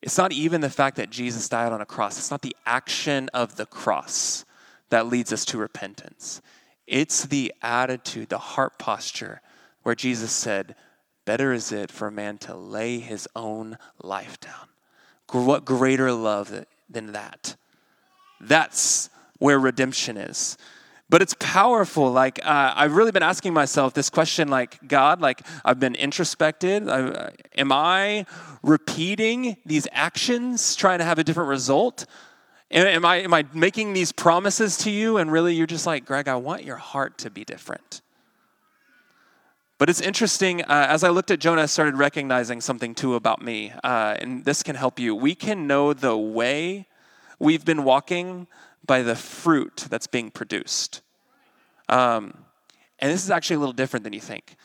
It's 0.00 0.18
not 0.18 0.32
even 0.32 0.60
the 0.60 0.70
fact 0.70 0.96
that 0.96 1.10
Jesus 1.10 1.48
died 1.48 1.72
on 1.72 1.80
a 1.80 1.86
cross, 1.86 2.18
it's 2.18 2.30
not 2.30 2.42
the 2.42 2.56
action 2.66 3.28
of 3.34 3.56
the 3.56 3.66
cross 3.66 4.44
that 4.90 5.06
leads 5.06 5.32
us 5.32 5.44
to 5.46 5.58
repentance. 5.58 6.40
It's 6.86 7.26
the 7.26 7.52
attitude, 7.60 8.30
the 8.30 8.38
heart 8.38 8.78
posture 8.78 9.42
where 9.82 9.94
Jesus 9.94 10.32
said, 10.32 10.74
Better 11.26 11.52
is 11.52 11.72
it 11.72 11.90
for 11.90 12.08
a 12.08 12.12
man 12.12 12.38
to 12.38 12.56
lay 12.56 12.98
his 13.00 13.28
own 13.36 13.76
life 14.02 14.40
down. 14.40 14.68
What 15.30 15.66
greater 15.66 16.10
love 16.10 16.64
than 16.88 17.12
that? 17.12 17.56
That's 18.40 19.10
where 19.38 19.58
redemption 19.58 20.16
is. 20.16 20.56
But 21.10 21.22
it's 21.22 21.34
powerful. 21.38 22.12
Like, 22.12 22.38
uh, 22.44 22.74
I've 22.76 22.94
really 22.94 23.12
been 23.12 23.22
asking 23.22 23.54
myself 23.54 23.94
this 23.94 24.10
question 24.10 24.48
like, 24.48 24.86
God, 24.86 25.20
like, 25.20 25.40
I've 25.64 25.80
been 25.80 25.94
introspected. 25.94 26.88
I, 26.88 27.30
am 27.56 27.72
I 27.72 28.26
repeating 28.62 29.56
these 29.64 29.88
actions, 29.92 30.76
trying 30.76 30.98
to 30.98 31.04
have 31.04 31.18
a 31.18 31.24
different 31.24 31.48
result? 31.48 32.04
Am 32.70 33.06
I, 33.06 33.22
am 33.22 33.32
I 33.32 33.46
making 33.54 33.94
these 33.94 34.12
promises 34.12 34.76
to 34.78 34.90
you 34.90 35.16
and 35.16 35.32
really 35.32 35.54
you're 35.54 35.66
just 35.66 35.86
like, 35.86 36.04
Greg, 36.04 36.28
I 36.28 36.36
want 36.36 36.64
your 36.64 36.76
heart 36.76 37.16
to 37.18 37.30
be 37.30 37.42
different? 37.42 38.02
But 39.78 39.88
it's 39.88 40.00
interesting, 40.00 40.62
uh, 40.62 40.86
as 40.90 41.04
I 41.04 41.08
looked 41.08 41.30
at 41.30 41.38
Jonah, 41.38 41.62
I 41.62 41.66
started 41.66 41.96
recognizing 41.96 42.60
something 42.60 42.94
too 42.94 43.14
about 43.14 43.40
me, 43.40 43.72
uh, 43.84 44.16
and 44.18 44.44
this 44.44 44.62
can 44.62 44.74
help 44.74 44.98
you. 44.98 45.14
We 45.14 45.36
can 45.36 45.66
know 45.68 45.94
the 45.94 46.16
way 46.16 46.88
we've 47.38 47.64
been 47.64 47.84
walking 47.84 48.48
by 48.88 49.02
the 49.02 49.14
fruit 49.14 49.86
that's 49.88 50.08
being 50.08 50.32
produced. 50.32 51.02
Um, 51.88 52.34
and 52.98 53.12
this 53.12 53.22
is 53.22 53.30
actually 53.30 53.56
a 53.56 53.58
little 53.60 53.72
different 53.72 54.02
than 54.02 54.12
you 54.12 54.20
think. 54.20 54.56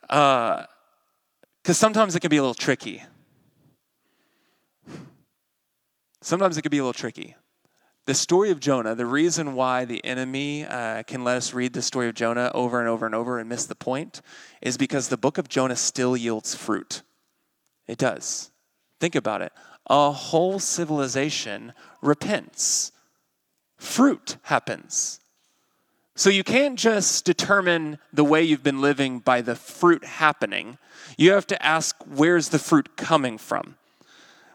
Because 0.00 0.66
uh, 1.68 1.72
sometimes 1.72 2.16
it 2.16 2.20
can 2.20 2.30
be 2.30 2.38
a 2.38 2.42
little 2.42 2.54
tricky. 2.54 3.02
Sometimes 6.22 6.56
it 6.56 6.62
can 6.62 6.70
be 6.70 6.78
a 6.78 6.82
little 6.82 6.94
tricky. 6.94 7.36
The 8.06 8.14
story 8.14 8.50
of 8.50 8.60
Jonah, 8.60 8.94
the 8.94 9.04
reason 9.04 9.54
why 9.54 9.84
the 9.84 10.04
enemy 10.04 10.64
uh, 10.64 11.02
can 11.02 11.24
let 11.24 11.36
us 11.36 11.52
read 11.52 11.72
the 11.72 11.82
story 11.82 12.08
of 12.08 12.14
Jonah 12.14 12.52
over 12.54 12.78
and 12.78 12.88
over 12.88 13.04
and 13.04 13.16
over 13.16 13.40
and 13.40 13.48
miss 13.48 13.66
the 13.66 13.74
point 13.74 14.22
is 14.62 14.78
because 14.78 15.08
the 15.08 15.16
book 15.16 15.38
of 15.38 15.48
Jonah 15.48 15.76
still 15.76 16.16
yields 16.16 16.54
fruit. 16.54 17.02
It 17.88 17.98
does. 17.98 18.52
Think 19.00 19.16
about 19.16 19.42
it. 19.42 19.52
A 19.88 20.10
whole 20.10 20.58
civilization 20.58 21.72
repents, 22.02 22.92
fruit 23.76 24.36
happens. 24.42 25.20
So 26.14 26.30
you 26.30 26.42
can't 26.42 26.78
just 26.78 27.24
determine 27.24 27.98
the 28.12 28.24
way 28.24 28.42
you've 28.42 28.62
been 28.62 28.80
living 28.80 29.18
by 29.18 29.42
the 29.42 29.54
fruit 29.54 30.04
happening. 30.04 30.78
You 31.18 31.32
have 31.32 31.46
to 31.48 31.62
ask, 31.62 31.94
where's 32.06 32.48
the 32.48 32.58
fruit 32.58 32.96
coming 32.96 33.36
from? 33.36 33.76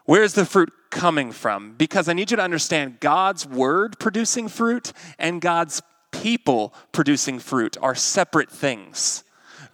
Where's 0.04 0.34
the 0.34 0.44
fruit 0.44 0.72
coming 0.90 1.30
from? 1.30 1.74
Because 1.74 2.08
I 2.08 2.12
need 2.14 2.32
you 2.32 2.36
to 2.36 2.42
understand 2.42 2.98
God's 2.98 3.46
word 3.46 4.00
producing 4.00 4.48
fruit 4.48 4.92
and 5.18 5.40
God's 5.40 5.80
people 6.10 6.74
producing 6.90 7.38
fruit 7.38 7.76
are 7.80 7.94
separate 7.94 8.50
things. 8.50 9.22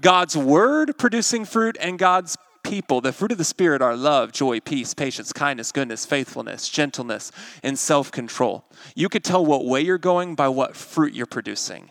God's 0.01 0.37
word 0.37 0.99
producing 0.99 1.45
fruit 1.45 1.77
and 1.81 1.99
God's 1.99 2.37
people. 2.69 3.01
The 3.01 3.13
fruit 3.13 3.33
of 3.33 3.39
the 3.39 3.45
Spirit 3.45 3.81
are 3.83 3.97
love, 3.97 4.33
joy, 4.33 4.61
peace, 4.61 4.95
patience, 4.95 5.33
kindness, 5.33 5.73
goodness, 5.73 6.05
faithfulness, 6.05 6.69
gentleness, 6.69 7.33
and 7.63 7.79
self 7.79 8.11
control. 8.11 8.65
You 8.95 9.09
could 9.09 9.25
tell 9.25 9.45
what 9.45 9.65
way 9.65 9.81
you're 9.81 9.99
going 9.99 10.35
by 10.35 10.49
what 10.49 10.77
fruit 10.77 11.15
you're 11.15 11.27
producing. 11.27 11.91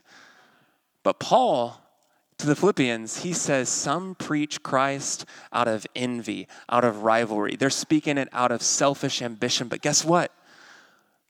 But 1.03 1.19
Paul 1.19 1.81
to 2.37 2.45
the 2.45 2.55
Philippians, 2.55 3.23
he 3.23 3.33
says, 3.33 3.67
Some 3.67 4.15
preach 4.15 4.61
Christ 4.61 5.25
out 5.51 5.67
of 5.67 5.87
envy, 5.95 6.47
out 6.69 6.83
of 6.83 7.03
rivalry. 7.03 7.55
They're 7.55 7.69
speaking 7.69 8.17
it 8.17 8.29
out 8.31 8.51
of 8.51 8.61
selfish 8.61 9.21
ambition. 9.21 9.67
But 9.67 9.81
guess 9.81 10.05
what? 10.05 10.31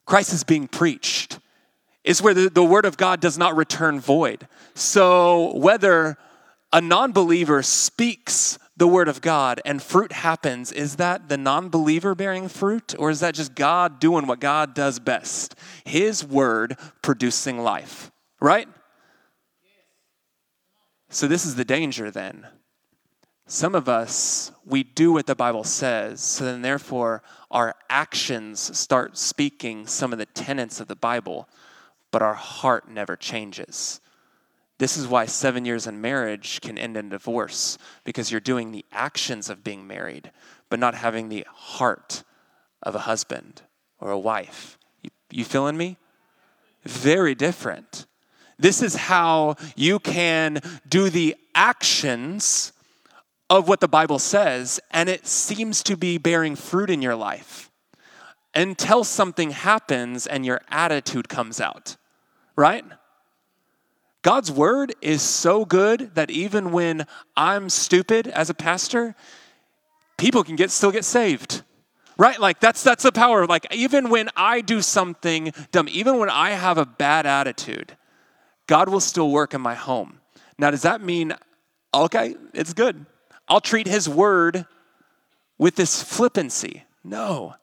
Christ 0.04 0.32
is 0.32 0.44
being 0.44 0.68
preached. 0.68 1.38
It's 2.04 2.20
where 2.20 2.34
the, 2.34 2.48
the 2.48 2.64
word 2.64 2.84
of 2.84 2.96
God 2.96 3.20
does 3.20 3.38
not 3.38 3.56
return 3.56 4.00
void. 4.00 4.46
So 4.74 5.56
whether 5.56 6.18
a 6.72 6.80
non 6.80 7.12
believer 7.12 7.62
speaks 7.62 8.58
the 8.78 8.88
word 8.88 9.08
of 9.08 9.20
God 9.20 9.60
and 9.64 9.82
fruit 9.82 10.12
happens, 10.12 10.70
is 10.70 10.96
that 10.96 11.28
the 11.28 11.36
non 11.36 11.68
believer 11.68 12.14
bearing 12.14 12.48
fruit, 12.48 12.94
or 12.98 13.10
is 13.10 13.20
that 13.20 13.34
just 13.34 13.54
God 13.54 13.98
doing 13.98 14.26
what 14.26 14.40
God 14.40 14.72
does 14.72 15.00
best? 15.00 15.56
His 15.84 16.24
word 16.24 16.76
producing 17.02 17.58
life, 17.58 18.10
right? 18.40 18.68
So, 21.10 21.26
this 21.26 21.44
is 21.44 21.56
the 21.56 21.64
danger 21.64 22.10
then. 22.10 22.46
Some 23.46 23.74
of 23.74 23.88
us, 23.88 24.52
we 24.64 24.84
do 24.84 25.12
what 25.12 25.26
the 25.26 25.34
Bible 25.34 25.64
says, 25.64 26.20
so 26.20 26.44
then 26.44 26.60
therefore 26.60 27.22
our 27.50 27.74
actions 27.88 28.78
start 28.78 29.16
speaking 29.16 29.86
some 29.86 30.12
of 30.12 30.18
the 30.18 30.26
tenets 30.26 30.80
of 30.80 30.86
the 30.86 30.94
Bible, 30.94 31.48
but 32.12 32.20
our 32.20 32.34
heart 32.34 32.90
never 32.90 33.16
changes. 33.16 34.02
This 34.78 34.96
is 34.96 35.08
why 35.08 35.26
seven 35.26 35.64
years 35.64 35.86
in 35.86 36.00
marriage 36.00 36.60
can 36.60 36.78
end 36.78 36.96
in 36.96 37.08
divorce, 37.08 37.78
because 38.04 38.30
you're 38.30 38.40
doing 38.40 38.70
the 38.70 38.84
actions 38.92 39.50
of 39.50 39.64
being 39.64 39.86
married, 39.86 40.30
but 40.70 40.78
not 40.78 40.94
having 40.94 41.28
the 41.28 41.46
heart 41.52 42.22
of 42.82 42.94
a 42.94 43.00
husband 43.00 43.62
or 44.00 44.10
a 44.10 44.18
wife. 44.18 44.78
You, 45.02 45.10
you 45.30 45.44
feeling 45.44 45.76
me? 45.76 45.96
Very 46.84 47.34
different. 47.34 48.06
This 48.56 48.82
is 48.82 48.94
how 48.94 49.56
you 49.76 49.98
can 49.98 50.60
do 50.88 51.10
the 51.10 51.36
actions 51.54 52.72
of 53.50 53.66
what 53.68 53.80
the 53.80 53.88
Bible 53.88 54.18
says, 54.18 54.78
and 54.90 55.08
it 55.08 55.26
seems 55.26 55.82
to 55.84 55.96
be 55.96 56.18
bearing 56.18 56.54
fruit 56.54 56.90
in 56.90 57.02
your 57.02 57.16
life 57.16 57.70
until 58.54 59.04
something 59.04 59.50
happens 59.50 60.26
and 60.26 60.44
your 60.44 60.60
attitude 60.68 61.28
comes 61.28 61.60
out, 61.60 61.96
right? 62.56 62.84
God's 64.28 64.52
word 64.52 64.94
is 65.00 65.22
so 65.22 65.64
good 65.64 66.14
that 66.14 66.30
even 66.30 66.70
when 66.70 67.06
I'm 67.34 67.70
stupid 67.70 68.26
as 68.26 68.50
a 68.50 68.54
pastor, 68.54 69.14
people 70.18 70.44
can 70.44 70.54
get 70.54 70.70
still 70.70 70.90
get 70.90 71.06
saved. 71.06 71.62
Right? 72.18 72.38
Like 72.38 72.60
that's 72.60 72.82
that's 72.82 73.04
the 73.04 73.10
power. 73.10 73.46
Like 73.46 73.74
even 73.74 74.10
when 74.10 74.28
I 74.36 74.60
do 74.60 74.82
something 74.82 75.54
dumb, 75.72 75.88
even 75.90 76.18
when 76.18 76.28
I 76.28 76.50
have 76.50 76.76
a 76.76 76.84
bad 76.84 77.24
attitude, 77.24 77.96
God 78.66 78.90
will 78.90 79.00
still 79.00 79.30
work 79.30 79.54
in 79.54 79.62
my 79.62 79.74
home. 79.74 80.20
Now, 80.58 80.72
does 80.72 80.82
that 80.82 81.00
mean, 81.00 81.32
okay, 81.94 82.36
it's 82.52 82.74
good? 82.74 83.06
I'll 83.48 83.62
treat 83.62 83.86
his 83.86 84.10
word 84.10 84.66
with 85.56 85.74
this 85.76 86.02
flippancy? 86.02 86.84
No. 87.02 87.54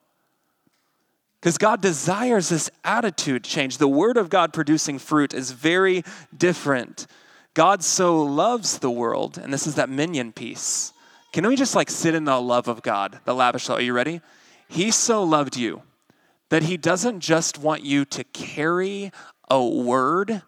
Because 1.46 1.60
God 1.60 1.80
desires 1.80 2.50
this 2.50 2.72
attitude 2.84 3.44
change. 3.44 3.78
The 3.78 3.88
word 3.88 4.18
of 4.18 4.32
God 4.32 4.52
producing 4.52 4.98
fruit 4.98 5.32
is 5.32 5.52
very 5.52 6.04
different. 6.36 7.06
God 7.54 7.84
so 7.84 8.24
loves 8.24 8.80
the 8.80 8.90
world, 8.90 9.38
and 9.38 9.54
this 9.54 9.68
is 9.68 9.76
that 9.76 9.88
minion 9.88 10.32
piece. 10.32 10.92
Can 11.34 11.46
we 11.46 11.56
just 11.56 11.76
like 11.76 11.92
sit 11.92 12.16
in 12.16 12.24
the 12.24 12.42
love 12.42 12.68
of 12.68 12.82
God, 12.82 13.20
the 13.26 13.36
lavish 13.36 13.70
love? 13.70 13.78
Are 13.78 13.84
you 13.84 13.94
ready? 13.94 14.22
He 14.68 14.90
so 14.90 15.24
loved 15.24 15.56
you 15.56 15.84
that 16.50 16.64
he 16.64 16.78
doesn't 16.78 17.20
just 17.20 17.60
want 17.60 17.84
you 17.84 18.06
to 18.06 18.24
carry 18.24 19.12
a 19.48 19.64
word 19.64 20.42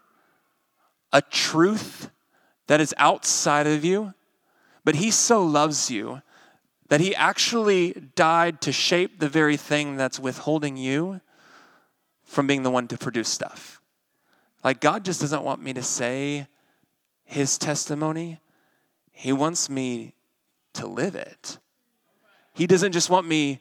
a 1.12 1.22
truth 1.22 2.10
that 2.66 2.80
is 2.80 2.92
outside 2.98 3.68
of 3.68 3.84
you, 3.84 4.14
but 4.84 4.96
He 4.96 5.12
so 5.12 5.44
loves 5.44 5.92
you 5.92 6.22
that 6.88 7.00
He 7.00 7.14
actually 7.14 7.92
died 8.14 8.60
to 8.62 8.72
shape 8.72 9.18
the 9.18 9.28
very 9.28 9.56
thing 9.56 9.96
that's 9.96 10.18
withholding 10.18 10.76
you 10.76 11.20
from 12.24 12.46
being 12.46 12.62
the 12.62 12.70
one 12.70 12.88
to 12.88 12.98
produce 12.98 13.28
stuff. 13.28 13.80
Like, 14.64 14.80
God 14.80 15.04
just 15.04 15.20
doesn't 15.20 15.44
want 15.44 15.62
me 15.62 15.72
to 15.72 15.82
say 15.82 16.46
His 17.24 17.58
testimony, 17.58 18.40
He 19.12 19.32
wants 19.32 19.70
me 19.70 20.14
to 20.74 20.86
live 20.86 21.14
it. 21.14 21.58
He 22.54 22.66
doesn't 22.66 22.92
just 22.92 23.10
want 23.10 23.26
me 23.26 23.60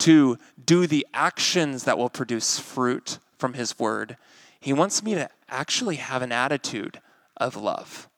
to 0.00 0.38
do 0.64 0.86
the 0.86 1.06
actions 1.12 1.84
that 1.84 1.98
will 1.98 2.10
produce 2.10 2.58
fruit 2.58 3.18
from 3.38 3.54
His 3.54 3.78
word. 3.78 4.16
He 4.58 4.72
wants 4.72 5.02
me 5.02 5.14
to 5.14 5.28
actually 5.48 5.96
have 5.96 6.22
an 6.22 6.32
attitude 6.32 7.00
of 7.36 7.56
love. 7.56 8.08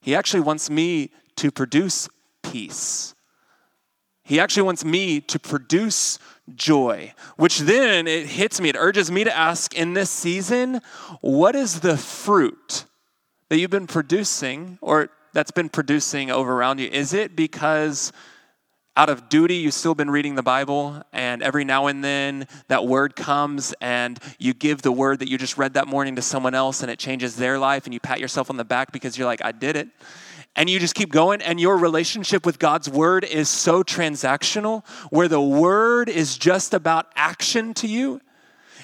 He 0.00 0.14
actually 0.14 0.40
wants 0.40 0.70
me 0.70 1.10
to 1.36 1.50
produce 1.50 2.08
peace. 2.42 3.14
He 4.26 4.40
actually 4.40 4.64
wants 4.64 4.84
me 4.84 5.20
to 5.20 5.38
produce 5.38 6.18
joy, 6.56 7.14
which 7.36 7.60
then 7.60 8.08
it 8.08 8.26
hits 8.26 8.60
me. 8.60 8.68
It 8.68 8.76
urges 8.76 9.08
me 9.08 9.22
to 9.22 9.34
ask 9.34 9.72
in 9.72 9.94
this 9.94 10.10
season, 10.10 10.80
what 11.20 11.54
is 11.54 11.78
the 11.78 11.96
fruit 11.96 12.86
that 13.48 13.58
you've 13.58 13.70
been 13.70 13.86
producing 13.86 14.78
or 14.80 15.10
that's 15.32 15.52
been 15.52 15.68
producing 15.68 16.32
over 16.32 16.52
around 16.52 16.80
you? 16.80 16.88
Is 16.88 17.14
it 17.14 17.36
because 17.36 18.12
out 18.96 19.08
of 19.08 19.28
duty 19.28 19.56
you've 19.56 19.74
still 19.74 19.94
been 19.94 20.10
reading 20.10 20.34
the 20.34 20.42
Bible 20.42 21.00
and 21.12 21.40
every 21.40 21.62
now 21.62 21.86
and 21.86 22.02
then 22.02 22.48
that 22.66 22.84
word 22.84 23.14
comes 23.14 23.74
and 23.80 24.18
you 24.40 24.54
give 24.54 24.82
the 24.82 24.90
word 24.90 25.20
that 25.20 25.28
you 25.28 25.38
just 25.38 25.56
read 25.56 25.74
that 25.74 25.86
morning 25.86 26.16
to 26.16 26.22
someone 26.22 26.54
else 26.54 26.82
and 26.82 26.90
it 26.90 26.98
changes 26.98 27.36
their 27.36 27.60
life 27.60 27.84
and 27.84 27.94
you 27.94 28.00
pat 28.00 28.18
yourself 28.18 28.50
on 28.50 28.56
the 28.56 28.64
back 28.64 28.90
because 28.90 29.16
you're 29.16 29.26
like, 29.28 29.44
I 29.44 29.52
did 29.52 29.76
it? 29.76 29.88
And 30.56 30.68
you 30.68 30.80
just 30.80 30.94
keep 30.94 31.12
going, 31.12 31.40
and 31.42 31.60
your 31.60 31.76
relationship 31.76 32.44
with 32.44 32.58
God's 32.58 32.88
word 32.88 33.24
is 33.24 33.48
so 33.48 33.84
transactional, 33.84 34.84
where 35.10 35.28
the 35.28 35.40
word 35.40 36.08
is 36.08 36.36
just 36.36 36.74
about 36.74 37.06
action 37.14 37.74
to 37.74 37.86
you. 37.86 38.20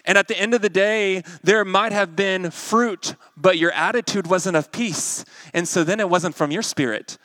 And 0.04 0.18
at 0.18 0.28
the 0.28 0.38
end 0.38 0.52
of 0.52 0.62
the 0.62 0.68
day, 0.68 1.22
there 1.42 1.64
might 1.64 1.92
have 1.92 2.14
been 2.14 2.50
fruit, 2.50 3.14
but 3.36 3.56
your 3.56 3.70
attitude 3.72 4.26
wasn't 4.26 4.56
of 4.56 4.72
peace. 4.72 5.24
And 5.54 5.66
so 5.66 5.84
then 5.84 6.00
it 6.00 6.08
wasn't 6.08 6.34
from 6.34 6.50
your 6.50 6.62
spirit. 6.62 7.18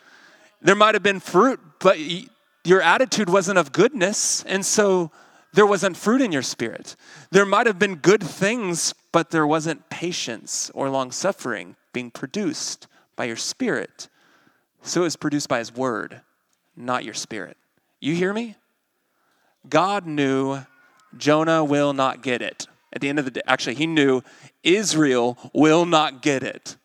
There 0.62 0.76
might 0.76 0.96
have 0.96 1.04
been 1.04 1.20
fruit, 1.20 1.60
but 1.80 1.98
your 2.64 2.82
attitude 2.82 3.30
wasn't 3.30 3.58
of 3.58 3.72
goodness. 3.72 4.44
And 4.44 4.66
so 4.66 5.12
there 5.54 5.66
wasn't 5.66 5.98
fruit 5.98 6.22
in 6.22 6.32
your 6.32 6.44
spirit. 6.44 6.96
There 7.32 7.46
might 7.46 7.66
have 7.66 7.80
been 7.80 7.96
good 7.96 8.24
things, 8.24 8.94
but 9.12 9.32
there 9.32 9.48
wasn't 9.48 9.90
patience 9.90 10.70
or 10.76 10.90
long 10.90 11.12
suffering 11.12 11.76
being 11.94 12.12
produced 12.12 12.88
by 13.16 13.26
your 13.26 13.36
spirit. 13.36 14.08
So 14.88 15.04
it's 15.04 15.18
produced 15.18 15.50
by 15.50 15.60
his 15.60 15.76
word, 15.76 16.22
not 16.78 17.04
your 17.04 17.14
spirit. 17.14 17.58
You 18.00 18.16
hear 18.16 18.32
me? 18.32 18.56
God 19.68 20.06
knew 20.06 20.62
Jonah 21.18 21.66
will 21.66 21.92
not 21.92 22.24
get 22.24 22.42
it. 22.42 22.68
At 22.94 23.02
the 23.02 23.10
end 23.10 23.20
of 23.20 23.26
the 23.26 23.32
day, 23.32 23.42
actually, 23.46 23.76
he 23.76 23.86
knew 23.86 24.22
Israel 24.64 25.38
will 25.54 25.86
not 25.86 26.22
get 26.22 26.42
it. 26.42 26.78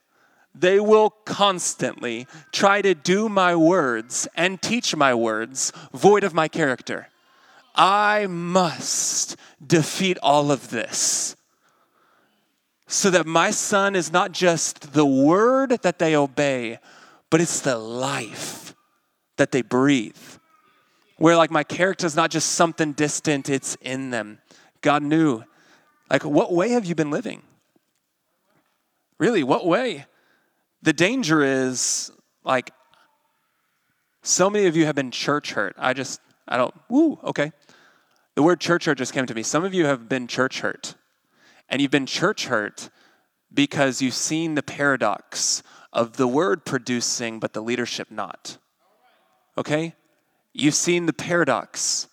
They 0.53 0.80
will 0.80 1.11
constantly 1.11 2.26
try 2.50 2.82
to 2.82 2.92
do 2.92 3.28
my 3.28 3.55
words 3.55 4.26
and 4.34 4.61
teach 4.61 4.96
my 4.96 5.14
words 5.14 5.72
void 5.92 6.24
of 6.24 6.34
my 6.34 6.48
character. 6.48 7.07
I 7.76 8.26
must 8.26 9.36
defeat 9.64 10.18
all 10.24 10.50
of 10.50 10.70
this 10.70 11.36
so 12.88 13.11
that 13.11 13.26
my 13.26 13.53
son 13.53 13.94
is 13.94 14.12
not 14.12 14.32
just 14.32 14.92
the 14.92 15.07
word 15.07 15.70
that 15.82 16.00
they 16.00 16.16
obey, 16.16 16.80
but 17.33 17.41
it's 17.41 17.61
the 17.61 17.78
life 17.78 18.74
that 19.39 19.53
they 19.53 19.62
breathe. 19.62 20.14
Where, 21.16 21.35
like, 21.35 21.51
my 21.51 21.64
character 21.64 22.07
is 22.07 22.14
not 22.14 22.30
just 22.30 22.51
something 22.53 22.93
distant, 22.93 23.49
it's 23.49 23.74
in 23.80 24.11
them. 24.11 24.39
God 24.83 25.03
knew. 25.03 25.43
Like, 26.11 26.26
what 26.26 26.53
way 26.53 26.72
have 26.72 26.85
you 26.85 26.95
been 26.95 27.11
living? 27.11 27.41
Really, 29.18 29.43
what 29.45 29.66
way? 29.66 30.05
The 30.83 30.93
danger 30.93 31.43
is, 31.43 32.11
like, 32.45 32.70
so 34.22 34.51
many 34.51 34.66
of 34.66 34.76
you 34.76 34.85
have 34.85 34.95
been 34.95 35.11
church 35.11 35.53
hurt. 35.53 35.74
I 35.78 35.95
just, 35.95 36.20
I 36.47 36.59
don't, 36.59 36.74
woo, 36.91 37.18
okay. 37.24 37.51
The 38.35 38.43
word 38.43 38.61
church 38.61 38.85
hurt 38.85 38.99
just 38.99 39.14
came 39.14 39.24
to 39.24 39.35
me. 39.35 39.43
Some 39.43 39.64
of 39.64 39.72
you 39.72 39.87
have 39.87 40.07
been 40.07 40.26
church 40.26 40.61
hurt. 40.61 40.97
And 41.70 41.80
you've 41.80 41.91
been 41.91 42.05
church 42.05 42.45
hurt 42.45 42.91
because 43.55 44.03
you've 44.03 44.12
seen 44.12 44.55
the 44.55 44.62
paradox 44.62 45.62
of 45.93 46.16
the 46.16 46.26
word 46.26 46.64
producing, 46.64 47.38
but 47.38 47.53
the 47.53 47.61
leadership 47.61 48.11
not. 48.11 48.59
Okay? 49.59 49.95
You've 50.53 50.74
seen 50.74 51.07
the 51.07 51.12
paradox. 51.12 52.09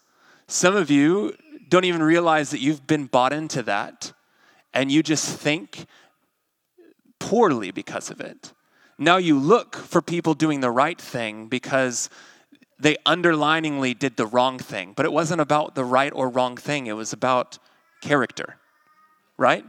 Some 0.47 0.75
of 0.75 0.89
you 0.89 1.35
don't 1.69 1.85
even 1.85 2.03
realize 2.03 2.51
that 2.51 2.59
you've 2.59 2.87
been 2.87 3.05
bought 3.05 3.33
into 3.33 3.63
that, 3.63 4.11
and 4.73 4.91
you 4.91 5.03
just 5.03 5.29
think 5.29 5.85
poorly 7.19 7.71
because 7.71 8.09
of 8.09 8.19
it. 8.19 8.53
Now 8.97 9.17
you 9.17 9.39
look 9.39 9.75
for 9.75 10.01
people 10.01 10.33
doing 10.33 10.59
the 10.59 10.71
right 10.71 10.99
thing 10.99 11.47
because 11.47 12.09
they 12.79 12.95
underliningly 13.05 13.97
did 13.97 14.17
the 14.17 14.25
wrong 14.25 14.57
thing. 14.57 14.93
But 14.95 15.05
it 15.05 15.11
wasn't 15.11 15.41
about 15.41 15.75
the 15.75 15.85
right 15.85 16.11
or 16.13 16.29
wrong 16.29 16.57
thing, 16.57 16.87
it 16.87 16.93
was 16.93 17.13
about 17.13 17.59
character, 18.01 18.55
right? 19.37 19.65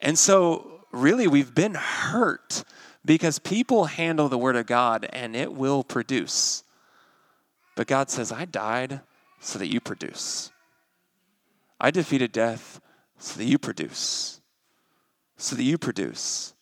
And 0.00 0.18
so, 0.18 0.84
really, 0.92 1.26
we've 1.26 1.54
been 1.54 1.74
hurt 1.74 2.64
because 3.06 3.38
people 3.38 3.84
handle 3.84 4.28
the 4.28 4.36
Word 4.36 4.56
of 4.56 4.66
God 4.66 5.08
and 5.12 5.36
it 5.36 5.52
will 5.52 5.84
produce. 5.84 6.64
But 7.76 7.86
God 7.86 8.10
says, 8.10 8.32
I 8.32 8.44
died 8.44 9.00
so 9.40 9.58
that 9.58 9.72
you 9.72 9.80
produce. 9.80 10.50
I 11.80 11.90
defeated 11.90 12.32
death 12.32 12.80
so 13.18 13.38
that 13.38 13.44
you 13.44 13.58
produce. 13.58 14.40
So 15.36 15.54
that 15.54 15.62
you 15.62 15.78
produce. 15.78 16.54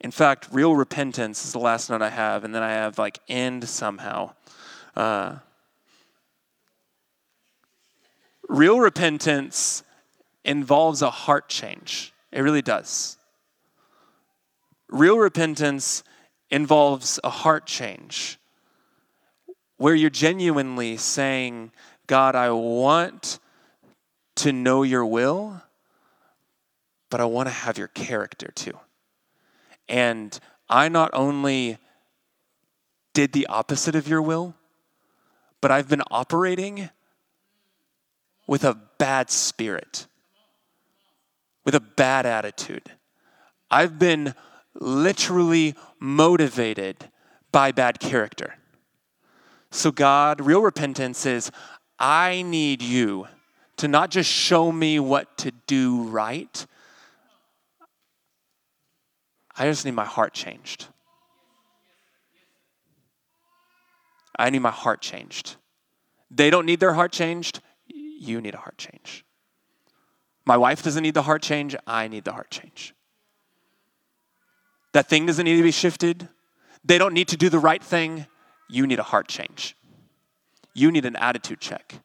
In 0.00 0.10
fact, 0.10 0.48
real 0.50 0.74
repentance 0.74 1.44
is 1.44 1.52
the 1.52 1.58
last 1.58 1.90
note 1.90 2.02
I 2.02 2.10
have, 2.10 2.44
and 2.44 2.54
then 2.54 2.62
I 2.62 2.70
have 2.70 2.98
like 2.98 3.18
end 3.28 3.68
somehow. 3.68 4.34
Uh, 4.96 5.36
real 8.48 8.78
repentance 8.78 9.82
involves 10.44 11.02
a 11.02 11.10
heart 11.10 11.48
change. 11.48 12.14
It 12.32 12.40
really 12.40 12.62
does. 12.62 13.17
Real 14.88 15.18
repentance 15.18 16.02
involves 16.50 17.20
a 17.22 17.30
heart 17.30 17.66
change 17.66 18.38
where 19.76 19.94
you're 19.94 20.10
genuinely 20.10 20.96
saying, 20.96 21.70
God, 22.06 22.34
I 22.34 22.50
want 22.50 23.38
to 24.36 24.52
know 24.52 24.82
your 24.82 25.04
will, 25.04 25.62
but 27.10 27.20
I 27.20 27.24
want 27.26 27.48
to 27.48 27.54
have 27.54 27.78
your 27.78 27.88
character 27.88 28.50
too. 28.54 28.78
And 29.88 30.38
I 30.68 30.88
not 30.88 31.10
only 31.12 31.78
did 33.14 33.32
the 33.32 33.46
opposite 33.46 33.94
of 33.94 34.08
your 34.08 34.22
will, 34.22 34.54
but 35.60 35.70
I've 35.70 35.88
been 35.88 36.02
operating 36.10 36.90
with 38.46 38.64
a 38.64 38.74
bad 38.98 39.30
spirit, 39.30 40.06
with 41.64 41.74
a 41.74 41.80
bad 41.80 42.26
attitude. 42.26 42.92
I've 43.70 43.98
been 43.98 44.34
literally 44.78 45.74
motivated 45.98 47.10
by 47.52 47.72
bad 47.72 48.00
character. 48.00 48.54
So, 49.70 49.90
God, 49.90 50.40
real 50.40 50.62
repentance 50.62 51.26
is 51.26 51.50
I 51.98 52.42
need 52.42 52.82
you 52.82 53.26
to 53.76 53.88
not 53.88 54.10
just 54.10 54.30
show 54.30 54.72
me 54.72 54.98
what 54.98 55.36
to 55.38 55.52
do 55.66 56.02
right, 56.04 56.66
I 59.56 59.64
just 59.64 59.84
need 59.84 59.94
my 59.94 60.04
heart 60.04 60.34
changed. 60.34 60.86
I 64.38 64.50
need 64.50 64.60
my 64.60 64.70
heart 64.70 65.00
changed. 65.00 65.56
They 66.30 66.48
don't 66.48 66.64
need 66.64 66.78
their 66.78 66.92
heart 66.92 67.10
changed. 67.10 67.60
You 67.88 68.40
need 68.40 68.54
a 68.54 68.58
heart 68.58 68.78
change. 68.78 69.24
My 70.46 70.56
wife 70.56 70.82
doesn't 70.82 71.02
need 71.02 71.14
the 71.14 71.22
heart 71.22 71.42
change. 71.42 71.74
I 71.86 72.06
need 72.06 72.24
the 72.24 72.32
heart 72.32 72.50
change. 72.50 72.94
That 74.92 75.08
thing 75.08 75.26
doesn't 75.26 75.44
need 75.44 75.56
to 75.56 75.62
be 75.62 75.70
shifted. 75.70 76.28
They 76.84 76.98
don't 76.98 77.14
need 77.14 77.28
to 77.28 77.36
do 77.36 77.48
the 77.48 77.58
right 77.58 77.82
thing. 77.82 78.26
You 78.68 78.86
need 78.86 78.98
a 78.98 79.04
heart 79.04 79.28
change. 79.28 79.76
You 80.74 80.90
need 80.90 81.04
an 81.04 81.16
attitude 81.16 81.60
check. 81.60 82.00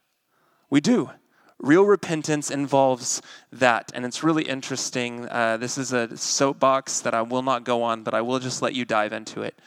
We 0.69 0.81
do. 0.81 1.11
Real 1.59 1.85
repentance 1.85 2.51
involves 2.51 3.21
that, 3.51 3.91
and 3.93 4.05
it's 4.05 4.23
really 4.23 4.43
interesting. 4.43 5.29
Uh, 5.29 5.55
this 5.57 5.77
is 5.77 5.93
a 5.93 6.17
soapbox 6.17 6.99
that 7.01 7.13
I 7.13 7.21
will 7.21 7.43
not 7.43 7.63
go 7.63 7.83
on, 7.83 8.03
but 8.03 8.13
I 8.13 8.21
will 8.21 8.39
just 8.39 8.61
let 8.61 8.73
you 8.73 8.83
dive 8.83 9.13
into 9.13 9.41
it. 9.43 9.57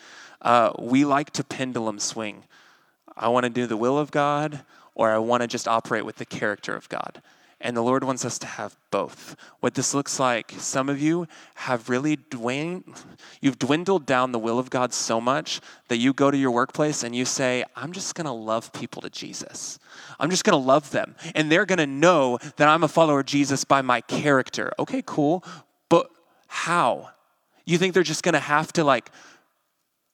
Uh, 0.42 0.72
we 0.78 1.04
like 1.04 1.30
to 1.30 1.44
pendulum 1.44 1.98
swing. 1.98 2.44
I 3.16 3.28
want 3.28 3.44
to 3.44 3.50
do 3.50 3.66
the 3.66 3.76
will 3.76 3.98
of 3.98 4.10
God, 4.10 4.60
or 4.94 5.10
I 5.10 5.18
want 5.18 5.40
to 5.42 5.46
just 5.46 5.66
operate 5.66 6.04
with 6.04 6.16
the 6.16 6.26
character 6.26 6.74
of 6.74 6.88
God. 6.88 7.22
And 7.60 7.74
the 7.74 7.82
Lord 7.82 8.04
wants 8.04 8.24
us 8.24 8.38
to 8.40 8.46
have 8.46 8.76
both. 8.90 9.34
What 9.60 9.74
this 9.74 9.94
looks 9.94 10.20
like, 10.20 10.52
some 10.58 10.90
of 10.90 11.00
you 11.00 11.26
have 11.54 11.88
really 11.88 12.16
dwindled, 12.16 13.02
you've 13.40 13.58
dwindled 13.58 14.04
down 14.04 14.32
the 14.32 14.38
will 14.38 14.58
of 14.58 14.68
God 14.68 14.92
so 14.92 15.22
much 15.22 15.60
that 15.88 15.96
you 15.96 16.12
go 16.12 16.30
to 16.30 16.36
your 16.36 16.50
workplace 16.50 17.02
and 17.02 17.16
you 17.16 17.24
say, 17.24 17.64
I'm 17.74 17.92
just 17.92 18.14
gonna 18.14 18.34
love 18.34 18.72
people 18.74 19.00
to 19.02 19.10
Jesus. 19.10 19.78
I'm 20.20 20.28
just 20.28 20.44
gonna 20.44 20.58
love 20.58 20.90
them. 20.90 21.16
And 21.34 21.50
they're 21.50 21.64
gonna 21.64 21.86
know 21.86 22.38
that 22.56 22.68
I'm 22.68 22.84
a 22.84 22.88
follower 22.88 23.20
of 23.20 23.26
Jesus 23.26 23.64
by 23.64 23.80
my 23.80 24.02
character. 24.02 24.70
Okay, 24.78 25.02
cool. 25.06 25.42
But 25.88 26.10
how? 26.48 27.10
You 27.64 27.78
think 27.78 27.94
they're 27.94 28.02
just 28.02 28.22
gonna 28.22 28.38
have 28.38 28.70
to 28.74 28.84
like 28.84 29.10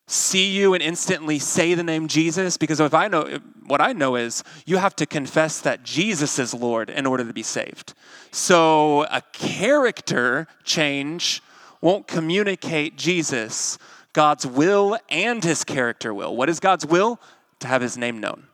see 0.07 0.51
you 0.51 0.75
and 0.75 0.83
instantly 0.83 1.39
say 1.39 1.75
the 1.75 1.83
name 1.83 2.09
Jesus? 2.09 2.57
Because 2.57 2.81
if 2.81 2.95
I 2.95 3.09
know 3.09 3.39
what 3.67 3.81
I 3.81 3.93
know 3.93 4.17
is 4.17 4.43
you 4.67 4.77
have 4.77 4.97
to 4.97 5.07
confess 5.07 5.61
that 5.61 5.83
Jesus 5.85 6.39
is 6.39 6.53
Lord 6.53 6.91
in 6.91 7.07
order 7.07 7.25
to 7.25 7.33
be 7.33 7.43
saved. 7.43 7.95
So 8.31 9.05
a 9.05 9.23
character 9.33 10.47
change 10.65 11.43
won't 11.81 12.07
communicate 12.07 12.97
Jesus, 12.97 13.79
God's 14.13 14.47
will 14.47 14.99
and 15.09 15.43
his 15.43 15.65
character 15.65 16.15
will. 16.15 16.37
What 16.37 16.49
is 16.49 16.61
God's 16.61 16.87
will? 16.87 17.21
To 17.61 17.67
have 17.67 17.83
his 17.83 17.97
name 17.97 18.21
known. 18.21 18.45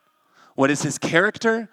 What 0.54 0.70
is 0.70 0.82
his 0.82 0.98
character? 0.98 1.68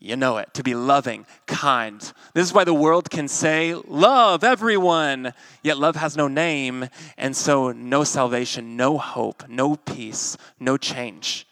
You 0.00 0.14
know 0.14 0.36
it, 0.36 0.54
to 0.54 0.62
be 0.62 0.74
loving, 0.74 1.26
kind. 1.46 2.00
This 2.32 2.46
is 2.46 2.52
why 2.52 2.62
the 2.62 2.74
world 2.74 3.10
can 3.10 3.26
say, 3.26 3.74
Love 3.74 4.44
everyone, 4.44 5.34
yet 5.64 5.76
love 5.76 5.96
has 5.96 6.16
no 6.16 6.28
name, 6.28 6.88
and 7.16 7.36
so 7.36 7.72
no 7.72 8.04
salvation, 8.04 8.76
no 8.76 8.96
hope, 8.96 9.48
no 9.48 9.74
peace, 9.74 10.36
no 10.60 10.76
change. 10.76 11.48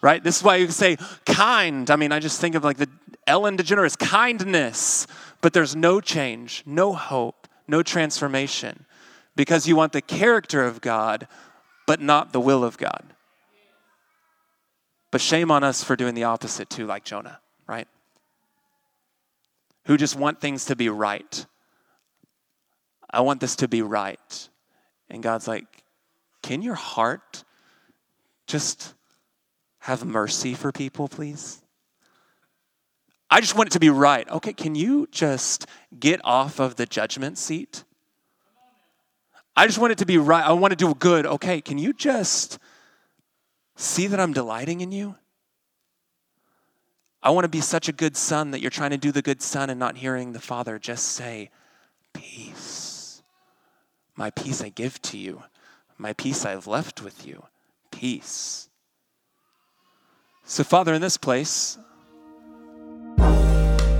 Right? 0.00 0.22
This 0.22 0.36
is 0.36 0.42
why 0.44 0.56
you 0.56 0.66
can 0.66 0.72
say, 0.72 0.98
kind. 1.26 1.90
I 1.90 1.96
mean, 1.96 2.12
I 2.12 2.20
just 2.20 2.40
think 2.40 2.54
of 2.54 2.62
like 2.62 2.76
the 2.76 2.88
Ellen 3.26 3.56
DeGeneres, 3.56 3.98
kindness, 3.98 5.08
but 5.40 5.52
there's 5.52 5.74
no 5.74 6.00
change, 6.00 6.62
no 6.64 6.92
hope, 6.92 7.48
no 7.66 7.82
transformation, 7.82 8.86
because 9.34 9.66
you 9.66 9.74
want 9.74 9.92
the 9.92 10.00
character 10.00 10.64
of 10.64 10.80
God, 10.80 11.26
but 11.88 12.00
not 12.00 12.32
the 12.32 12.40
will 12.40 12.62
of 12.62 12.78
God. 12.78 13.02
But 15.10 15.20
shame 15.20 15.50
on 15.50 15.64
us 15.64 15.82
for 15.82 15.96
doing 15.96 16.14
the 16.14 16.24
opposite 16.24 16.70
too, 16.70 16.86
like 16.86 17.02
Jonah 17.02 17.40
right? 17.68 17.86
Who 19.84 19.96
just 19.96 20.16
want 20.16 20.40
things 20.40 20.66
to 20.66 20.76
be 20.76 20.88
right. 20.88 21.46
I 23.10 23.20
want 23.20 23.40
this 23.40 23.56
to 23.56 23.68
be 23.68 23.82
right. 23.82 24.48
And 25.08 25.22
God's 25.22 25.46
like, 25.46 25.64
can 26.42 26.62
your 26.62 26.74
heart 26.74 27.44
just 28.46 28.94
have 29.80 30.04
mercy 30.04 30.54
for 30.54 30.72
people, 30.72 31.08
please? 31.08 31.62
I 33.30 33.40
just 33.40 33.54
want 33.54 33.68
it 33.68 33.72
to 33.72 33.80
be 33.80 33.90
right. 33.90 34.28
Okay, 34.28 34.52
can 34.52 34.74
you 34.74 35.06
just 35.10 35.66
get 35.98 36.20
off 36.24 36.60
of 36.60 36.76
the 36.76 36.86
judgment 36.86 37.36
seat? 37.38 37.84
I 39.54 39.66
just 39.66 39.78
want 39.78 39.92
it 39.92 39.98
to 39.98 40.06
be 40.06 40.18
right. 40.18 40.44
I 40.44 40.52
want 40.52 40.72
to 40.72 40.76
do 40.76 40.94
good. 40.94 41.26
Okay, 41.26 41.60
can 41.60 41.78
you 41.78 41.92
just 41.92 42.58
see 43.76 44.06
that 44.06 44.20
I'm 44.20 44.32
delighting 44.32 44.80
in 44.80 44.92
you? 44.92 45.16
I 47.22 47.30
want 47.30 47.44
to 47.44 47.48
be 47.48 47.60
such 47.60 47.88
a 47.88 47.92
good 47.92 48.16
son 48.16 48.52
that 48.52 48.60
you're 48.60 48.70
trying 48.70 48.90
to 48.90 48.98
do 48.98 49.12
the 49.12 49.22
good 49.22 49.42
son 49.42 49.70
and 49.70 49.78
not 49.78 49.96
hearing 49.96 50.32
the 50.32 50.40
father 50.40 50.78
just 50.78 51.06
say, 51.06 51.50
Peace. 52.12 53.22
My 54.16 54.30
peace 54.30 54.62
I 54.62 54.68
give 54.68 55.00
to 55.02 55.18
you. 55.18 55.42
My 55.96 56.12
peace 56.12 56.44
I 56.44 56.50
have 56.50 56.66
left 56.66 57.02
with 57.02 57.26
you. 57.26 57.44
Peace. 57.90 58.68
So, 60.44 60.64
Father, 60.64 60.94
in 60.94 61.00
this 61.00 61.16
place, 61.16 61.78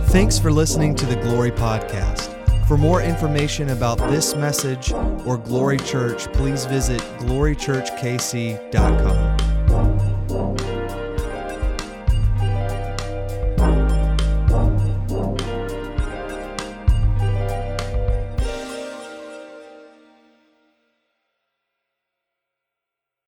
Thanks 0.09 0.39
for 0.39 0.51
listening 0.51 0.95
to 0.95 1.05
the 1.05 1.17
Glory 1.17 1.51
Podcast. 1.51 2.35
For 2.67 2.79
more 2.79 3.03
information 3.03 3.69
about 3.69 3.99
this 4.11 4.35
message 4.35 4.91
or 5.27 5.37
Glory 5.37 5.77
Church, 5.77 6.33
please 6.33 6.65
visit 6.65 7.03
glorychurchkc.com. 7.19 9.28